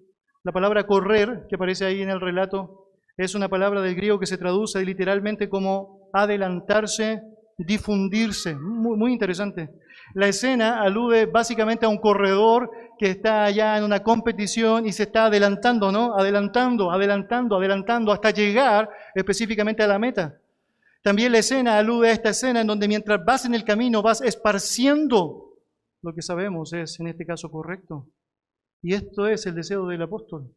La 0.43 0.53
palabra 0.53 0.87
correr, 0.87 1.47
que 1.49 1.55
aparece 1.55 1.83
ahí 1.83 2.01
en 2.01 2.09
el 2.09 2.21
relato, 2.21 2.91
es 3.17 3.35
una 3.35 3.49
palabra 3.49 3.81
del 3.81 3.95
griego 3.95 4.19
que 4.19 4.25
se 4.25 4.37
traduce 4.37 4.83
literalmente 4.85 5.49
como 5.49 5.96
adelantarse, 6.13 7.21
difundirse. 7.57 8.55
Muy, 8.55 9.13
interesante. 9.13 9.69
La 10.13 10.27
escena 10.27 10.81
alude 10.81 11.25
básicamente 11.25 11.85
a 11.85 11.89
un 11.89 11.97
corredor 11.97 12.69
que 12.97 13.11
está 13.11 13.43
allá 13.43 13.77
en 13.77 13.83
una 13.83 14.01
competición 14.01 14.87
y 14.87 14.93
se 14.93 15.03
está 15.03 15.25
adelantando, 15.25 15.91
¿no? 15.91 16.15
Adelantando, 16.15 16.91
adelantando, 16.91 17.57
adelantando 17.57 18.11
hasta 18.11 18.31
llegar 18.31 18.89
específicamente 19.13 19.83
a 19.83 19.87
la 19.87 19.99
meta. 19.99 20.37
También 21.03 21.31
la 21.31 21.39
escena 21.39 21.77
alude 21.77 22.09
a 22.09 22.13
esta 22.13 22.29
escena 22.29 22.61
en 22.61 22.67
donde 22.67 22.87
mientras 22.87 23.23
vas 23.23 23.45
en 23.45 23.53
el 23.53 23.63
camino 23.63 24.01
vas 24.01 24.21
esparciendo 24.21 25.43
lo 26.01 26.13
que 26.13 26.21
sabemos 26.21 26.73
es 26.73 26.99
en 26.99 27.07
este 27.07 27.25
caso 27.25 27.49
correcto. 27.49 28.07
Y 28.81 28.93
esto 28.93 29.27
es 29.27 29.45
el 29.45 29.55
deseo 29.55 29.87
del 29.87 30.01
apóstol. 30.01 30.53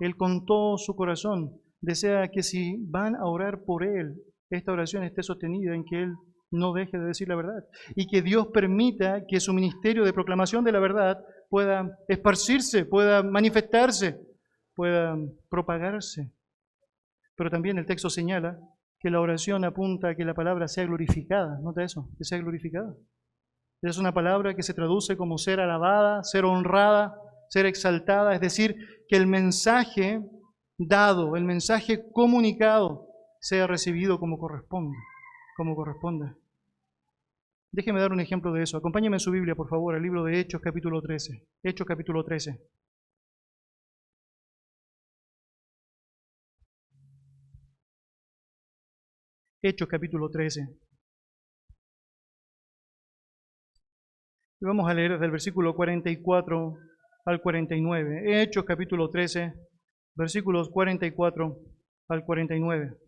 Él 0.00 0.16
contó 0.16 0.76
su 0.78 0.94
corazón 0.94 1.60
desea 1.80 2.28
que 2.28 2.42
si 2.42 2.76
van 2.78 3.14
a 3.16 3.26
orar 3.26 3.62
por 3.64 3.84
él, 3.84 4.22
esta 4.50 4.72
oración 4.72 5.04
esté 5.04 5.22
sostenida 5.22 5.74
en 5.74 5.84
que 5.84 6.02
él 6.02 6.14
no 6.50 6.72
deje 6.72 6.98
de 6.98 7.06
decir 7.06 7.28
la 7.28 7.36
verdad 7.36 7.64
y 7.94 8.06
que 8.06 8.22
Dios 8.22 8.48
permita 8.52 9.22
que 9.28 9.40
su 9.40 9.52
ministerio 9.52 10.04
de 10.04 10.12
proclamación 10.12 10.64
de 10.64 10.72
la 10.72 10.80
verdad 10.80 11.18
pueda 11.50 11.98
esparcirse, 12.08 12.86
pueda 12.86 13.22
manifestarse, 13.22 14.18
pueda 14.74 15.16
propagarse. 15.50 16.32
Pero 17.36 17.50
también 17.50 17.78
el 17.78 17.86
texto 17.86 18.10
señala 18.10 18.58
que 18.98 19.10
la 19.10 19.20
oración 19.20 19.64
apunta 19.64 20.08
a 20.08 20.14
que 20.14 20.24
la 20.24 20.34
palabra 20.34 20.68
sea 20.68 20.84
glorificada. 20.84 21.58
¿Nota 21.62 21.84
eso? 21.84 22.08
Que 22.16 22.24
sea 22.24 22.38
glorificada. 22.38 22.94
Es 23.82 23.98
una 23.98 24.12
palabra 24.12 24.54
que 24.54 24.64
se 24.64 24.74
traduce 24.74 25.16
como 25.16 25.38
ser 25.38 25.60
alabada, 25.60 26.24
ser 26.24 26.44
honrada, 26.44 27.14
ser 27.48 27.66
exaltada, 27.66 28.34
es 28.34 28.40
decir, 28.40 28.76
que 29.08 29.16
el 29.16 29.26
mensaje 29.26 30.20
dado, 30.76 31.36
el 31.36 31.44
mensaje 31.44 32.02
comunicado, 32.12 33.07
sea 33.40 33.66
recibido 33.66 34.18
como 34.18 34.38
corresponde, 34.38 34.96
como 35.56 35.76
corresponde. 35.76 36.34
Déjeme 37.70 38.00
dar 38.00 38.12
un 38.12 38.20
ejemplo 38.20 38.52
de 38.52 38.62
eso. 38.62 38.76
Acompáñeme 38.78 39.16
en 39.16 39.20
su 39.20 39.30
Biblia, 39.30 39.54
por 39.54 39.68
favor, 39.68 39.94
al 39.94 40.02
libro 40.02 40.24
de 40.24 40.40
Hechos 40.40 40.60
capítulo 40.62 41.02
13. 41.02 41.46
Hechos 41.62 41.86
capítulo 41.86 42.24
13. 42.24 42.58
Hechos 49.62 49.88
capítulo 49.88 50.30
13. 50.30 50.62
Y 54.60 54.64
vamos 54.64 54.90
a 54.90 54.94
leer 54.94 55.12
desde 55.12 55.26
el 55.26 55.30
versículo 55.30 55.74
44 55.74 56.78
al 57.26 57.40
49. 57.42 58.42
Hechos 58.42 58.64
capítulo 58.64 59.10
13 59.10 59.52
versículos 60.14 60.70
44 60.70 61.60
al 62.08 62.24
49. 62.24 63.07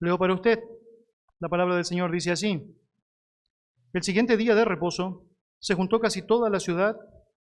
Leo 0.00 0.18
para 0.18 0.34
usted. 0.34 0.60
La 1.40 1.48
palabra 1.48 1.76
del 1.76 1.84
Señor 1.84 2.10
dice 2.10 2.32
así. 2.32 2.62
El 3.92 4.02
siguiente 4.02 4.36
día 4.36 4.54
de 4.54 4.64
reposo 4.64 5.26
se 5.60 5.74
juntó 5.74 6.00
casi 6.00 6.26
toda 6.26 6.50
la 6.50 6.60
ciudad 6.60 6.96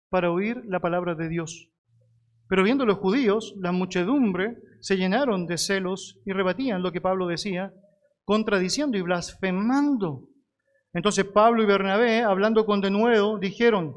para 0.09 0.31
oír 0.31 0.61
la 0.65 0.79
palabra 0.79 1.15
de 1.15 1.29
Dios. 1.29 1.69
Pero 2.47 2.63
viendo 2.63 2.85
los 2.85 2.97
judíos, 2.97 3.55
la 3.57 3.71
muchedumbre 3.71 4.57
se 4.79 4.97
llenaron 4.97 5.47
de 5.47 5.57
celos 5.57 6.19
y 6.25 6.33
rebatían 6.33 6.83
lo 6.83 6.91
que 6.91 7.01
Pablo 7.01 7.27
decía, 7.27 7.73
contradiciendo 8.25 8.97
y 8.97 9.01
blasfemando. 9.01 10.29
Entonces 10.93 11.25
Pablo 11.25 11.63
y 11.63 11.65
Bernabé, 11.65 12.21
hablando 12.21 12.65
con 12.65 12.81
denuedo, 12.81 13.39
dijeron, 13.39 13.95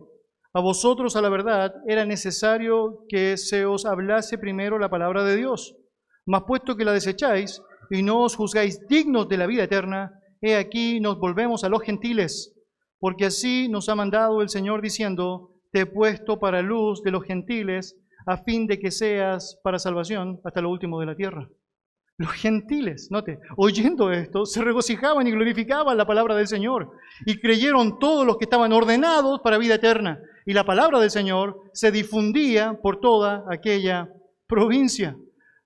a 0.54 0.60
vosotros 0.60 1.16
a 1.16 1.20
la 1.20 1.28
verdad 1.28 1.74
era 1.86 2.06
necesario 2.06 3.04
que 3.08 3.36
se 3.36 3.66
os 3.66 3.84
hablase 3.84 4.38
primero 4.38 4.78
la 4.78 4.88
palabra 4.88 5.22
de 5.22 5.36
Dios, 5.36 5.76
mas 6.24 6.44
puesto 6.46 6.76
que 6.76 6.84
la 6.86 6.92
desecháis 6.92 7.60
y 7.90 8.02
no 8.02 8.22
os 8.22 8.36
juzgáis 8.36 8.86
dignos 8.88 9.28
de 9.28 9.36
la 9.36 9.46
vida 9.46 9.64
eterna, 9.64 10.12
he 10.40 10.56
aquí 10.56 11.00
nos 11.00 11.18
volvemos 11.18 11.64
a 11.64 11.68
los 11.68 11.82
gentiles, 11.82 12.54
porque 12.98 13.26
así 13.26 13.68
nos 13.68 13.88
ha 13.88 13.94
mandado 13.94 14.42
el 14.42 14.48
Señor 14.48 14.82
diciendo, 14.82 15.50
te 15.72 15.80
he 15.80 15.86
puesto 15.86 16.38
para 16.38 16.62
luz 16.62 17.02
de 17.02 17.10
los 17.10 17.24
gentiles, 17.24 17.96
a 18.26 18.38
fin 18.38 18.66
de 18.66 18.78
que 18.78 18.90
seas 18.90 19.58
para 19.62 19.78
salvación 19.78 20.40
hasta 20.44 20.60
lo 20.60 20.70
último 20.70 20.98
de 21.00 21.06
la 21.06 21.14
tierra. 21.14 21.48
Los 22.18 22.32
gentiles, 22.32 23.08
note, 23.10 23.40
oyendo 23.58 24.10
esto, 24.10 24.46
se 24.46 24.62
regocijaban 24.62 25.26
y 25.26 25.32
glorificaban 25.32 25.98
la 25.98 26.06
palabra 26.06 26.34
del 26.34 26.46
Señor 26.46 26.90
y 27.26 27.38
creyeron 27.40 27.98
todos 27.98 28.26
los 28.26 28.38
que 28.38 28.44
estaban 28.44 28.72
ordenados 28.72 29.40
para 29.40 29.58
vida 29.58 29.74
eterna. 29.74 30.18
Y 30.46 30.54
la 30.54 30.64
palabra 30.64 30.98
del 30.98 31.10
Señor 31.10 31.60
se 31.74 31.90
difundía 31.92 32.78
por 32.82 33.00
toda 33.00 33.44
aquella 33.50 34.08
provincia. 34.46 35.14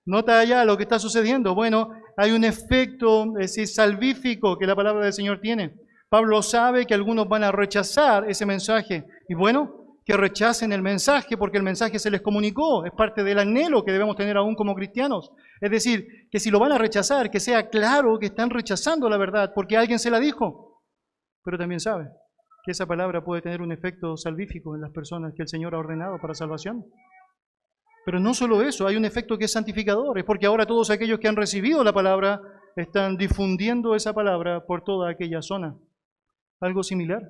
Nota 0.05 0.39
allá 0.39 0.65
lo 0.65 0.75
que 0.75 0.83
está 0.83 0.99
sucediendo. 0.99 1.55
Bueno, 1.55 1.91
hay 2.17 2.31
un 2.31 2.43
efecto 2.43 3.25
salvífico 3.65 4.57
que 4.57 4.67
la 4.67 4.75
palabra 4.75 5.03
del 5.03 5.13
Señor 5.13 5.39
tiene. 5.39 5.73
Pablo 6.09 6.41
sabe 6.41 6.85
que 6.85 6.93
algunos 6.93 7.27
van 7.27 7.43
a 7.43 7.51
rechazar 7.51 8.29
ese 8.29 8.45
mensaje. 8.45 9.05
Y 9.29 9.33
bueno, 9.33 9.81
que 10.05 10.17
rechacen 10.17 10.73
el 10.73 10.81
mensaje 10.81 11.37
porque 11.37 11.57
el 11.57 11.63
mensaje 11.63 11.99
se 11.99 12.09
les 12.09 12.21
comunicó, 12.21 12.85
es 12.85 12.91
parte 12.91 13.23
del 13.23 13.39
anhelo 13.39 13.83
que 13.83 13.91
debemos 13.91 14.15
tener 14.15 14.35
aún 14.35 14.55
como 14.55 14.75
cristianos. 14.75 15.31
Es 15.59 15.71
decir, 15.71 16.27
que 16.29 16.39
si 16.39 16.49
lo 16.49 16.59
van 16.59 16.71
a 16.71 16.77
rechazar, 16.77 17.29
que 17.29 17.39
sea 17.39 17.69
claro 17.69 18.17
que 18.19 18.25
están 18.27 18.49
rechazando 18.49 19.07
la 19.09 19.17
verdad 19.17 19.51
porque 19.53 19.77
alguien 19.77 19.99
se 19.99 20.11
la 20.11 20.19
dijo. 20.19 20.81
Pero 21.43 21.57
también 21.57 21.79
sabe 21.79 22.09
que 22.63 22.71
esa 22.71 22.85
palabra 22.85 23.23
puede 23.23 23.41
tener 23.41 23.61
un 23.61 23.71
efecto 23.71 24.17
salvífico 24.17 24.75
en 24.75 24.81
las 24.81 24.91
personas 24.91 25.33
que 25.35 25.43
el 25.43 25.47
Señor 25.47 25.75
ha 25.75 25.79
ordenado 25.79 26.19
para 26.19 26.33
salvación. 26.33 26.83
Pero 28.05 28.19
no 28.19 28.33
solo 28.33 28.61
eso, 28.61 28.87
hay 28.87 28.95
un 28.95 29.05
efecto 29.05 29.37
que 29.37 29.45
es 29.45 29.51
santificador, 29.51 30.17
es 30.17 30.25
porque 30.25 30.45
ahora 30.45 30.65
todos 30.65 30.89
aquellos 30.89 31.19
que 31.19 31.27
han 31.27 31.35
recibido 31.35 31.83
la 31.83 31.93
palabra 31.93 32.41
están 32.75 33.17
difundiendo 33.17 33.95
esa 33.95 34.13
palabra 34.13 34.65
por 34.65 34.83
toda 34.83 35.09
aquella 35.09 35.41
zona. 35.41 35.77
Algo 36.59 36.83
similar 36.83 37.21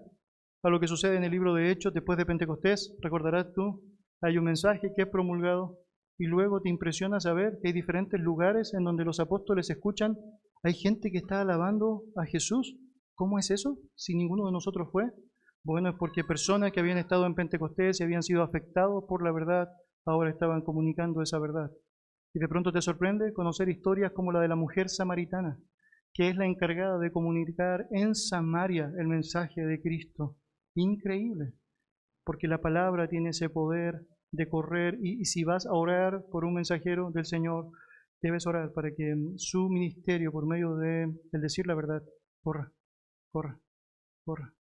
a 0.63 0.69
lo 0.69 0.79
que 0.79 0.88
sucede 0.88 1.17
en 1.17 1.23
el 1.23 1.31
libro 1.31 1.53
de 1.53 1.71
Hechos 1.71 1.93
después 1.93 2.17
de 2.17 2.25
Pentecostés. 2.25 2.95
Recordarás 3.01 3.51
tú, 3.53 3.81
hay 4.21 4.38
un 4.38 4.45
mensaje 4.45 4.91
que 4.95 5.03
es 5.03 5.07
promulgado 5.07 5.79
y 6.17 6.25
luego 6.25 6.62
te 6.62 6.69
impresiona 6.69 7.19
saber 7.19 7.57
que 7.62 7.69
hay 7.69 7.73
diferentes 7.73 8.19
lugares 8.19 8.73
en 8.75 8.84
donde 8.84 9.03
los 9.03 9.19
apóstoles 9.19 9.69
escuchan, 9.69 10.15
hay 10.63 10.73
gente 10.73 11.12
que 11.12 11.17
está 11.17 11.41
alabando 11.41 12.03
a 12.15 12.25
Jesús. 12.25 12.77
¿Cómo 13.15 13.39
es 13.39 13.49
eso? 13.49 13.77
Si 13.95 14.15
ninguno 14.15 14.45
de 14.45 14.51
nosotros 14.51 14.89
fue. 14.91 15.05
Bueno, 15.63 15.89
es 15.89 15.95
porque 15.97 16.23
personas 16.23 16.71
que 16.71 16.79
habían 16.79 16.99
estado 16.99 17.25
en 17.25 17.34
Pentecostés 17.34 17.99
y 17.99 18.03
habían 18.03 18.21
sido 18.21 18.43
afectados 18.43 19.03
por 19.07 19.23
la 19.23 19.31
verdad, 19.31 19.67
ahora 20.06 20.30
estaban 20.30 20.62
comunicando 20.62 21.22
esa 21.22 21.40
verdad. 21.40 21.72
Y 22.34 22.40
de 22.40 22.48
pronto 22.48 22.72
te 22.72 22.82
sorprende 22.82 23.34
conocer 23.34 23.70
historias 23.70 24.12
como 24.14 24.32
la 24.32 24.40
de 24.40 24.48
la 24.48 24.56
mujer 24.56 24.90
samaritana, 24.90 25.60
que 26.14 26.30
es 26.30 26.36
la 26.36 26.46
encargada 26.46 26.98
de 26.98 27.12
comunicar 27.12 27.88
en 27.92 28.16
Samaria 28.16 28.92
el 28.98 29.08
mensaje 29.08 29.62
de 29.62 29.82
Cristo. 29.82 30.38
Increíble, 30.76 31.54
porque 32.24 32.48
la 32.48 32.62
palabra 32.62 33.08
tiene 33.10 33.30
ese 33.30 33.50
poder 33.50 34.08
de 34.32 34.48
correr 34.48 34.98
y, 35.02 35.26
si 35.26 35.44
vas 35.44 35.66
a 35.66 35.74
orar 35.74 36.24
por 36.32 36.46
un 36.46 36.54
mensajero 36.54 37.12
del 37.12 37.26
Señor, 37.26 37.70
debes 38.22 38.48
orar 38.48 38.72
para 38.72 38.92
que 38.96 39.14
su 39.36 39.70
ministerio, 39.70 40.32
por 40.32 40.46
medio 40.46 40.76
de 40.78 41.14
el 41.32 41.42
decir 41.42 41.68
la 41.68 41.76
verdad, 41.76 42.02
corra, 42.42 42.72
corra, 43.32 43.60
corra. 44.26 44.54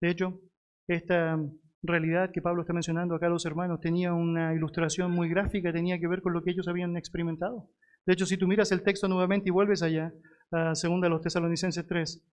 De 0.00 0.10
hecho, 0.10 0.40
esta 0.86 1.38
realidad 1.82 2.30
que 2.32 2.42
Pablo 2.42 2.62
está 2.62 2.72
mencionando 2.72 3.14
acá 3.14 3.26
a 3.26 3.30
los 3.30 3.46
hermanos 3.46 3.80
tenía 3.80 4.12
una 4.12 4.54
ilustración 4.54 5.10
muy 5.10 5.28
gráfica, 5.28 5.72
tenía 5.72 5.98
que 5.98 6.08
ver 6.08 6.20
con 6.20 6.32
lo 6.32 6.42
que 6.42 6.50
ellos 6.50 6.68
habían 6.68 6.96
experimentado. 6.96 7.70
De 8.06 8.12
hecho, 8.12 8.26
si 8.26 8.36
tú 8.36 8.46
miras 8.46 8.72
el 8.72 8.82
texto 8.82 9.08
nuevamente 9.08 9.48
y 9.48 9.52
vuelves 9.52 9.82
allá, 9.82 10.12
a 10.52 10.74
segunda 10.74 11.06
de 11.06 11.10
los 11.10 11.22
Tesalonicenses 11.22 11.86
3, 11.86 12.24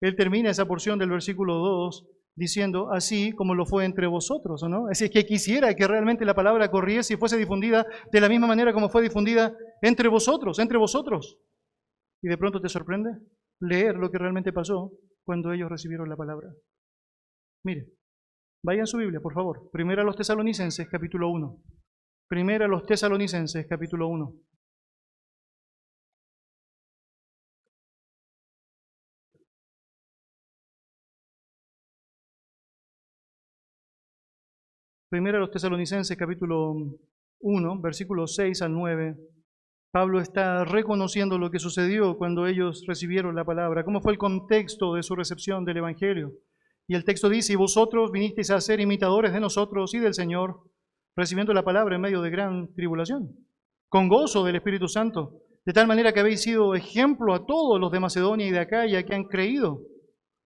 él 0.00 0.16
termina 0.16 0.50
esa 0.50 0.66
porción 0.66 0.98
del 0.98 1.10
versículo 1.10 1.54
2 1.54 2.06
diciendo 2.34 2.92
así 2.92 3.32
como 3.32 3.54
lo 3.54 3.64
fue 3.64 3.84
entre 3.84 4.06
vosotros, 4.06 4.62
¿o 4.62 4.68
no? 4.68 4.90
Es 4.90 4.98
decir, 4.98 5.10
que 5.10 5.26
quisiera 5.26 5.74
que 5.74 5.88
realmente 5.88 6.24
la 6.24 6.34
palabra 6.34 6.70
corriese 6.70 7.14
y 7.14 7.16
fuese 7.16 7.38
difundida 7.38 7.86
de 8.12 8.20
la 8.20 8.28
misma 8.28 8.46
manera 8.46 8.72
como 8.72 8.90
fue 8.90 9.02
difundida 9.02 9.56
entre 9.80 10.08
vosotros, 10.08 10.58
entre 10.58 10.76
vosotros. 10.76 11.38
Y 12.22 12.28
de 12.28 12.36
pronto 12.36 12.60
te 12.60 12.68
sorprende 12.68 13.10
leer 13.60 13.96
lo 13.96 14.10
que 14.10 14.18
realmente 14.18 14.52
pasó 14.52 14.92
cuando 15.24 15.52
ellos 15.52 15.70
recibieron 15.70 16.08
la 16.08 16.16
palabra. 16.16 16.48
Mire, 17.64 17.88
vayan 18.66 18.86
su 18.86 18.98
Biblia, 18.98 19.20
por 19.20 19.32
favor. 19.32 19.70
Primera 19.70 20.02
a 20.02 20.04
los 20.04 20.16
tesalonicenses, 20.16 20.88
capítulo 20.88 21.30
1. 21.30 21.62
Primera 22.28 22.64
a 22.64 22.68
los 22.68 22.84
tesalonicenses, 22.84 23.64
capítulo 23.68 24.08
1. 24.08 24.34
Primero 35.08 35.38
los 35.38 35.52
Tesalonicenses 35.52 36.16
capítulo 36.16 36.74
1, 37.38 37.80
versículos 37.80 38.34
6 38.34 38.60
al 38.62 38.72
9. 38.72 39.16
Pablo 39.92 40.20
está 40.20 40.64
reconociendo 40.64 41.38
lo 41.38 41.52
que 41.52 41.60
sucedió 41.60 42.18
cuando 42.18 42.48
ellos 42.48 42.84
recibieron 42.88 43.36
la 43.36 43.44
palabra, 43.44 43.84
cómo 43.84 44.00
fue 44.00 44.12
el 44.12 44.18
contexto 44.18 44.94
de 44.94 45.04
su 45.04 45.14
recepción 45.14 45.64
del 45.64 45.76
Evangelio. 45.76 46.32
Y 46.88 46.94
el 46.94 47.04
texto 47.04 47.28
dice, 47.28 47.52
y 47.52 47.56
vosotros 47.56 48.12
vinisteis 48.12 48.50
a 48.50 48.60
ser 48.60 48.80
imitadores 48.80 49.32
de 49.32 49.40
nosotros 49.40 49.92
y 49.94 49.98
del 49.98 50.14
Señor, 50.14 50.60
recibiendo 51.16 51.52
la 51.52 51.64
palabra 51.64 51.96
en 51.96 52.02
medio 52.02 52.22
de 52.22 52.30
gran 52.30 52.72
tribulación, 52.74 53.34
con 53.88 54.08
gozo 54.08 54.44
del 54.44 54.56
Espíritu 54.56 54.88
Santo, 54.88 55.42
de 55.64 55.72
tal 55.72 55.88
manera 55.88 56.12
que 56.12 56.20
habéis 56.20 56.42
sido 56.42 56.74
ejemplo 56.76 57.34
a 57.34 57.44
todos 57.44 57.80
los 57.80 57.90
de 57.90 57.98
Macedonia 57.98 58.46
y 58.46 58.52
de 58.52 58.60
Acaya 58.60 59.02
que 59.02 59.14
han 59.14 59.24
creído, 59.24 59.80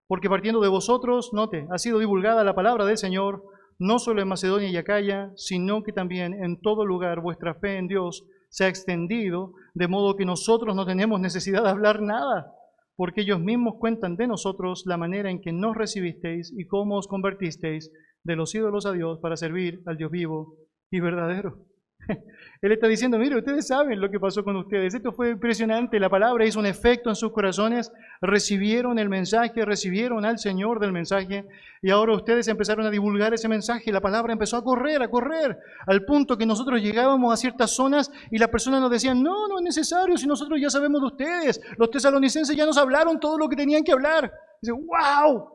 porque 0.08 0.30
partiendo 0.30 0.62
de 0.62 0.70
vosotros, 0.70 1.32
note, 1.34 1.68
ha 1.72 1.78
sido 1.78 2.00
divulgada 2.00 2.44
la 2.44 2.56
palabra 2.56 2.86
del 2.86 2.98
Señor, 2.98 3.44
no 3.78 4.00
solo 4.00 4.22
en 4.22 4.28
Macedonia 4.30 4.70
y 4.70 4.78
Acaya, 4.78 5.32
sino 5.36 5.84
que 5.84 5.92
también 5.92 6.34
en 6.34 6.62
todo 6.62 6.86
lugar 6.86 7.20
vuestra 7.22 7.54
fe 7.56 7.78
en 7.78 7.88
Dios 7.88 8.26
se 8.50 8.64
ha 8.64 8.70
extendido, 8.70 9.54
de 9.74 9.88
modo 9.88 10.16
que 10.16 10.26
nosotros 10.26 10.76
no 10.76 10.86
tenemos 10.86 11.20
necesidad 11.20 11.64
de 11.64 11.70
hablar 11.70 12.02
nada, 12.02 12.54
porque 13.00 13.22
ellos 13.22 13.40
mismos 13.40 13.76
cuentan 13.80 14.18
de 14.18 14.28
nosotros 14.28 14.84
la 14.86 14.98
manera 14.98 15.32
en 15.32 15.40
que 15.40 15.54
nos 15.54 15.74
recibisteis 15.74 16.54
y 16.58 16.68
cómo 16.68 16.98
os 16.98 17.08
convertisteis 17.08 17.94
de 18.26 18.36
los 18.36 18.54
ídolos 18.54 18.86
a 18.86 18.92
Dios 18.92 19.20
para 19.22 19.38
servir 19.38 19.82
al 19.86 19.96
Dios 19.96 20.12
vivo 20.12 20.58
y 20.92 21.00
verdadero. 21.00 21.69
Él 22.62 22.72
está 22.72 22.88
diciendo, 22.88 23.18
mire, 23.18 23.38
ustedes 23.38 23.68
saben 23.68 24.02
lo 24.02 24.10
que 24.10 24.20
pasó 24.20 24.44
con 24.44 24.56
ustedes. 24.56 24.94
Esto 24.94 25.12
fue 25.12 25.30
impresionante. 25.32 26.00
La 26.00 26.10
palabra 26.10 26.46
hizo 26.46 26.60
un 26.60 26.66
efecto 26.66 27.10
en 27.10 27.16
sus 27.16 27.32
corazones. 27.32 27.92
Recibieron 28.22 29.00
el 29.00 29.10
mensaje, 29.10 29.64
recibieron 29.66 30.26
al 30.26 30.40
Señor 30.40 30.80
del 30.80 30.92
mensaje. 30.92 31.46
Y 31.82 31.90
ahora 31.90 32.14
ustedes 32.14 32.48
empezaron 32.48 32.86
a 32.86 32.90
divulgar 32.90 33.34
ese 33.34 33.48
mensaje. 33.48 33.92
La 33.92 34.02
palabra 34.02 34.34
empezó 34.34 34.58
a 34.58 34.64
correr, 34.64 35.02
a 35.02 35.10
correr. 35.10 35.58
Al 35.86 36.04
punto 36.06 36.38
que 36.38 36.46
nosotros 36.46 36.82
llegábamos 36.82 37.34
a 37.34 37.38
ciertas 37.38 37.72
zonas 37.72 38.12
y 38.32 38.38
las 38.38 38.50
personas 38.50 38.82
nos 38.82 38.92
decían, 38.92 39.22
no, 39.22 39.48
no 39.48 39.60
es 39.60 39.64
necesario 39.64 40.18
si 40.18 40.28
nosotros 40.28 40.60
ya 40.60 40.70
sabemos 40.70 41.02
de 41.02 41.08
ustedes. 41.08 41.62
Los 41.78 41.92
tesalonicenses 41.92 42.56
ya 42.56 42.66
nos 42.66 42.78
hablaron 42.78 43.20
todo 43.20 43.38
lo 43.38 43.48
que 43.48 43.56
tenían 43.56 43.84
que 43.84 43.92
hablar. 43.92 44.32
Dice, 44.62 44.74
wow. 44.74 45.50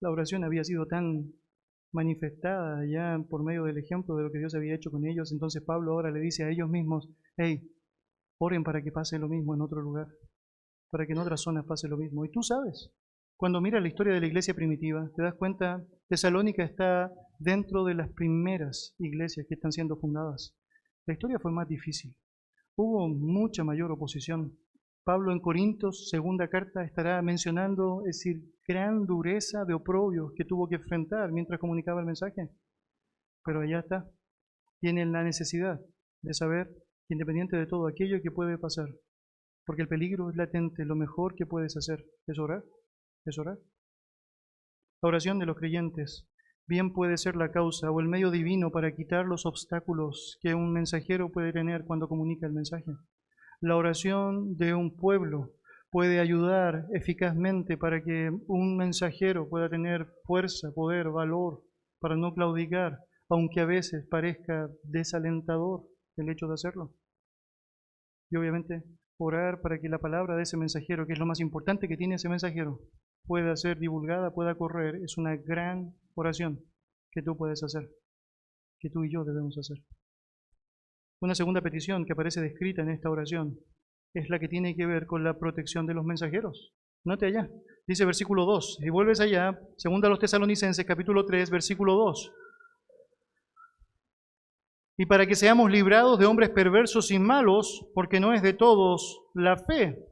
La 0.00 0.10
oración 0.10 0.42
había 0.42 0.64
sido 0.64 0.86
tan 0.86 1.32
manifestada 1.92 2.84
ya 2.86 3.22
por 3.28 3.44
medio 3.44 3.64
del 3.64 3.78
ejemplo 3.78 4.16
de 4.16 4.24
lo 4.24 4.32
que 4.32 4.38
Dios 4.38 4.54
había 4.54 4.74
hecho 4.74 4.90
con 4.90 5.06
ellos. 5.06 5.32
Entonces 5.32 5.62
Pablo 5.62 5.92
ahora 5.92 6.10
le 6.10 6.20
dice 6.20 6.44
a 6.44 6.50
ellos 6.50 6.68
mismos, 6.68 7.08
hey, 7.36 7.70
oren 8.38 8.64
para 8.64 8.82
que 8.82 8.90
pase 8.90 9.18
lo 9.18 9.28
mismo 9.28 9.54
en 9.54 9.60
otro 9.60 9.80
lugar, 9.80 10.08
para 10.90 11.06
que 11.06 11.12
en 11.12 11.18
otras 11.18 11.40
zonas 11.40 11.64
pase 11.64 11.88
lo 11.88 11.96
mismo. 11.96 12.24
Y 12.24 12.30
tú 12.30 12.42
sabes, 12.42 12.90
cuando 13.36 13.60
miras 13.60 13.82
la 13.82 13.88
historia 13.88 14.14
de 14.14 14.20
la 14.20 14.26
iglesia 14.26 14.54
primitiva, 14.54 15.10
te 15.16 15.22
das 15.22 15.34
cuenta, 15.34 15.84
Tesalónica 16.08 16.64
está 16.64 17.12
dentro 17.38 17.84
de 17.84 17.94
las 17.94 18.10
primeras 18.10 18.94
iglesias 18.98 19.46
que 19.48 19.54
están 19.54 19.72
siendo 19.72 19.96
fundadas. 19.96 20.56
La 21.06 21.14
historia 21.14 21.38
fue 21.40 21.50
más 21.50 21.68
difícil. 21.68 22.14
Hubo 22.76 23.08
mucha 23.08 23.64
mayor 23.64 23.90
oposición. 23.90 24.56
Pablo 25.04 25.32
en 25.32 25.40
Corintios, 25.40 26.08
segunda 26.08 26.48
carta, 26.48 26.84
estará 26.84 27.20
mencionando, 27.22 28.02
es 28.06 28.18
decir, 28.18 28.42
gran 28.68 29.04
dureza 29.04 29.64
de 29.64 29.74
oprobio 29.74 30.32
que 30.36 30.44
tuvo 30.44 30.68
que 30.68 30.76
enfrentar 30.76 31.32
mientras 31.32 31.58
comunicaba 31.58 32.00
el 32.00 32.06
mensaje. 32.06 32.50
Pero 33.44 33.62
allá 33.62 33.80
está. 33.80 34.08
Tienen 34.80 35.10
la 35.10 35.24
necesidad 35.24 35.80
de 36.22 36.34
saber 36.34 36.68
que 37.08 37.14
independiente 37.14 37.56
de 37.56 37.66
todo 37.66 37.88
aquello 37.88 38.22
que 38.22 38.30
puede 38.30 38.58
pasar, 38.58 38.86
porque 39.66 39.82
el 39.82 39.88
peligro 39.88 40.30
es 40.30 40.36
latente, 40.36 40.84
lo 40.84 40.94
mejor 40.94 41.34
que 41.34 41.46
puedes 41.46 41.76
hacer 41.76 42.04
es 42.28 42.38
orar, 42.38 42.62
es 43.24 43.36
orar. 43.38 43.58
La 45.02 45.08
oración 45.08 45.40
de 45.40 45.46
los 45.46 45.56
creyentes 45.56 46.28
bien 46.68 46.92
puede 46.92 47.16
ser 47.18 47.34
la 47.34 47.50
causa 47.50 47.90
o 47.90 48.00
el 48.00 48.06
medio 48.06 48.30
divino 48.30 48.70
para 48.70 48.94
quitar 48.94 49.26
los 49.26 49.46
obstáculos 49.46 50.38
que 50.40 50.54
un 50.54 50.72
mensajero 50.72 51.32
puede 51.32 51.52
tener 51.52 51.84
cuando 51.86 52.08
comunica 52.08 52.46
el 52.46 52.52
mensaje. 52.52 52.92
La 53.62 53.76
oración 53.76 54.56
de 54.56 54.74
un 54.74 54.96
pueblo 54.96 55.52
puede 55.92 56.18
ayudar 56.18 56.86
eficazmente 56.94 57.76
para 57.76 58.02
que 58.02 58.28
un 58.48 58.76
mensajero 58.76 59.48
pueda 59.48 59.68
tener 59.68 60.08
fuerza, 60.24 60.72
poder, 60.74 61.10
valor, 61.10 61.62
para 62.00 62.16
no 62.16 62.34
claudicar, 62.34 62.98
aunque 63.28 63.60
a 63.60 63.64
veces 63.64 64.04
parezca 64.10 64.68
desalentador 64.82 65.84
el 66.16 66.28
hecho 66.30 66.48
de 66.48 66.54
hacerlo. 66.54 66.92
Y 68.32 68.36
obviamente 68.36 68.82
orar 69.16 69.60
para 69.60 69.78
que 69.78 69.88
la 69.88 70.00
palabra 70.00 70.34
de 70.34 70.42
ese 70.42 70.56
mensajero, 70.56 71.06
que 71.06 71.12
es 71.12 71.20
lo 71.20 71.26
más 71.26 71.38
importante 71.38 71.86
que 71.86 71.96
tiene 71.96 72.16
ese 72.16 72.28
mensajero, 72.28 72.80
pueda 73.28 73.54
ser 73.54 73.78
divulgada, 73.78 74.34
pueda 74.34 74.56
correr, 74.56 74.96
es 74.96 75.16
una 75.18 75.36
gran 75.36 75.94
oración 76.16 76.58
que 77.12 77.22
tú 77.22 77.36
puedes 77.36 77.62
hacer, 77.62 77.88
que 78.80 78.90
tú 78.90 79.04
y 79.04 79.12
yo 79.12 79.22
debemos 79.22 79.56
hacer. 79.56 79.76
Una 81.22 81.36
segunda 81.36 81.60
petición 81.60 82.04
que 82.04 82.14
aparece 82.14 82.40
descrita 82.40 82.82
en 82.82 82.90
esta 82.90 83.08
oración 83.08 83.56
es 84.12 84.28
la 84.28 84.40
que 84.40 84.48
tiene 84.48 84.74
que 84.74 84.86
ver 84.86 85.06
con 85.06 85.22
la 85.22 85.38
protección 85.38 85.86
de 85.86 85.94
los 85.94 86.04
mensajeros. 86.04 86.72
Note 87.04 87.26
allá, 87.26 87.48
dice 87.86 88.04
versículo 88.04 88.44
2, 88.44 88.80
y 88.82 88.90
vuelves 88.90 89.20
allá, 89.20 89.56
segunda 89.76 90.08
a 90.08 90.10
los 90.10 90.18
tesalonicenses, 90.18 90.84
capítulo 90.84 91.24
3, 91.24 91.48
versículo 91.48 91.94
2. 91.94 92.32
Y 94.98 95.06
para 95.06 95.24
que 95.24 95.36
seamos 95.36 95.70
librados 95.70 96.18
de 96.18 96.26
hombres 96.26 96.50
perversos 96.50 97.12
y 97.12 97.20
malos, 97.20 97.86
porque 97.94 98.18
no 98.18 98.34
es 98.34 98.42
de 98.42 98.54
todos 98.54 99.20
la 99.32 99.56
fe. 99.56 100.04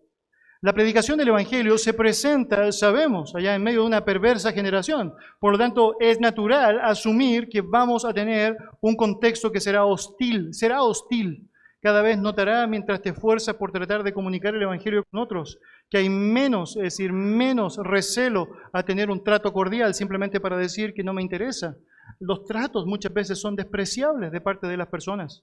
La 0.62 0.74
predicación 0.74 1.16
del 1.16 1.28
Evangelio 1.28 1.78
se 1.78 1.94
presenta, 1.94 2.70
sabemos, 2.70 3.34
allá 3.34 3.54
en 3.54 3.62
medio 3.62 3.80
de 3.80 3.86
una 3.86 4.04
perversa 4.04 4.52
generación. 4.52 5.14
Por 5.38 5.52
lo 5.52 5.58
tanto, 5.58 5.96
es 5.98 6.20
natural 6.20 6.78
asumir 6.82 7.48
que 7.48 7.62
vamos 7.62 8.04
a 8.04 8.12
tener 8.12 8.58
un 8.82 8.94
contexto 8.94 9.50
que 9.50 9.58
será 9.58 9.86
hostil, 9.86 10.52
será 10.52 10.82
hostil. 10.82 11.48
Cada 11.80 12.02
vez 12.02 12.18
notará 12.18 12.66
mientras 12.66 13.00
te 13.00 13.08
esfuerzas 13.08 13.54
por 13.54 13.72
tratar 13.72 14.02
de 14.02 14.12
comunicar 14.12 14.54
el 14.54 14.60
Evangelio 14.60 15.02
con 15.10 15.22
otros, 15.22 15.58
que 15.88 15.96
hay 15.96 16.10
menos, 16.10 16.76
es 16.76 16.82
decir, 16.82 17.10
menos 17.10 17.78
recelo 17.82 18.48
a 18.74 18.82
tener 18.82 19.10
un 19.10 19.24
trato 19.24 19.54
cordial 19.54 19.94
simplemente 19.94 20.40
para 20.40 20.58
decir 20.58 20.92
que 20.92 21.02
no 21.02 21.14
me 21.14 21.22
interesa. 21.22 21.74
Los 22.18 22.44
tratos 22.44 22.84
muchas 22.84 23.14
veces 23.14 23.40
son 23.40 23.56
despreciables 23.56 24.30
de 24.30 24.42
parte 24.42 24.66
de 24.66 24.76
las 24.76 24.88
personas. 24.88 25.42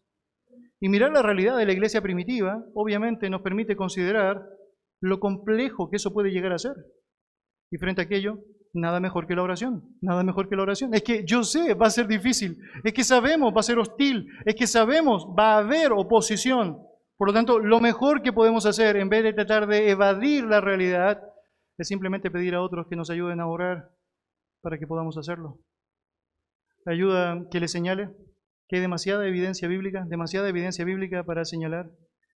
Y 0.80 0.90
mirar 0.90 1.12
la 1.12 1.24
realidad 1.24 1.58
de 1.58 1.66
la 1.66 1.74
iglesia 1.74 2.04
primitiva, 2.04 2.64
obviamente, 2.76 3.32
nos 3.32 3.42
permite 3.42 3.76
considerar 3.76 4.48
lo 5.02 5.20
complejo 5.20 5.90
que 5.90 5.98
eso 5.98 6.14
puede 6.14 6.32
llegar 6.32 6.52
a 6.54 6.60
ser. 6.60 6.76
Y 7.72 7.78
frente 7.78 8.02
a 8.02 8.06
aquello, 8.06 8.40
nada 8.74 9.00
mejor 9.00 9.28
que 9.28 9.36
la 9.36 9.44
oración, 9.44 9.98
nada 10.02 10.24
mejor 10.24 10.50
que 10.50 10.56
la 10.56 10.64
oración. 10.64 10.94
Es 10.94 11.04
que 11.04 11.26
yo 11.26 11.44
sé, 11.44 11.74
va 11.74 11.88
a 11.88 11.92
ser 11.92 12.08
difícil, 12.08 12.58
es 12.84 12.94
que 12.94 13.04
sabemos, 13.04 13.54
va 13.54 13.60
a 13.60 13.64
ser 13.64 13.80
hostil, 13.80 14.28
es 14.46 14.56
que 14.56 14.68
sabemos, 14.68 15.28
va 15.38 15.56
a 15.56 15.58
haber 15.60 15.92
oposición. 15.92 16.82
Por 17.18 17.30
lo 17.30 17.34
tanto, 17.34 17.60
lo 17.60 17.80
mejor 17.80 18.22
que 18.22 18.32
podemos 18.32 18.66
hacer, 18.66 18.96
en 18.98 19.10
vez 19.10 19.24
de 19.24 19.34
tratar 19.34 19.68
de 19.68 19.90
evadir 19.90 20.46
la 20.46 20.62
realidad, 20.62 21.22
es 21.78 21.88
simplemente 21.88 22.32
pedir 22.32 22.56
a 22.56 22.62
otros 22.62 22.88
que 22.88 22.96
nos 22.96 23.10
ayuden 23.10 23.40
a 23.40 23.48
orar 23.48 23.90
para 24.62 24.78
que 24.78 24.88
podamos 24.88 25.18
hacerlo. 25.18 25.60
Ayuda 26.86 27.44
que 27.52 27.60
le 27.60 27.68
señale 27.68 28.10
que 28.68 28.78
hay 28.78 28.82
demasiada 28.82 29.28
evidencia 29.28 29.68
bíblica, 29.68 30.06
demasiada 30.08 30.50
evidencia 30.50 30.86
bíblica 30.86 31.24
para 31.24 31.46
señalar 31.46 31.90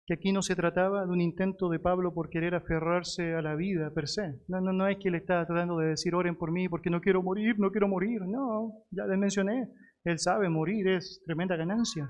que 0.09 0.15
aquí 0.15 0.31
no 0.31 0.41
se 0.41 0.55
trataba 0.55 1.05
de 1.05 1.11
un 1.11 1.21
intento 1.21 1.69
de 1.69 1.77
Pablo 1.77 2.15
por 2.15 2.31
querer 2.31 2.55
aferrarse 2.55 3.35
a 3.35 3.43
la 3.43 3.53
vida 3.53 3.93
per 3.93 4.07
se. 4.07 4.41
No, 4.47 4.59
no, 4.59 4.73
no 4.73 4.87
es 4.87 4.97
que 4.97 5.09
él 5.09 5.13
está 5.13 5.45
tratando 5.45 5.77
de 5.77 5.89
decir 5.89 6.15
oren 6.15 6.35
por 6.35 6.51
mí 6.51 6.67
porque 6.67 6.89
no 6.89 6.99
quiero 6.99 7.21
morir, 7.21 7.59
no 7.59 7.69
quiero 7.69 7.87
morir. 7.87 8.21
No, 8.23 8.73
ya 8.89 9.05
les 9.05 9.19
mencioné, 9.19 9.69
él 10.03 10.17
sabe 10.17 10.49
morir 10.49 10.87
es 10.87 11.21
tremenda 11.27 11.55
ganancia. 11.55 12.09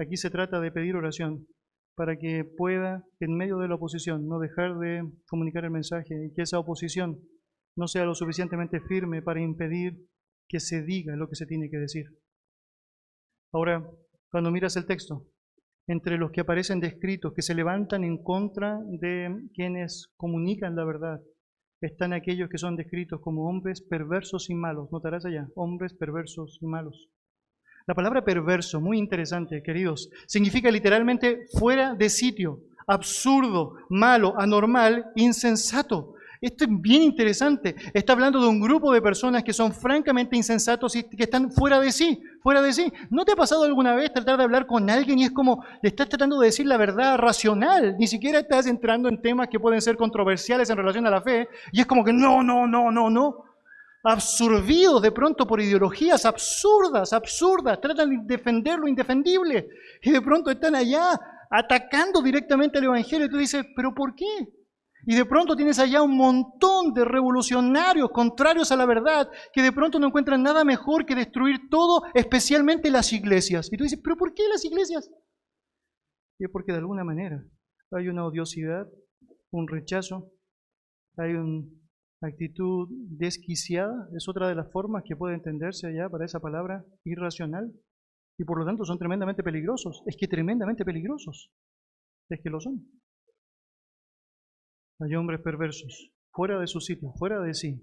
Aquí 0.00 0.16
se 0.16 0.30
trata 0.30 0.58
de 0.58 0.72
pedir 0.72 0.96
oración 0.96 1.46
para 1.94 2.16
que 2.16 2.44
pueda, 2.44 3.04
en 3.20 3.36
medio 3.36 3.58
de 3.58 3.68
la 3.68 3.76
oposición, 3.76 4.26
no 4.26 4.40
dejar 4.40 4.76
de 4.78 5.08
comunicar 5.28 5.64
el 5.64 5.70
mensaje 5.70 6.26
y 6.26 6.34
que 6.34 6.42
esa 6.42 6.58
oposición 6.58 7.20
no 7.76 7.86
sea 7.86 8.04
lo 8.04 8.16
suficientemente 8.16 8.80
firme 8.80 9.22
para 9.22 9.40
impedir 9.40 10.08
que 10.48 10.58
se 10.58 10.82
diga 10.82 11.14
lo 11.14 11.28
que 11.28 11.36
se 11.36 11.46
tiene 11.46 11.70
que 11.70 11.78
decir. 11.78 12.06
Ahora, 13.52 13.88
cuando 14.28 14.50
miras 14.50 14.74
el 14.76 14.86
texto, 14.86 15.28
entre 15.86 16.16
los 16.16 16.30
que 16.30 16.40
aparecen 16.40 16.80
descritos, 16.80 17.32
que 17.34 17.42
se 17.42 17.54
levantan 17.54 18.04
en 18.04 18.22
contra 18.22 18.78
de 18.84 19.48
quienes 19.54 20.12
comunican 20.16 20.76
la 20.76 20.84
verdad. 20.84 21.20
Están 21.80 22.12
aquellos 22.12 22.48
que 22.48 22.58
son 22.58 22.76
descritos 22.76 23.20
como 23.20 23.48
hombres 23.48 23.82
perversos 23.82 24.48
y 24.50 24.54
malos. 24.54 24.90
Notarás 24.92 25.24
allá, 25.24 25.48
hombres 25.56 25.94
perversos 25.94 26.58
y 26.60 26.66
malos. 26.66 27.08
La 27.86 27.94
palabra 27.94 28.24
perverso, 28.24 28.80
muy 28.80 28.98
interesante, 28.98 29.62
queridos, 29.62 30.08
significa 30.28 30.70
literalmente 30.70 31.46
fuera 31.58 31.94
de 31.94 32.08
sitio, 32.08 32.60
absurdo, 32.86 33.74
malo, 33.90 34.38
anormal, 34.38 35.06
insensato. 35.16 36.14
Esto 36.42 36.64
es 36.64 36.70
bien 36.72 37.02
interesante. 37.02 37.76
Está 37.94 38.14
hablando 38.14 38.40
de 38.40 38.48
un 38.48 38.60
grupo 38.60 38.92
de 38.92 39.00
personas 39.00 39.44
que 39.44 39.52
son 39.52 39.72
francamente 39.72 40.36
insensatos 40.36 40.96
y 40.96 41.04
que 41.04 41.22
están 41.22 41.52
fuera 41.52 41.78
de 41.78 41.92
sí, 41.92 42.20
fuera 42.42 42.60
de 42.60 42.72
sí. 42.72 42.92
¿No 43.10 43.24
te 43.24 43.30
ha 43.30 43.36
pasado 43.36 43.62
alguna 43.62 43.94
vez 43.94 44.12
tratar 44.12 44.38
de 44.38 44.42
hablar 44.42 44.66
con 44.66 44.90
alguien 44.90 45.20
y 45.20 45.24
es 45.24 45.30
como 45.30 45.64
le 45.80 45.90
estás 45.90 46.08
tratando 46.08 46.40
de 46.40 46.46
decir 46.46 46.66
la 46.66 46.76
verdad 46.76 47.16
racional? 47.16 47.94
Ni 47.96 48.08
siquiera 48.08 48.40
estás 48.40 48.66
entrando 48.66 49.08
en 49.08 49.22
temas 49.22 49.46
que 49.48 49.60
pueden 49.60 49.80
ser 49.80 49.96
controversiales 49.96 50.68
en 50.68 50.76
relación 50.76 51.06
a 51.06 51.10
la 51.10 51.22
fe 51.22 51.48
y 51.70 51.80
es 51.80 51.86
como 51.86 52.02
que 52.02 52.12
no, 52.12 52.42
no, 52.42 52.66
no, 52.66 52.90
no, 52.90 53.08
no. 53.08 53.44
Absorbidos 54.02 55.00
de 55.00 55.12
pronto 55.12 55.46
por 55.46 55.60
ideologías 55.60 56.26
absurdas, 56.26 57.12
absurdas. 57.12 57.80
Tratan 57.80 58.10
de 58.10 58.34
defender 58.34 58.80
lo 58.80 58.88
indefendible 58.88 59.68
y 60.02 60.10
de 60.10 60.20
pronto 60.20 60.50
están 60.50 60.74
allá 60.74 61.12
atacando 61.48 62.20
directamente 62.20 62.78
al 62.78 62.84
Evangelio 62.84 63.26
y 63.26 63.30
tú 63.30 63.36
dices, 63.36 63.64
¿pero 63.76 63.94
por 63.94 64.16
qué? 64.16 64.48
Y 65.04 65.14
de 65.14 65.24
pronto 65.24 65.56
tienes 65.56 65.78
allá 65.78 66.02
un 66.02 66.16
montón 66.16 66.92
de 66.94 67.04
revolucionarios 67.04 68.10
contrarios 68.10 68.70
a 68.70 68.76
la 68.76 68.86
verdad 68.86 69.28
que 69.52 69.62
de 69.62 69.72
pronto 69.72 69.98
no 69.98 70.06
encuentran 70.06 70.42
nada 70.42 70.64
mejor 70.64 71.04
que 71.04 71.14
destruir 71.14 71.68
todo, 71.70 72.02
especialmente 72.14 72.90
las 72.90 73.12
iglesias. 73.12 73.68
Y 73.72 73.76
tú 73.76 73.84
dices, 73.84 74.00
¿pero 74.02 74.16
por 74.16 74.32
qué 74.32 74.44
las 74.48 74.64
iglesias? 74.64 75.10
Es 76.38 76.50
porque 76.50 76.72
de 76.72 76.78
alguna 76.78 77.04
manera 77.04 77.44
hay 77.92 78.08
una 78.08 78.26
odiosidad, 78.26 78.88
un 79.50 79.68
rechazo, 79.68 80.32
hay 81.16 81.32
una 81.32 81.66
actitud 82.22 82.88
desquiciada, 82.90 84.08
es 84.16 84.28
otra 84.28 84.48
de 84.48 84.54
las 84.54 84.70
formas 84.72 85.02
que 85.06 85.16
puede 85.16 85.34
entenderse 85.34 85.88
allá 85.88 86.08
para 86.08 86.24
esa 86.24 86.40
palabra 86.40 86.84
irracional. 87.04 87.72
Y 88.38 88.44
por 88.44 88.58
lo 88.58 88.64
tanto 88.64 88.84
son 88.84 88.98
tremendamente 88.98 89.42
peligrosos. 89.42 90.02
Es 90.06 90.16
que 90.16 90.26
tremendamente 90.26 90.84
peligrosos. 90.84 91.50
Es 92.30 92.40
que 92.42 92.50
lo 92.50 92.60
son. 92.60 92.88
Hay 95.04 95.16
hombres 95.16 95.40
perversos, 95.40 96.12
fuera 96.30 96.60
de 96.60 96.68
su 96.68 96.80
sitio, 96.80 97.12
fuera 97.18 97.40
de 97.40 97.54
sí, 97.54 97.82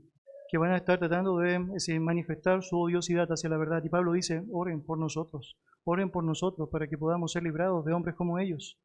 que 0.50 0.58
van 0.58 0.72
a 0.72 0.78
estar 0.78 1.00
tratando 1.00 1.38
de 1.40 1.60
manifestar 2.00 2.64
su 2.64 2.80
odiosidad 2.80 3.28
hacia 3.30 3.50
la 3.50 3.58
verdad. 3.58 3.84
Y 3.84 3.90
Pablo 3.90 4.14
dice, 4.14 4.46
oren 4.54 4.86
por 4.86 4.98
nosotros, 4.98 5.58
oren 5.84 6.12
por 6.12 6.24
nosotros 6.24 6.70
para 6.72 6.88
que 6.88 6.98
podamos 6.98 7.34
ser 7.34 7.44
librados 7.44 7.84
de 7.84 7.92
hombres 7.92 8.16
como 8.16 8.40
ellos, 8.40 8.80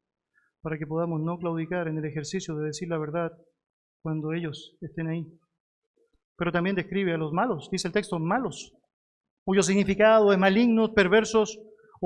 para 0.62 0.76
que 0.78 0.86
podamos 0.86 1.20
no 1.20 1.38
claudicar 1.38 1.86
en 1.86 1.98
el 1.98 2.04
ejercicio 2.06 2.56
de 2.56 2.66
decir 2.66 2.88
la 2.88 2.98
verdad 2.98 3.32
cuando 4.02 4.32
ellos 4.32 4.76
estén 4.80 5.06
ahí. 5.06 5.32
Pero 6.36 6.50
también 6.50 6.74
describe 6.74 7.14
a 7.14 7.18
los 7.18 7.32
malos, 7.32 7.68
dice 7.70 7.86
el 7.86 7.94
texto, 7.94 8.18
malos, 8.18 8.74
cuyo 9.44 9.62
significado 9.62 10.32
es 10.32 10.38
malignos, 10.38 10.90
perversos, 10.90 11.56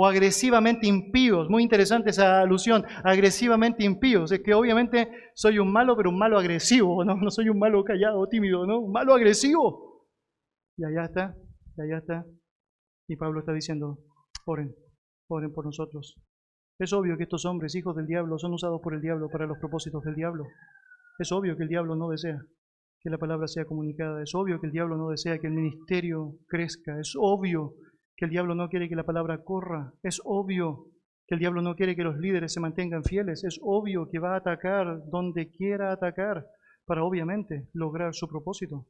o 0.00 0.06
agresivamente 0.06 0.86
impíos. 0.86 1.50
Muy 1.50 1.64
interesante 1.64 2.10
esa 2.10 2.40
alusión, 2.40 2.84
agresivamente 3.02 3.82
impíos. 3.82 4.30
Es 4.30 4.40
que 4.44 4.54
obviamente 4.54 5.10
soy 5.34 5.58
un 5.58 5.72
malo, 5.72 5.96
pero 5.96 6.10
un 6.10 6.18
malo 6.18 6.38
agresivo, 6.38 7.04
¿no? 7.04 7.16
No 7.16 7.32
soy 7.32 7.48
un 7.48 7.58
malo 7.58 7.82
callado, 7.82 8.24
tímido, 8.28 8.64
¿no? 8.64 8.78
Un 8.78 8.92
malo 8.92 9.12
agresivo. 9.12 10.06
Y 10.76 10.84
allá 10.84 11.06
está, 11.06 11.34
y 11.76 11.82
allá 11.82 11.98
está. 11.98 12.24
Y 13.08 13.16
Pablo 13.16 13.40
está 13.40 13.52
diciendo, 13.52 13.98
oren, 14.46 14.72
oren 15.26 15.52
por 15.52 15.64
nosotros. 15.64 16.14
Es 16.78 16.92
obvio 16.92 17.16
que 17.16 17.24
estos 17.24 17.44
hombres, 17.44 17.74
hijos 17.74 17.96
del 17.96 18.06
diablo, 18.06 18.38
son 18.38 18.52
usados 18.52 18.80
por 18.80 18.94
el 18.94 19.00
diablo 19.00 19.28
para 19.28 19.46
los 19.46 19.58
propósitos 19.58 20.04
del 20.04 20.14
diablo. 20.14 20.44
Es 21.18 21.32
obvio 21.32 21.56
que 21.56 21.64
el 21.64 21.68
diablo 21.70 21.96
no 21.96 22.08
desea 22.10 22.38
que 23.00 23.10
la 23.10 23.18
palabra 23.18 23.48
sea 23.48 23.64
comunicada. 23.64 24.22
Es 24.22 24.32
obvio 24.36 24.60
que 24.60 24.68
el 24.68 24.72
diablo 24.72 24.96
no 24.96 25.08
desea 25.08 25.40
que 25.40 25.48
el 25.48 25.54
ministerio 25.54 26.36
crezca. 26.46 27.00
Es 27.00 27.14
obvio 27.18 27.74
que 28.18 28.24
el 28.24 28.32
diablo 28.32 28.56
no 28.56 28.68
quiere 28.68 28.88
que 28.88 28.96
la 28.96 29.06
palabra 29.06 29.44
corra. 29.44 29.94
Es 30.02 30.20
obvio 30.24 30.86
que 31.28 31.36
el 31.36 31.38
diablo 31.38 31.62
no 31.62 31.76
quiere 31.76 31.94
que 31.94 32.02
los 32.02 32.18
líderes 32.18 32.52
se 32.52 32.58
mantengan 32.58 33.04
fieles. 33.04 33.44
Es 33.44 33.60
obvio 33.62 34.10
que 34.10 34.18
va 34.18 34.34
a 34.34 34.38
atacar 34.38 35.04
donde 35.08 35.52
quiera 35.52 35.92
atacar 35.92 36.44
para 36.84 37.04
obviamente 37.04 37.68
lograr 37.74 38.14
su 38.14 38.26
propósito. 38.26 38.88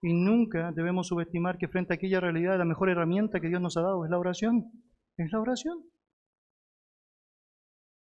Y 0.00 0.14
nunca 0.14 0.72
debemos 0.72 1.08
subestimar 1.08 1.58
que 1.58 1.68
frente 1.68 1.92
a 1.92 1.96
aquella 1.96 2.18
realidad 2.18 2.56
la 2.56 2.64
mejor 2.64 2.88
herramienta 2.88 3.40
que 3.40 3.48
Dios 3.48 3.60
nos 3.60 3.76
ha 3.76 3.82
dado 3.82 4.06
es 4.06 4.10
la 4.10 4.18
oración. 4.18 4.72
Es 5.18 5.30
la 5.30 5.40
oración. 5.40 5.84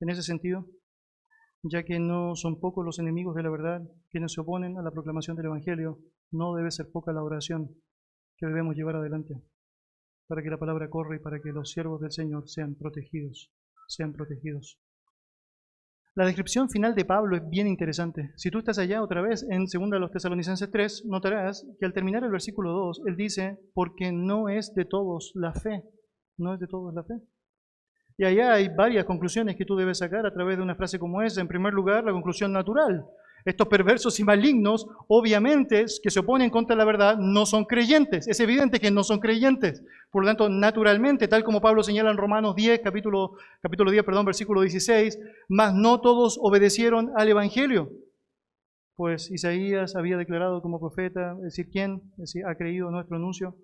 En 0.01 0.09
ese 0.09 0.23
sentido, 0.23 0.67
ya 1.63 1.83
que 1.83 1.99
no 1.99 2.37
son 2.37 2.59
pocos 2.59 2.87
los 2.87 2.99
enemigos 2.99 3.35
de 3.35 3.43
la 3.43 3.51
verdad 3.51 3.83
quienes 4.11 4.33
se 4.33 4.41
oponen 4.41 4.79
a 4.79 4.83
la 4.83 4.93
proclamación 4.93 5.37
del 5.37 5.47
Evangelio, 5.47 5.99
no 6.31 6.55
debe 6.55 6.71
ser 6.71 6.91
poca 6.91 7.13
la 7.13 7.23
oración 7.23 7.69
que 8.39 8.47
debemos 8.47 8.75
llevar 8.75 8.97
adelante 8.97 9.35
para 10.33 10.43
que 10.43 10.49
la 10.49 10.57
palabra 10.57 10.89
corra 10.89 11.15
y 11.15 11.19
para 11.19 11.43
que 11.43 11.53
los 11.53 11.73
siervos 11.73 12.01
del 12.01 12.11
Señor 12.11 12.49
sean 12.49 12.75
protegidos, 12.75 13.53
sean 13.87 14.15
protegidos. 14.15 14.81
La 16.15 16.25
descripción 16.25 16.71
final 16.71 16.95
de 16.95 17.05
Pablo 17.05 17.37
es 17.37 17.47
bien 17.51 17.67
interesante. 17.67 18.33
Si 18.37 18.51
tú 18.51 18.61
estás 18.61 18.79
allá 18.79 19.03
otra 19.03 19.21
vez 19.21 19.47
en 19.51 19.67
2 19.67 19.91
de 19.91 19.99
los 19.99 20.11
Tesalonicenses 20.11 20.71
3, 20.71 21.05
notarás 21.05 21.67
que 21.79 21.85
al 21.85 21.93
terminar 21.93 22.25
el 22.25 22.31
versículo 22.31 22.73
2, 22.73 23.03
él 23.09 23.17
dice, 23.17 23.59
porque 23.75 24.11
no 24.11 24.49
es 24.49 24.73
de 24.75 24.87
todos 24.87 25.33
la 25.35 25.53
fe, 25.53 25.85
no 26.39 26.55
es 26.55 26.61
de 26.61 26.67
todos 26.67 26.95
la 26.95 27.05
fe. 27.05 27.21
Y 28.17 28.25
allá 28.25 28.55
hay 28.55 28.71
varias 28.75 29.05
conclusiones 29.05 29.57
que 29.57 29.67
tú 29.67 29.77
debes 29.77 29.99
sacar 29.99 30.25
a 30.25 30.33
través 30.33 30.57
de 30.57 30.63
una 30.63 30.77
frase 30.77 30.99
como 30.99 31.21
esa. 31.21 31.43
En 31.43 31.49
primer 31.49 31.75
lugar, 31.75 32.05
la 32.05 32.13
conclusión 32.13 32.55
natural. 32.55 33.05
Estos 33.45 33.69
perversos 33.69 34.19
y 34.21 34.25
malignos, 34.25 34.87
obviamente, 35.09 35.85
que 36.03 36.11
se 36.11 36.21
oponen 36.21 36.51
contra 36.51 36.77
la 36.77 36.85
verdad, 36.85 37.19
no 37.19 37.45
son 37.45 37.65
creyentes. 37.65 38.29
Es 38.29 38.39
evidente 38.41 38.79
que 38.79 38.91
no 38.91 39.03
son 39.03 39.19
creyentes. 39.19 39.83
Por 40.11 40.23
lo 40.23 40.29
tanto, 40.29 40.49
naturalmente, 40.49 41.27
tal 41.27 41.43
como 41.43 41.61
Pablo 41.61 41.83
señala 41.83 42.11
en 42.11 42.17
Romanos 42.17 42.55
10, 42.55 42.81
capítulo, 42.81 43.33
capítulo 43.61 43.91
10, 43.91 44.05
perdón, 44.05 44.27
versículo 44.27 44.61
16, 44.61 45.19
mas 45.49 45.75
no 45.75 46.01
todos 46.01 46.39
obedecieron 46.41 47.13
al 47.17 47.29
Evangelio. 47.29 47.91
Pues 48.95 49.31
Isaías 49.31 49.97
había 49.97 50.17
declarado 50.17 50.63
como 50.63 50.79
profeta, 50.79 51.35
es 51.39 51.57
decir, 51.57 51.69
¿quién 51.71 52.03
ha 52.47 52.55
creído 52.55 52.91
nuestro 52.91 53.17
anuncio? 53.17 53.57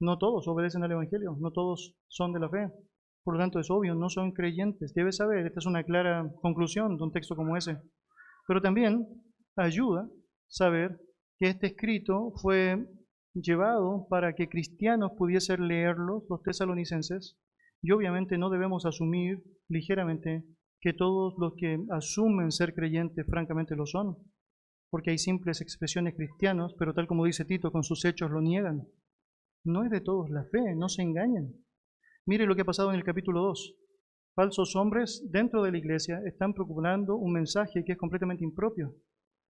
No 0.00 0.18
todos 0.18 0.48
obedecen 0.48 0.82
al 0.82 0.92
Evangelio, 0.92 1.36
no 1.38 1.50
todos 1.52 1.94
son 2.08 2.32
de 2.32 2.40
la 2.40 2.48
fe. 2.48 2.70
Por 3.22 3.34
lo 3.34 3.40
tanto, 3.40 3.60
es 3.60 3.70
obvio, 3.70 3.94
no 3.94 4.08
son 4.10 4.32
creyentes. 4.32 4.92
Debes 4.92 5.16
saber, 5.16 5.46
esta 5.46 5.60
es 5.60 5.66
una 5.66 5.84
clara 5.84 6.30
conclusión 6.42 6.96
de 6.96 7.04
un 7.04 7.12
texto 7.12 7.36
como 7.36 7.56
ese. 7.56 7.78
Pero 8.46 8.60
también 8.60 9.06
ayuda 9.56 10.08
saber 10.48 11.00
que 11.38 11.48
este 11.48 11.68
escrito 11.68 12.32
fue 12.42 12.86
llevado 13.34 14.06
para 14.08 14.34
que 14.34 14.48
cristianos 14.48 15.12
pudiesen 15.18 15.66
leerlo, 15.66 16.24
los 16.28 16.42
tesalonicenses, 16.42 17.36
y 17.82 17.90
obviamente 17.90 18.38
no 18.38 18.50
debemos 18.50 18.86
asumir 18.86 19.42
ligeramente 19.68 20.44
que 20.80 20.92
todos 20.92 21.34
los 21.38 21.54
que 21.56 21.78
asumen 21.90 22.52
ser 22.52 22.74
creyentes 22.74 23.26
francamente 23.26 23.74
lo 23.74 23.86
son, 23.86 24.16
porque 24.90 25.10
hay 25.10 25.18
simples 25.18 25.60
expresiones 25.60 26.14
cristianas, 26.14 26.72
pero 26.78 26.94
tal 26.94 27.06
como 27.06 27.24
dice 27.24 27.44
Tito, 27.44 27.72
con 27.72 27.82
sus 27.82 28.04
hechos 28.04 28.30
lo 28.30 28.40
niegan. 28.40 28.86
No 29.64 29.82
es 29.82 29.90
de 29.90 30.00
todos 30.00 30.30
la 30.30 30.44
fe, 30.44 30.74
no 30.76 30.88
se 30.88 31.02
engañen. 31.02 31.64
Mire 32.26 32.46
lo 32.46 32.54
que 32.54 32.62
ha 32.62 32.66
pasado 32.66 32.90
en 32.90 32.96
el 32.96 33.04
capítulo 33.04 33.40
2 33.42 33.74
falsos 34.34 34.74
hombres 34.76 35.24
dentro 35.30 35.62
de 35.62 35.72
la 35.72 35.78
iglesia 35.78 36.20
están 36.26 36.54
procurando 36.54 37.16
un 37.16 37.32
mensaje 37.32 37.84
que 37.84 37.92
es 37.92 37.98
completamente 37.98 38.44
impropio. 38.44 38.94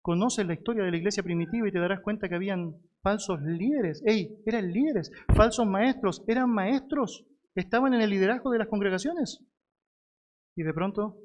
Conoces 0.02 0.46
la 0.46 0.54
historia 0.54 0.84
de 0.84 0.92
la 0.92 0.98
iglesia 0.98 1.24
primitiva 1.24 1.68
y 1.68 1.72
te 1.72 1.80
darás 1.80 2.02
cuenta 2.02 2.30
que 2.30 2.36
habían 2.36 2.76
falsos 3.02 3.42
líderes. 3.42 4.04
¡Ey! 4.06 4.38
Eran 4.46 4.72
líderes, 4.72 5.12
falsos 5.36 5.66
maestros, 5.66 6.24
eran 6.28 6.52
maestros, 6.52 7.26
estaban 7.56 7.94
en 7.94 8.02
el 8.02 8.10
liderazgo 8.12 8.52
de 8.52 8.60
las 8.60 8.68
congregaciones. 8.68 9.44
Y 10.56 10.64
de 10.64 10.74
pronto 10.74 11.18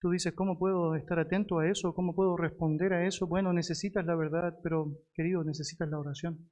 tú 0.00 0.10
dices, 0.10 0.34
¿cómo 0.34 0.58
puedo 0.58 0.94
estar 0.94 1.18
atento 1.18 1.58
a 1.58 1.68
eso? 1.68 1.94
¿Cómo 1.94 2.14
puedo 2.14 2.36
responder 2.36 2.92
a 2.92 3.06
eso? 3.06 3.26
Bueno, 3.26 3.52
necesitas 3.52 4.04
la 4.04 4.14
verdad, 4.14 4.56
pero 4.62 4.92
querido, 5.14 5.42
necesitas 5.42 5.88
la 5.88 5.98
oración. 5.98 6.50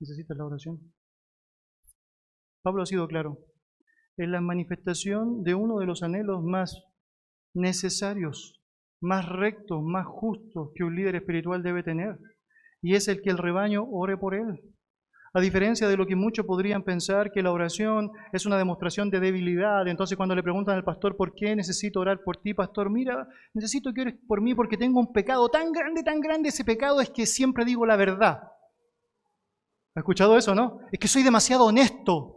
Necesitas 0.00 0.36
la 0.36 0.46
oración. 0.46 0.92
Pablo 2.62 2.82
ha 2.82 2.86
sido 2.86 3.06
claro 3.06 3.38
es 4.18 4.28
la 4.28 4.40
manifestación 4.40 5.44
de 5.44 5.54
uno 5.54 5.78
de 5.78 5.86
los 5.86 6.02
anhelos 6.02 6.42
más 6.42 6.84
necesarios, 7.54 8.60
más 9.00 9.28
rectos, 9.28 9.82
más 9.82 10.06
justos 10.06 10.70
que 10.74 10.84
un 10.84 10.96
líder 10.96 11.16
espiritual 11.16 11.62
debe 11.62 11.82
tener. 11.82 12.18
Y 12.82 12.94
es 12.94 13.08
el 13.08 13.22
que 13.22 13.30
el 13.30 13.38
rebaño 13.38 13.84
ore 13.84 14.16
por 14.16 14.34
él. 14.34 14.60
A 15.34 15.40
diferencia 15.40 15.88
de 15.88 15.96
lo 15.96 16.06
que 16.06 16.16
muchos 16.16 16.46
podrían 16.46 16.82
pensar 16.82 17.30
que 17.30 17.42
la 17.42 17.52
oración 17.52 18.10
es 18.32 18.46
una 18.46 18.56
demostración 18.56 19.10
de 19.10 19.20
debilidad, 19.20 19.86
entonces 19.86 20.16
cuando 20.16 20.34
le 20.34 20.42
preguntan 20.42 20.76
al 20.76 20.84
pastor, 20.84 21.16
¿por 21.16 21.34
qué 21.34 21.54
necesito 21.54 22.00
orar 22.00 22.22
por 22.24 22.38
ti, 22.38 22.54
pastor? 22.54 22.90
Mira, 22.90 23.28
necesito 23.52 23.92
que 23.92 24.00
ores 24.00 24.14
por 24.26 24.40
mí 24.40 24.54
porque 24.54 24.78
tengo 24.78 24.98
un 24.98 25.12
pecado 25.12 25.48
tan 25.50 25.70
grande, 25.70 26.02
tan 26.02 26.20
grande, 26.20 26.48
ese 26.48 26.64
pecado 26.64 27.00
es 27.00 27.10
que 27.10 27.26
siempre 27.26 27.64
digo 27.64 27.84
la 27.84 27.96
verdad. 27.96 28.40
¿Ha 29.94 30.00
escuchado 30.00 30.36
eso, 30.38 30.54
no? 30.54 30.80
Es 30.90 30.98
que 30.98 31.08
soy 31.08 31.22
demasiado 31.22 31.66
honesto. 31.66 32.36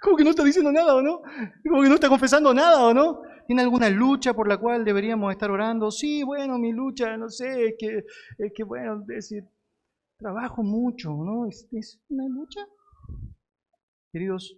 Como 0.00 0.16
que 0.16 0.24
no 0.24 0.30
está 0.30 0.44
diciendo 0.44 0.72
nada, 0.72 0.94
¿o 0.96 1.02
no? 1.02 1.20
Como 1.68 1.82
que 1.82 1.88
no 1.88 1.94
está 1.94 2.08
confesando 2.08 2.54
nada, 2.54 2.86
¿o 2.86 2.94
no? 2.94 3.22
¿Tiene 3.46 3.62
alguna 3.62 3.90
lucha 3.90 4.32
por 4.32 4.48
la 4.48 4.58
cual 4.58 4.84
deberíamos 4.84 5.32
estar 5.32 5.50
orando? 5.50 5.90
Sí, 5.90 6.22
bueno, 6.22 6.58
mi 6.58 6.72
lucha, 6.72 7.16
no 7.16 7.28
sé, 7.28 7.66
es 7.66 7.74
que, 7.78 8.04
es 8.38 8.52
que 8.54 8.62
bueno, 8.64 9.02
decir, 9.06 9.44
trabajo 10.16 10.62
mucho, 10.62 11.10
¿no? 11.10 11.46
¿Es, 11.48 11.68
¿Es 11.72 12.00
una 12.08 12.28
lucha? 12.28 12.60
Queridos, 14.12 14.56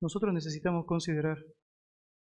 nosotros 0.00 0.32
necesitamos 0.34 0.86
considerar 0.86 1.38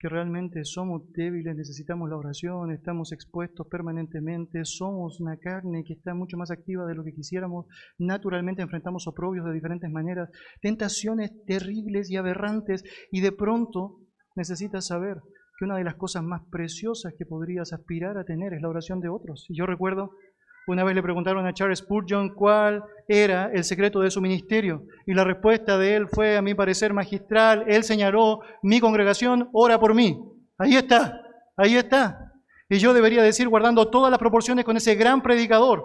que 0.03 0.09
realmente 0.09 0.65
somos 0.65 1.03
débiles, 1.13 1.55
necesitamos 1.55 2.11
la 2.11 2.17
oración, 2.17 2.73
estamos 2.73 3.13
expuestos 3.13 3.69
permanentemente, 3.69 4.65
somos 4.65 5.21
una 5.21 5.37
carne 5.37 5.85
que 5.87 5.93
está 5.93 6.13
mucho 6.13 6.37
más 6.37 6.51
activa 6.51 6.87
de 6.87 6.97
lo 6.97 7.05
que 7.05 7.15
quisiéramos, 7.15 7.67
naturalmente 7.99 8.63
enfrentamos 8.63 9.07
oprobios 9.07 9.47
de 9.47 9.53
diferentes 9.53 9.89
maneras, 9.89 10.29
tentaciones 10.61 11.31
terribles 11.47 12.11
y 12.11 12.17
aberrantes, 12.17 12.83
y 13.13 13.21
de 13.21 13.31
pronto 13.31 14.01
necesitas 14.35 14.89
saber 14.89 15.19
que 15.57 15.67
una 15.67 15.77
de 15.77 15.85
las 15.85 15.95
cosas 15.95 16.25
más 16.25 16.43
preciosas 16.51 17.15
que 17.17 17.25
podrías 17.25 17.73
aspirar 17.73 18.19
a 18.19 18.25
tener 18.25 18.55
es 18.55 18.61
la 18.61 18.71
oración 18.71 18.99
de 18.99 19.09
otros. 19.09 19.47
Y 19.49 19.57
yo 19.57 19.67
recuerdo 19.67 20.11
una 20.67 20.85
vez 20.85 20.95
le 20.95 21.03
preguntaron 21.03 21.47
a 21.47 21.53
Charles 21.53 21.81
Spurgeon 21.81 22.35
cuál 22.35 22.85
era 23.09 23.51
el 23.53 23.65
secreto 23.65 24.01
de 24.01 24.11
su 24.11 24.21
ministerio 24.21 24.87
y 25.07 25.15
la 25.15 25.25
respuesta 25.25 25.77
de 25.77 25.97
él 25.97 26.09
fue, 26.09 26.37
a 26.37 26.43
mi 26.43 26.55
parecer, 26.55 26.93
magistral. 26.93 27.65
Él 27.67 27.83
señaló, 27.83 28.41
mi 28.63 28.81
congregación 28.81 29.49
ora 29.53 29.79
por 29.81 29.95
mí. 29.95 30.19
Ahí 30.59 30.77
está, 30.77 31.21
ahí 31.57 31.77
está. 31.77 32.33
Y 32.69 32.79
yo 32.79 32.95
debería 32.95 33.23
decir, 33.23 33.49
guardando 33.49 33.91
todas 33.91 34.11
las 34.11 34.19
proporciones 34.19 34.65
con 34.65 34.77
ese 34.77 34.95
gran 34.95 35.21
predicador, 35.21 35.85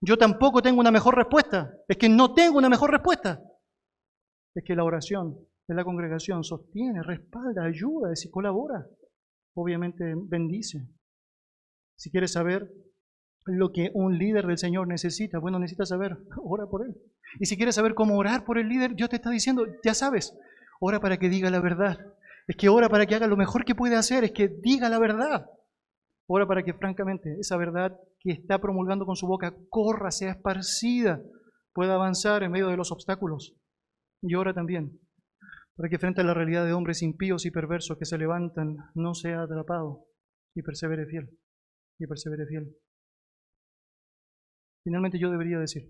yo 0.00 0.16
tampoco 0.16 0.62
tengo 0.62 0.80
una 0.80 0.90
mejor 0.90 1.16
respuesta. 1.16 1.72
Es 1.88 1.96
que 1.96 2.08
no 2.08 2.32
tengo 2.32 2.58
una 2.58 2.68
mejor 2.68 2.90
respuesta. 2.90 3.40
Es 4.54 4.64
que 4.64 4.74
la 4.74 4.84
oración 4.84 5.36
de 5.68 5.74
la 5.74 5.84
congregación 5.84 6.44
sostiene, 6.44 7.02
respalda, 7.02 7.64
ayuda, 7.64 8.10
y 8.14 8.30
colabora. 8.30 8.86
Obviamente 9.54 10.14
bendice. 10.16 10.86
Si 11.96 12.10
quieres 12.10 12.32
saber 12.32 12.70
lo 13.44 13.72
que 13.72 13.90
un 13.94 14.18
líder 14.18 14.46
del 14.46 14.58
Señor 14.58 14.88
necesita. 14.88 15.38
Bueno, 15.38 15.58
necesita 15.58 15.86
saber, 15.86 16.16
ora 16.42 16.66
por 16.66 16.86
él. 16.86 16.94
Y 17.40 17.46
si 17.46 17.56
quieres 17.56 17.74
saber 17.74 17.94
cómo 17.94 18.16
orar 18.16 18.44
por 18.44 18.58
el 18.58 18.68
líder, 18.68 18.94
Dios 18.94 19.08
te 19.08 19.16
está 19.16 19.30
diciendo, 19.30 19.66
ya 19.84 19.94
sabes, 19.94 20.36
ora 20.80 21.00
para 21.00 21.18
que 21.18 21.28
diga 21.28 21.50
la 21.50 21.60
verdad. 21.60 21.98
Es 22.46 22.56
que 22.56 22.68
ora 22.68 22.88
para 22.88 23.06
que 23.06 23.14
haga 23.14 23.26
lo 23.26 23.36
mejor 23.36 23.64
que 23.64 23.74
puede 23.74 23.96
hacer, 23.96 24.24
es 24.24 24.32
que 24.32 24.48
diga 24.48 24.88
la 24.88 24.98
verdad. 24.98 25.46
Ora 26.26 26.46
para 26.46 26.62
que 26.62 26.74
francamente 26.74 27.36
esa 27.40 27.56
verdad 27.56 27.98
que 28.20 28.32
está 28.32 28.58
promulgando 28.60 29.06
con 29.06 29.16
su 29.16 29.26
boca 29.26 29.54
corra, 29.68 30.10
sea 30.10 30.32
esparcida, 30.32 31.20
pueda 31.72 31.94
avanzar 31.94 32.42
en 32.42 32.52
medio 32.52 32.68
de 32.68 32.76
los 32.76 32.92
obstáculos. 32.92 33.54
Y 34.22 34.34
ora 34.34 34.54
también 34.54 35.00
para 35.76 35.88
que 35.88 35.98
frente 35.98 36.20
a 36.20 36.24
la 36.24 36.34
realidad 36.34 36.64
de 36.64 36.72
hombres 36.72 37.02
impíos 37.02 37.46
y 37.46 37.50
perversos 37.50 37.98
que 37.98 38.04
se 38.04 38.18
levantan, 38.18 38.76
no 38.94 39.14
sea 39.14 39.42
atrapado 39.42 40.06
y 40.54 40.62
persevere 40.62 41.06
fiel. 41.06 41.30
Y 41.98 42.06
persevere 42.06 42.46
fiel. 42.46 42.76
Finalmente 44.84 45.18
yo 45.18 45.30
debería 45.30 45.58
decir 45.58 45.88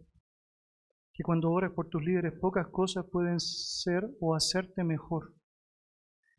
que 1.14 1.22
cuando 1.22 1.50
oras 1.50 1.72
por 1.72 1.88
tus 1.88 2.02
líderes 2.02 2.34
pocas 2.40 2.66
cosas 2.68 3.04
pueden 3.10 3.38
ser 3.40 4.08
o 4.20 4.34
hacerte 4.34 4.84
mejor. 4.84 5.34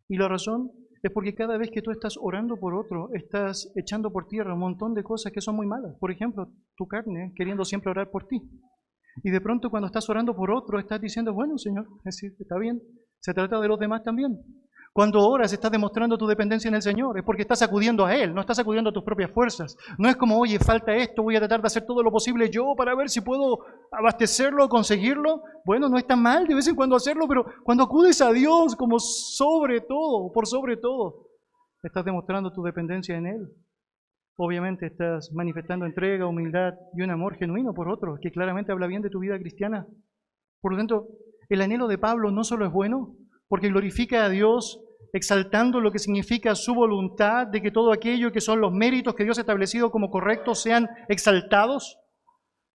Y 0.08 0.18
la 0.18 0.28
razón 0.28 0.72
es 1.02 1.12
porque 1.12 1.36
cada 1.36 1.58
vez 1.58 1.70
que 1.72 1.82
tú 1.82 1.92
estás 1.92 2.16
orando 2.20 2.58
por 2.58 2.74
otro, 2.74 3.10
estás 3.14 3.72
echando 3.76 4.12
por 4.12 4.28
tierra 4.28 4.54
un 4.54 4.60
montón 4.60 4.94
de 4.94 5.04
cosas 5.04 5.32
que 5.32 5.42
son 5.42 5.56
muy 5.56 5.68
malas. 5.68 5.96
Por 6.00 6.12
ejemplo, 6.12 6.52
tu 6.76 6.88
carne 6.88 7.34
queriendo 7.36 7.66
siempre 7.66 7.92
orar 7.92 8.10
por 8.10 8.28
ti. 8.28 8.42
Y 9.24 9.30
de 9.30 9.42
pronto 9.42 9.70
cuando 9.70 9.88
estás 9.88 10.10
orando 10.10 10.36
por 10.36 10.50
otro, 10.52 10.80
estás 10.80 11.02
diciendo, 11.02 11.34
bueno, 11.34 11.58
Señor, 11.58 11.88
está 12.06 12.58
bien, 12.58 12.82
se 13.20 13.34
trata 13.34 13.60
de 13.60 13.68
los 13.68 13.80
demás 13.80 14.04
también. 14.04 14.40
Cuando 14.94 15.28
oras 15.28 15.52
estás 15.52 15.72
demostrando 15.72 16.20
tu 16.20 16.28
dependencia 16.28 16.70
en 16.70 16.76
el 16.76 16.84
Señor, 16.84 17.18
es 17.18 17.24
porque 17.24 17.42
estás 17.42 17.64
acudiendo 17.64 18.06
a 18.06 18.16
Él, 18.16 18.32
no 18.32 18.42
estás 18.42 18.60
acudiendo 18.60 18.92
a 18.92 18.94
tus 18.94 19.04
propias 19.04 19.32
fuerzas. 19.32 19.76
No 19.98 20.08
es 20.08 20.16
como, 20.16 20.38
oye, 20.38 20.60
falta 20.60 20.94
esto, 20.94 21.24
voy 21.24 21.36
a 21.36 21.40
tratar 21.40 21.62
de 21.62 21.66
hacer 21.66 21.84
todo 21.88 22.04
lo 22.04 22.12
posible 22.12 22.48
yo 22.52 22.76
para 22.78 22.94
ver 22.94 23.10
si 23.10 23.22
puedo 23.22 23.66
abastecerlo, 23.92 24.70
conseguirlo. 24.70 25.42
Bueno, 25.66 25.90
no 25.90 25.98
está 25.98 26.16
mal 26.16 26.46
de 26.46 26.54
vez 26.54 26.68
en 26.68 26.76
cuando 26.76 26.96
hacerlo, 26.96 27.28
pero 27.28 27.44
cuando 27.64 27.86
acudes 27.86 28.22
a 28.22 28.32
Dios 28.32 28.76
como 28.76 29.00
sobre 29.00 29.82
todo, 29.82 30.32
por 30.32 30.46
sobre 30.46 30.78
todo, 30.78 31.26
estás 31.82 32.06
demostrando 32.06 32.54
tu 32.54 32.62
dependencia 32.62 33.18
en 33.18 33.26
Él. 33.26 33.48
Obviamente 34.36 34.86
estás 34.86 35.32
manifestando 35.34 35.88
entrega, 35.88 36.28
humildad 36.28 36.74
y 36.96 37.02
un 37.02 37.10
amor 37.10 37.36
genuino 37.38 37.74
por 37.74 37.90
otro, 37.90 38.20
que 38.22 38.32
claramente 38.32 38.72
habla 38.72 38.86
bien 38.86 39.02
de 39.02 39.10
tu 39.10 39.20
vida 39.20 39.40
cristiana. 39.40 39.88
Por 40.62 40.74
lo 40.74 40.78
tanto, 40.78 41.08
el 41.50 41.62
anhelo 41.62 41.88
de 41.88 41.98
Pablo 41.98 42.30
no 42.30 42.44
solo 42.44 42.68
es 42.68 42.72
bueno, 42.72 43.16
porque 43.48 43.70
glorifica 43.70 44.26
a 44.26 44.30
Dios 44.30 44.84
exaltando 45.14 45.80
lo 45.80 45.92
que 45.92 46.00
significa 46.00 46.56
su 46.56 46.74
voluntad 46.74 47.48
de 47.48 47.62
que 47.62 47.72
todo 47.72 47.94
aquello 47.94 48.32
que 48.32 48.42
son 48.42 48.60
los 48.60 48.74
méritos 48.74 49.14
que 49.14 49.24
Dios 49.24 49.38
ha 49.38 49.42
establecido 49.42 49.92
como 49.92 50.10
correctos 50.10 50.62
sean 50.62 50.90
exaltados, 51.08 52.00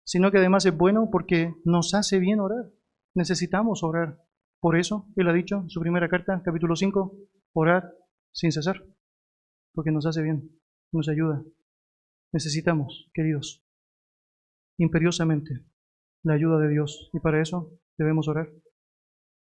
sino 0.05 0.31
que 0.31 0.37
además 0.37 0.65
es 0.65 0.75
bueno 0.75 1.09
porque 1.11 1.53
nos 1.65 1.93
hace 1.93 2.17
bien 2.19 2.39
orar. 2.39 2.71
necesitamos 3.13 3.83
orar. 3.83 4.17
Por 4.61 4.77
eso, 4.77 5.07
Él 5.15 5.27
ha 5.27 5.33
dicho 5.33 5.57
en 5.57 5.69
su 5.69 5.79
primera 5.81 6.09
carta, 6.09 6.41
capítulo 6.43 6.75
5, 6.75 7.15
orar 7.53 7.91
sin 8.33 8.51
cesar, 8.51 8.83
porque 9.73 9.91
nos 9.91 10.05
hace 10.05 10.21
bien, 10.21 10.49
nos 10.91 11.09
ayuda. 11.09 11.43
Necesitamos, 12.31 13.09
queridos, 13.13 13.65
imperiosamente 14.77 15.65
la 16.23 16.33
ayuda 16.33 16.59
de 16.59 16.69
Dios 16.69 17.09
y 17.13 17.19
para 17.19 17.41
eso 17.41 17.79
debemos 17.97 18.27
orar. 18.27 18.49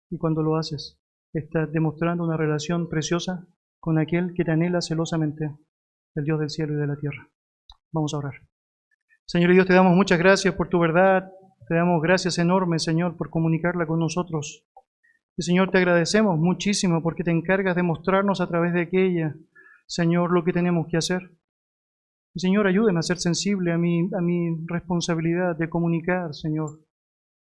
Y 0.10 0.18
cuando 0.18 0.42
lo 0.42 0.56
haces, 0.56 1.00
estás 1.40 1.72
demostrando 1.72 2.24
una 2.24 2.38
relación 2.38 2.90
preciosa 2.90 3.48
con 3.80 4.00
aquel 4.00 4.34
que 4.34 4.44
te 4.44 4.52
anhela 4.52 4.82
celosamente, 4.82 5.56
el 6.16 6.24
Dios 6.24 6.40
del 6.40 6.50
cielo 6.50 6.74
y 6.74 6.78
de 6.78 6.88
la 6.88 6.98
tierra. 6.98 7.30
Vamos 7.92 8.14
a 8.14 8.18
orar. 8.18 8.34
Señor 9.26 9.52
Dios, 9.52 9.66
te 9.66 9.74
damos 9.74 9.96
muchas 9.96 10.20
gracias 10.20 10.54
por 10.56 10.70
tu 10.70 10.80
verdad, 10.80 11.32
te 11.68 11.76
damos 11.76 12.02
gracias 12.02 12.38
enormes, 12.38 12.84
Señor, 12.84 13.18
por 13.18 13.30
comunicarla 13.30 13.86
con 13.86 14.00
nosotros. 14.00 14.66
Y 15.36 15.44
Señor, 15.44 15.70
te 15.70 15.78
agradecemos 15.78 16.40
muchísimo 16.40 17.04
porque 17.04 17.24
te 17.24 17.32
encargas 17.32 17.76
de 17.76 17.84
mostrarnos 17.84 18.42
a 18.42 18.48
través 18.48 18.74
de 18.74 18.82
aquella, 18.82 19.36
Señor, 19.86 20.32
lo 20.32 20.44
que 20.44 20.54
tenemos 20.54 20.88
que 20.90 20.98
hacer. 20.98 21.32
Y 22.34 22.40
Señor, 22.40 22.68
ayúdeme 22.68 23.00
a 23.00 23.04
ser 23.04 23.18
sensible 23.18 23.72
a 23.72 23.78
mi, 23.78 24.10
a 24.18 24.22
mi 24.22 24.66
responsabilidad 24.66 25.56
de 25.56 25.70
comunicar, 25.70 26.34
Señor, 26.34 26.80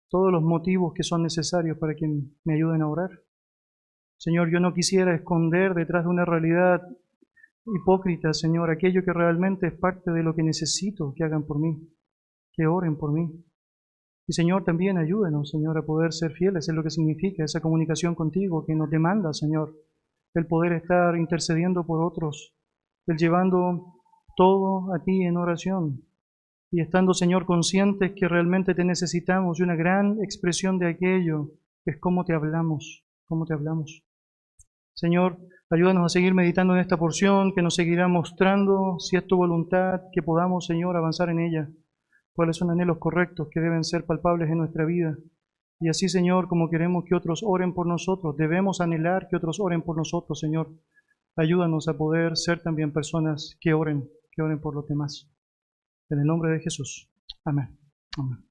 todos 0.09 0.31
los 0.31 0.43
motivos 0.43 0.93
que 0.93 1.03
son 1.03 1.23
necesarios 1.23 1.77
para 1.77 1.95
que 1.95 2.05
me 2.43 2.53
ayuden 2.53 2.81
a 2.81 2.89
orar. 2.89 3.09
Señor, 4.21 4.51
yo 4.51 4.59
no 4.59 4.71
quisiera 4.71 5.15
esconder 5.15 5.73
detrás 5.73 6.03
de 6.03 6.11
una 6.11 6.25
realidad 6.25 6.79
hipócrita, 7.65 8.35
Señor, 8.35 8.69
aquello 8.69 9.03
que 9.03 9.11
realmente 9.11 9.65
es 9.65 9.73
parte 9.73 10.11
de 10.11 10.21
lo 10.21 10.35
que 10.35 10.43
necesito 10.43 11.11
que 11.15 11.23
hagan 11.23 11.47
por 11.47 11.57
mí, 11.57 11.89
que 12.53 12.67
oren 12.67 12.97
por 12.97 13.13
mí. 13.13 13.43
Y 14.27 14.33
Señor, 14.33 14.63
también 14.63 14.99
ayúdenos, 14.99 15.49
Señor, 15.49 15.75
a 15.75 15.87
poder 15.87 16.13
ser 16.13 16.33
fieles 16.33 16.69
es 16.69 16.75
lo 16.75 16.83
que 16.83 16.91
significa 16.91 17.43
esa 17.43 17.61
comunicación 17.61 18.13
contigo 18.13 18.63
que 18.63 18.75
nos 18.75 18.91
demanda, 18.91 19.33
Señor, 19.33 19.73
el 20.35 20.45
poder 20.45 20.73
estar 20.73 21.17
intercediendo 21.17 21.83
por 21.83 22.05
otros, 22.05 22.55
el 23.07 23.17
llevando 23.17 23.95
todo 24.37 24.93
a 24.93 25.03
ti 25.03 25.23
en 25.23 25.37
oración 25.37 26.05
y 26.69 26.81
estando, 26.81 27.15
Señor, 27.15 27.47
conscientes 27.47 28.11
que 28.15 28.27
realmente 28.27 28.75
te 28.75 28.85
necesitamos 28.85 29.59
y 29.59 29.63
una 29.63 29.75
gran 29.75 30.21
expresión 30.21 30.77
de 30.77 30.89
aquello 30.89 31.53
es 31.85 31.99
cómo 31.99 32.23
te 32.23 32.35
hablamos, 32.35 33.03
cómo 33.25 33.47
te 33.47 33.55
hablamos. 33.55 34.05
Señor, 34.93 35.39
ayúdanos 35.69 36.05
a 36.05 36.09
seguir 36.09 36.33
meditando 36.33 36.73
en 36.73 36.81
esta 36.81 36.97
porción 36.97 37.53
que 37.53 37.61
nos 37.61 37.75
seguirá 37.75 38.07
mostrando, 38.07 38.99
si 38.99 39.17
es 39.17 39.25
tu 39.25 39.37
voluntad, 39.37 40.01
que 40.13 40.21
podamos, 40.21 40.65
Señor, 40.65 40.95
avanzar 40.95 41.29
en 41.29 41.39
ella 41.39 41.69
cuáles 42.33 42.57
son 42.57 42.71
anhelos 42.71 42.97
correctos 42.99 43.49
que 43.51 43.59
deben 43.59 43.83
ser 43.83 44.05
palpables 44.05 44.49
en 44.49 44.57
nuestra 44.57 44.85
vida. 44.85 45.17
Y 45.79 45.89
así, 45.89 46.09
Señor, 46.09 46.47
como 46.47 46.69
queremos 46.69 47.03
que 47.05 47.15
otros 47.15 47.41
oren 47.43 47.73
por 47.73 47.87
nosotros, 47.87 48.37
debemos 48.37 48.81
anhelar 48.81 49.27
que 49.29 49.35
otros 49.35 49.59
oren 49.59 49.81
por 49.81 49.97
nosotros, 49.97 50.39
Señor. 50.39 50.69
Ayúdanos 51.35 51.87
a 51.87 51.97
poder 51.97 52.37
ser 52.37 52.61
también 52.61 52.93
personas 52.93 53.57
que 53.59 53.73
oren, 53.73 54.07
que 54.31 54.41
oren 54.41 54.59
por 54.59 54.75
los 54.75 54.87
demás. 54.87 55.31
En 56.09 56.19
el 56.19 56.25
nombre 56.25 56.51
de 56.51 56.59
Jesús. 56.59 57.09
Amén. 57.45 57.79
Amén. 58.17 58.50